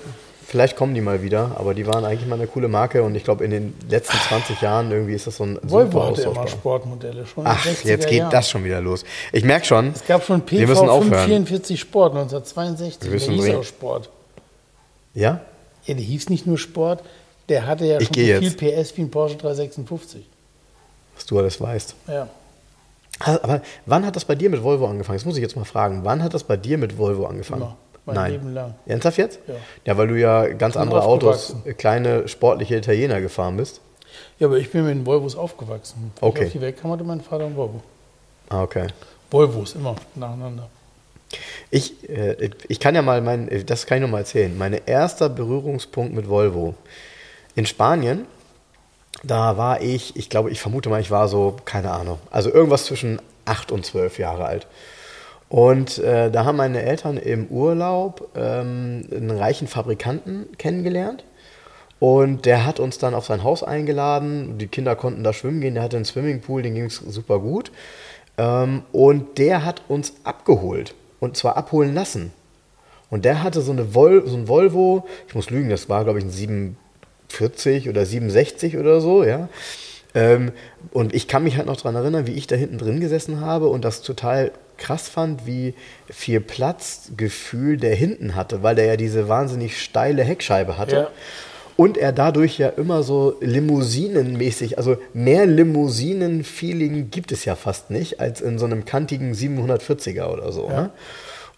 vielleicht 0.53 0.75
kommen 0.75 0.93
die 0.93 1.01
mal 1.01 1.23
wieder, 1.23 1.53
aber 1.57 1.73
die 1.73 1.87
waren 1.87 2.05
eigentlich 2.05 2.27
mal 2.29 2.35
eine 2.35 2.45
coole 2.45 2.67
Marke 2.67 3.01
und 3.01 3.15
ich 3.15 3.23
glaube 3.23 3.43
in 3.43 3.49
den 3.49 3.73
letzten 3.89 4.15
20 4.17 4.61
Jahren 4.61 4.91
irgendwie 4.91 5.13
ist 5.15 5.25
das 5.25 5.37
so 5.37 5.45
ein 5.45 5.57
Volvo 5.63 5.91
super 5.91 6.07
hatte 6.11 6.21
immer. 6.21 6.47
Sportmodelle 6.47 7.25
schon. 7.25 7.47
Ach, 7.47 7.65
60er 7.65 7.87
jetzt 7.87 8.07
geht 8.07 8.19
Jahren. 8.19 8.29
das 8.31 8.49
schon 8.51 8.63
wieder 8.63 8.79
los. 8.79 9.03
Ich 9.31 9.43
merke 9.43 9.65
schon, 9.65 9.87
Es 9.95 10.05
gab 10.05 10.23
schon 10.23 10.43
Wir 10.47 10.59
PV 10.59 10.69
müssen 10.69 10.89
aufhören. 10.89 11.09
544 11.27 11.79
Sport 11.79 12.11
1962. 12.13 13.01
Wir 13.11 13.19
Der 13.19 13.29
müssen 13.31 13.33
hieß 13.43 13.55
auch 13.55 13.63
Sport. 13.63 14.09
ja, 15.15 15.41
Ja, 15.85 15.93
der 15.95 16.03
hieß 16.03 16.29
nicht 16.29 16.45
nur 16.45 16.59
Sport, 16.59 17.03
der 17.49 17.65
hatte 17.65 17.85
ja 17.85 17.99
Ich 17.99 18.07
schon 18.09 18.13
so 18.13 18.21
viel 18.21 18.27
jetzt. 18.69 18.91
PS 18.91 18.95
wie 18.95 19.01
ein 19.01 19.09
Porsche 19.09 19.37
356. 19.37 20.23
was 21.15 21.25
du 21.25 21.39
alles 21.39 21.59
weißt. 21.59 21.95
Ja. 22.07 22.27
Aber 23.19 23.61
wann 23.87 24.05
hat 24.05 24.15
das 24.15 24.25
bei 24.25 24.35
dir 24.35 24.49
mit 24.51 24.63
Volvo 24.63 24.85
angefangen? 24.87 25.17
Das 25.17 25.25
muss 25.25 25.35
ich 25.35 25.41
jetzt 25.41 25.55
mal 25.55 25.65
fragen. 25.65 26.01
Wann 26.03 26.21
hat 26.23 26.33
das 26.35 26.43
bei 26.43 26.57
dir 26.57 26.77
mit 26.77 26.97
Volvo 26.97 27.25
angefangen? 27.25 27.61
Immer. 27.63 27.75
Mein 28.05 28.15
Nein. 28.15 28.31
Leben 28.33 28.53
lang. 28.53 28.75
Ernsthaft 28.85 29.17
jetzt? 29.17 29.39
Ja. 29.47 29.53
Ja, 29.85 29.97
weil 29.97 30.07
du 30.07 30.19
ja 30.19 30.47
ganz 30.47 30.75
andere 30.75 31.03
Autos, 31.03 31.55
kleine 31.77 32.27
sportliche 32.27 32.75
Italiener 32.75 33.21
gefahren 33.21 33.55
bist. 33.57 33.79
Ja, 34.39 34.47
aber 34.47 34.57
ich 34.57 34.71
bin 34.71 34.83
mit 34.85 34.93
den 34.95 35.05
Volvos 35.05 35.35
aufgewachsen. 35.35 36.11
Als 36.15 36.21
Okay. 36.21 36.41
ich 36.41 36.45
auf 36.47 36.51
die 36.53 36.61
Welt 36.61 36.81
kam, 36.81 36.91
hatte 36.91 37.03
mein 37.03 37.21
Vater 37.21 37.45
ein 37.45 37.55
Volvo. 37.55 37.81
Ah, 38.49 38.61
okay. 38.63 38.87
Volvos, 39.31 39.73
immer 39.75 39.95
nacheinander. 40.15 40.69
Ich, 41.71 42.07
äh, 42.09 42.49
ich 42.67 42.79
kann 42.79 42.93
ja 42.93 43.01
mal 43.01 43.21
mein, 43.21 43.47
äh, 43.47 43.63
das 43.63 43.85
kann 43.85 43.97
ich 43.97 44.01
noch 44.03 44.09
mal 44.09 44.19
erzählen. 44.19 44.55
Mein 44.55 44.79
erster 44.85 45.29
Berührungspunkt 45.29 46.13
mit 46.13 46.29
Volvo 46.29 46.75
in 47.55 47.65
Spanien, 47.65 48.25
da 49.23 49.57
war 49.57 49.81
ich, 49.81 50.15
ich 50.15 50.29
glaube, 50.29 50.51
ich 50.51 50.59
vermute 50.61 50.89
mal, 50.89 50.99
ich 51.01 51.09
war 51.09 51.27
so, 51.27 51.55
keine 51.65 51.91
Ahnung, 51.91 52.19
also 52.29 52.51
irgendwas 52.51 52.85
zwischen 52.85 53.19
acht 53.45 53.71
und 53.71 53.85
zwölf 53.85 54.19
Jahre 54.19 54.45
alt. 54.45 54.67
Und 55.53 55.99
äh, 55.99 56.31
da 56.31 56.45
haben 56.45 56.57
meine 56.57 56.81
Eltern 56.81 57.15
im 57.15 57.45
Urlaub 57.45 58.31
ähm, 58.35 59.07
einen 59.11 59.29
reichen 59.29 59.67
Fabrikanten 59.67 60.47
kennengelernt. 60.57 61.25
Und 61.99 62.47
der 62.47 62.65
hat 62.65 62.79
uns 62.79 62.97
dann 62.97 63.13
auf 63.13 63.27
sein 63.27 63.43
Haus 63.43 63.61
eingeladen. 63.61 64.57
Die 64.57 64.65
Kinder 64.65 64.95
konnten 64.95 65.23
da 65.23 65.31
schwimmen 65.31 65.61
gehen. 65.61 65.75
Der 65.75 65.83
hatte 65.83 65.97
einen 65.97 66.05
Swimmingpool, 66.05 66.63
den 66.63 66.73
ging 66.73 66.85
es 66.85 66.95
super 66.95 67.37
gut. 67.37 67.71
Ähm, 68.39 68.81
und 68.93 69.37
der 69.37 69.63
hat 69.63 69.83
uns 69.89 70.13
abgeholt. 70.23 70.95
Und 71.19 71.37
zwar 71.37 71.55
abholen 71.55 71.93
lassen. 71.93 72.33
Und 73.11 73.23
der 73.23 73.43
hatte 73.43 73.61
so, 73.61 73.73
eine 73.73 73.93
Vol 73.93 74.23
so 74.25 74.35
ein 74.35 74.47
Volvo, 74.47 75.07
ich 75.27 75.35
muss 75.35 75.51
lügen, 75.51 75.69
das 75.69 75.87
war 75.87 76.03
glaube 76.03 76.17
ich 76.17 76.25
ein 76.25 76.31
740 76.31 77.89
oder 77.89 78.07
760 78.07 78.77
oder 78.77 79.01
so, 79.01 79.23
ja. 79.23 79.49
Ähm, 80.15 80.51
und 80.91 81.13
ich 81.13 81.27
kann 81.27 81.43
mich 81.43 81.57
halt 81.57 81.67
noch 81.67 81.77
daran 81.77 81.95
erinnern, 81.95 82.25
wie 82.25 82.33
ich 82.33 82.47
da 82.47 82.55
hinten 82.55 82.79
drin 82.79 82.99
gesessen 82.99 83.39
habe 83.39 83.67
und 83.67 83.85
das 83.85 84.01
total 84.01 84.51
krass 84.83 85.07
fand, 85.07 85.45
wie 85.45 85.73
viel 86.09 86.41
Platzgefühl 86.41 87.77
der 87.77 87.95
hinten 87.95 88.35
hatte, 88.35 88.63
weil 88.63 88.75
der 88.75 88.85
ja 88.85 88.97
diese 88.97 89.29
wahnsinnig 89.29 89.81
steile 89.81 90.23
Heckscheibe 90.23 90.77
hatte. 90.77 90.95
Ja. 90.95 91.07
Und 91.75 91.97
er 91.97 92.11
dadurch 92.11 92.59
ja 92.59 92.67
immer 92.67 93.01
so 93.01 93.37
limousinenmäßig, 93.39 94.77
also 94.77 94.97
mehr 95.13 95.45
Limousinen-Feeling 95.45 97.09
gibt 97.09 97.31
es 97.31 97.45
ja 97.45 97.55
fast 97.55 97.89
nicht, 97.89 98.19
als 98.19 98.41
in 98.41 98.59
so 98.59 98.65
einem 98.65 98.85
kantigen 98.85 99.33
740er 99.33 100.25
oder 100.25 100.51
so. 100.51 100.67
Ne? 100.67 100.91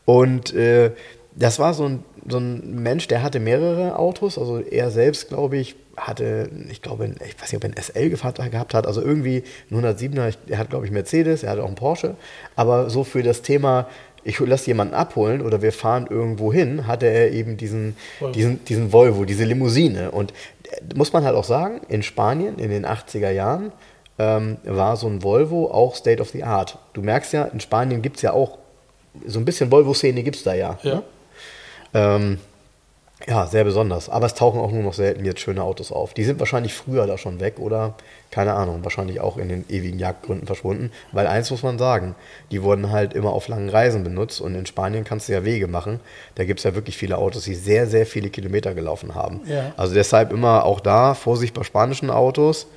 Und 0.05 0.53
äh, 0.53 0.91
das 1.35 1.59
war 1.59 1.73
so 1.73 1.85
ein, 1.85 2.03
so 2.27 2.37
ein 2.37 2.81
Mensch, 2.81 3.07
der 3.07 3.21
hatte 3.21 3.39
mehrere 3.39 3.99
Autos, 3.99 4.37
also 4.37 4.59
er 4.59 4.89
selbst, 4.89 5.29
glaube 5.29 5.57
ich, 5.57 5.75
hatte, 5.97 6.49
ich 6.69 6.81
glaube, 6.81 7.13
ich 7.25 7.41
weiß 7.41 7.51
nicht, 7.51 7.55
ob 7.55 7.63
er 7.63 7.69
ein 7.69 7.81
SL 7.81 8.09
gehabt 8.49 8.73
hat, 8.73 8.87
also 8.87 9.01
irgendwie 9.01 9.43
ein 9.69 9.83
107er, 9.83 10.33
er 10.47 10.57
hat, 10.57 10.69
glaube 10.69 10.85
ich, 10.85 10.91
Mercedes, 10.91 11.43
er 11.43 11.51
hatte 11.51 11.63
auch 11.63 11.67
einen 11.67 11.75
Porsche, 11.75 12.15
aber 12.55 12.89
so 12.89 13.03
für 13.03 13.23
das 13.23 13.41
Thema 13.41 13.87
ich 14.25 14.39
lasse 14.39 14.67
jemanden 14.67 14.95
abholen 14.95 15.41
oder 15.41 15.61
wir 15.61 15.71
fahren 15.71 16.07
irgendwo 16.09 16.51
hin, 16.51 16.87
hatte 16.87 17.05
er 17.05 17.31
eben 17.31 17.57
diesen, 17.57 17.95
diesen, 18.33 18.65
diesen 18.65 18.91
Volvo, 18.91 19.23
diese 19.23 19.45
Limousine. 19.45 20.09
Und 20.09 20.33
äh, 20.63 20.95
muss 20.95 21.13
man 21.13 21.23
halt 21.23 21.35
auch 21.35 21.43
sagen, 21.43 21.81
in 21.89 22.01
Spanien 22.01 22.57
in 22.57 22.71
den 22.71 22.87
80er 22.87 23.29
Jahren 23.29 23.71
ähm, 24.17 24.57
war 24.63 24.97
so 24.97 25.07
ein 25.07 25.21
Volvo 25.21 25.67
auch 25.67 25.95
State 25.95 26.21
of 26.21 26.29
the 26.29 26.43
Art. 26.43 26.79
Du 26.93 27.03
merkst 27.03 27.33
ja, 27.33 27.43
in 27.43 27.59
Spanien 27.59 28.01
gibt 28.01 28.15
es 28.15 28.23
ja 28.23 28.33
auch 28.33 28.57
so 29.27 29.39
ein 29.39 29.45
bisschen 29.45 29.71
Volvo-Szene 29.71 30.23
gibt 30.23 30.37
es 30.37 30.43
da 30.43 30.55
ja. 30.55 30.77
Ja. 30.81 30.95
Ne? 30.95 31.03
Ähm, 31.95 32.37
ja, 33.27 33.47
sehr 33.47 33.63
besonders. 33.63 34.09
Aber 34.09 34.25
es 34.25 34.35
tauchen 34.35 34.59
auch 34.59 34.71
nur 34.71 34.83
noch 34.83 34.93
selten 34.93 35.25
jetzt 35.25 35.39
schöne 35.39 35.63
Autos 35.63 35.91
auf. 35.91 36.13
Die 36.13 36.25
sind 36.25 36.39
wahrscheinlich 36.39 36.73
früher 36.73 37.07
da 37.07 37.17
schon 37.17 37.39
weg 37.39 37.59
oder, 37.59 37.95
keine 38.29 38.53
Ahnung, 38.53 38.83
wahrscheinlich 38.83 39.21
auch 39.21 39.37
in 39.37 39.47
den 39.47 39.65
ewigen 39.69 39.97
Jagdgründen 39.97 40.45
verschwunden. 40.45 40.91
Weil 41.13 41.25
eins 41.25 41.49
muss 41.49 41.63
man 41.63 41.79
sagen, 41.79 42.13
die 42.51 42.61
wurden 42.61 42.91
halt 42.91 43.13
immer 43.13 43.31
auf 43.31 43.47
langen 43.47 43.69
Reisen 43.69 44.03
benutzt 44.03 44.41
und 44.41 44.53
in 44.53 44.65
Spanien 44.65 45.05
kannst 45.05 45.29
du 45.29 45.33
ja 45.33 45.45
Wege 45.45 45.67
machen. 45.67 46.01
Da 46.35 46.43
gibt 46.43 46.59
es 46.59 46.65
ja 46.65 46.75
wirklich 46.75 46.97
viele 46.97 47.17
Autos, 47.17 47.45
die 47.45 47.55
sehr, 47.55 47.87
sehr 47.87 48.05
viele 48.05 48.29
Kilometer 48.29 48.73
gelaufen 48.75 49.15
haben. 49.15 49.41
Ja. 49.47 49.73
Also 49.77 49.95
deshalb 49.95 50.31
immer 50.31 50.65
auch 50.65 50.81
da, 50.81 51.13
Vorsicht 51.13 51.53
bei 51.53 51.63
spanischen 51.63 52.09
Autos. 52.09 52.67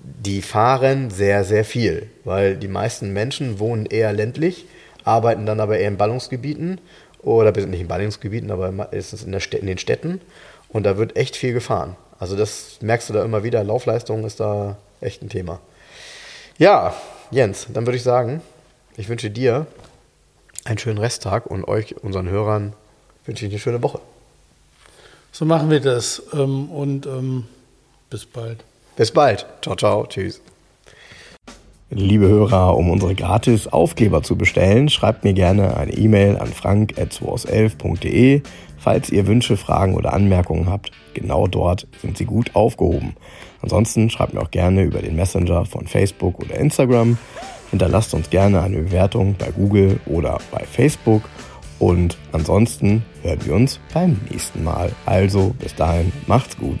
Die 0.00 0.42
fahren 0.42 1.10
sehr, 1.10 1.44
sehr 1.44 1.64
viel, 1.64 2.10
weil 2.24 2.56
die 2.56 2.68
meisten 2.68 3.12
Menschen 3.12 3.58
wohnen 3.58 3.86
eher 3.86 4.12
ländlich, 4.12 4.66
arbeiten 5.04 5.46
dann 5.46 5.60
aber 5.60 5.78
eher 5.78 5.88
in 5.88 5.96
Ballungsgebieten 5.96 6.80
oder 7.24 7.52
nicht 7.52 7.80
in 7.80 7.88
Ballungsgebieten, 7.88 8.50
aber 8.50 8.70
meistens 8.72 9.22
in, 9.22 9.32
in 9.32 9.66
den 9.66 9.78
Städten 9.78 10.20
und 10.68 10.84
da 10.84 10.96
wird 10.96 11.16
echt 11.16 11.36
viel 11.36 11.52
gefahren. 11.52 11.96
Also 12.18 12.36
das 12.36 12.78
merkst 12.80 13.08
du 13.08 13.12
da 13.12 13.24
immer 13.24 13.42
wieder, 13.42 13.64
Laufleistung 13.64 14.24
ist 14.24 14.40
da 14.40 14.76
echt 15.00 15.22
ein 15.22 15.28
Thema. 15.28 15.60
Ja, 16.58 16.94
Jens, 17.30 17.66
dann 17.72 17.86
würde 17.86 17.96
ich 17.96 18.02
sagen, 18.02 18.40
ich 18.96 19.08
wünsche 19.08 19.30
dir 19.30 19.66
einen 20.64 20.78
schönen 20.78 20.98
Resttag 20.98 21.46
und 21.46 21.66
euch, 21.66 21.96
unseren 22.02 22.28
Hörern, 22.28 22.74
wünsche 23.26 23.44
ich 23.46 23.52
eine 23.52 23.58
schöne 23.58 23.82
Woche. 23.82 24.00
So 25.32 25.44
machen 25.44 25.68
wir 25.68 25.80
das. 25.80 26.22
Ähm, 26.32 26.70
und 26.70 27.06
ähm, 27.06 27.46
bis 28.08 28.24
bald. 28.24 28.58
Bis 28.96 29.10
bald. 29.10 29.46
Ciao, 29.62 29.74
ciao. 29.74 30.06
Tschüss. 30.06 30.40
Liebe 31.90 32.26
Hörer, 32.26 32.76
um 32.76 32.90
unsere 32.90 33.14
gratis 33.14 33.68
Aufkleber 33.68 34.22
zu 34.22 34.36
bestellen, 34.36 34.88
schreibt 34.88 35.22
mir 35.22 35.34
gerne 35.34 35.76
eine 35.76 35.92
E-Mail 35.92 36.38
an 36.38 36.48
frank.211.de. 36.48 38.40
Falls 38.78 39.10
ihr 39.10 39.26
Wünsche, 39.26 39.58
Fragen 39.58 39.94
oder 39.94 40.14
Anmerkungen 40.14 40.68
habt, 40.70 40.92
genau 41.12 41.46
dort 41.46 41.86
sind 42.00 42.16
sie 42.16 42.24
gut 42.24 42.54
aufgehoben. 42.54 43.14
Ansonsten 43.60 44.08
schreibt 44.08 44.32
mir 44.32 44.40
auch 44.40 44.50
gerne 44.50 44.82
über 44.82 45.02
den 45.02 45.14
Messenger 45.14 45.66
von 45.66 45.86
Facebook 45.86 46.38
oder 46.38 46.56
Instagram. 46.56 47.18
Hinterlasst 47.70 48.14
uns 48.14 48.30
gerne 48.30 48.62
eine 48.62 48.78
Bewertung 48.78 49.34
bei 49.38 49.50
Google 49.50 50.00
oder 50.06 50.38
bei 50.50 50.64
Facebook. 50.64 51.22
Und 51.78 52.16
ansonsten 52.32 53.04
hören 53.22 53.44
wir 53.44 53.54
uns 53.54 53.78
beim 53.92 54.20
nächsten 54.30 54.64
Mal. 54.64 54.92
Also 55.04 55.54
bis 55.58 55.74
dahin, 55.74 56.12
macht's 56.26 56.56
gut. 56.56 56.80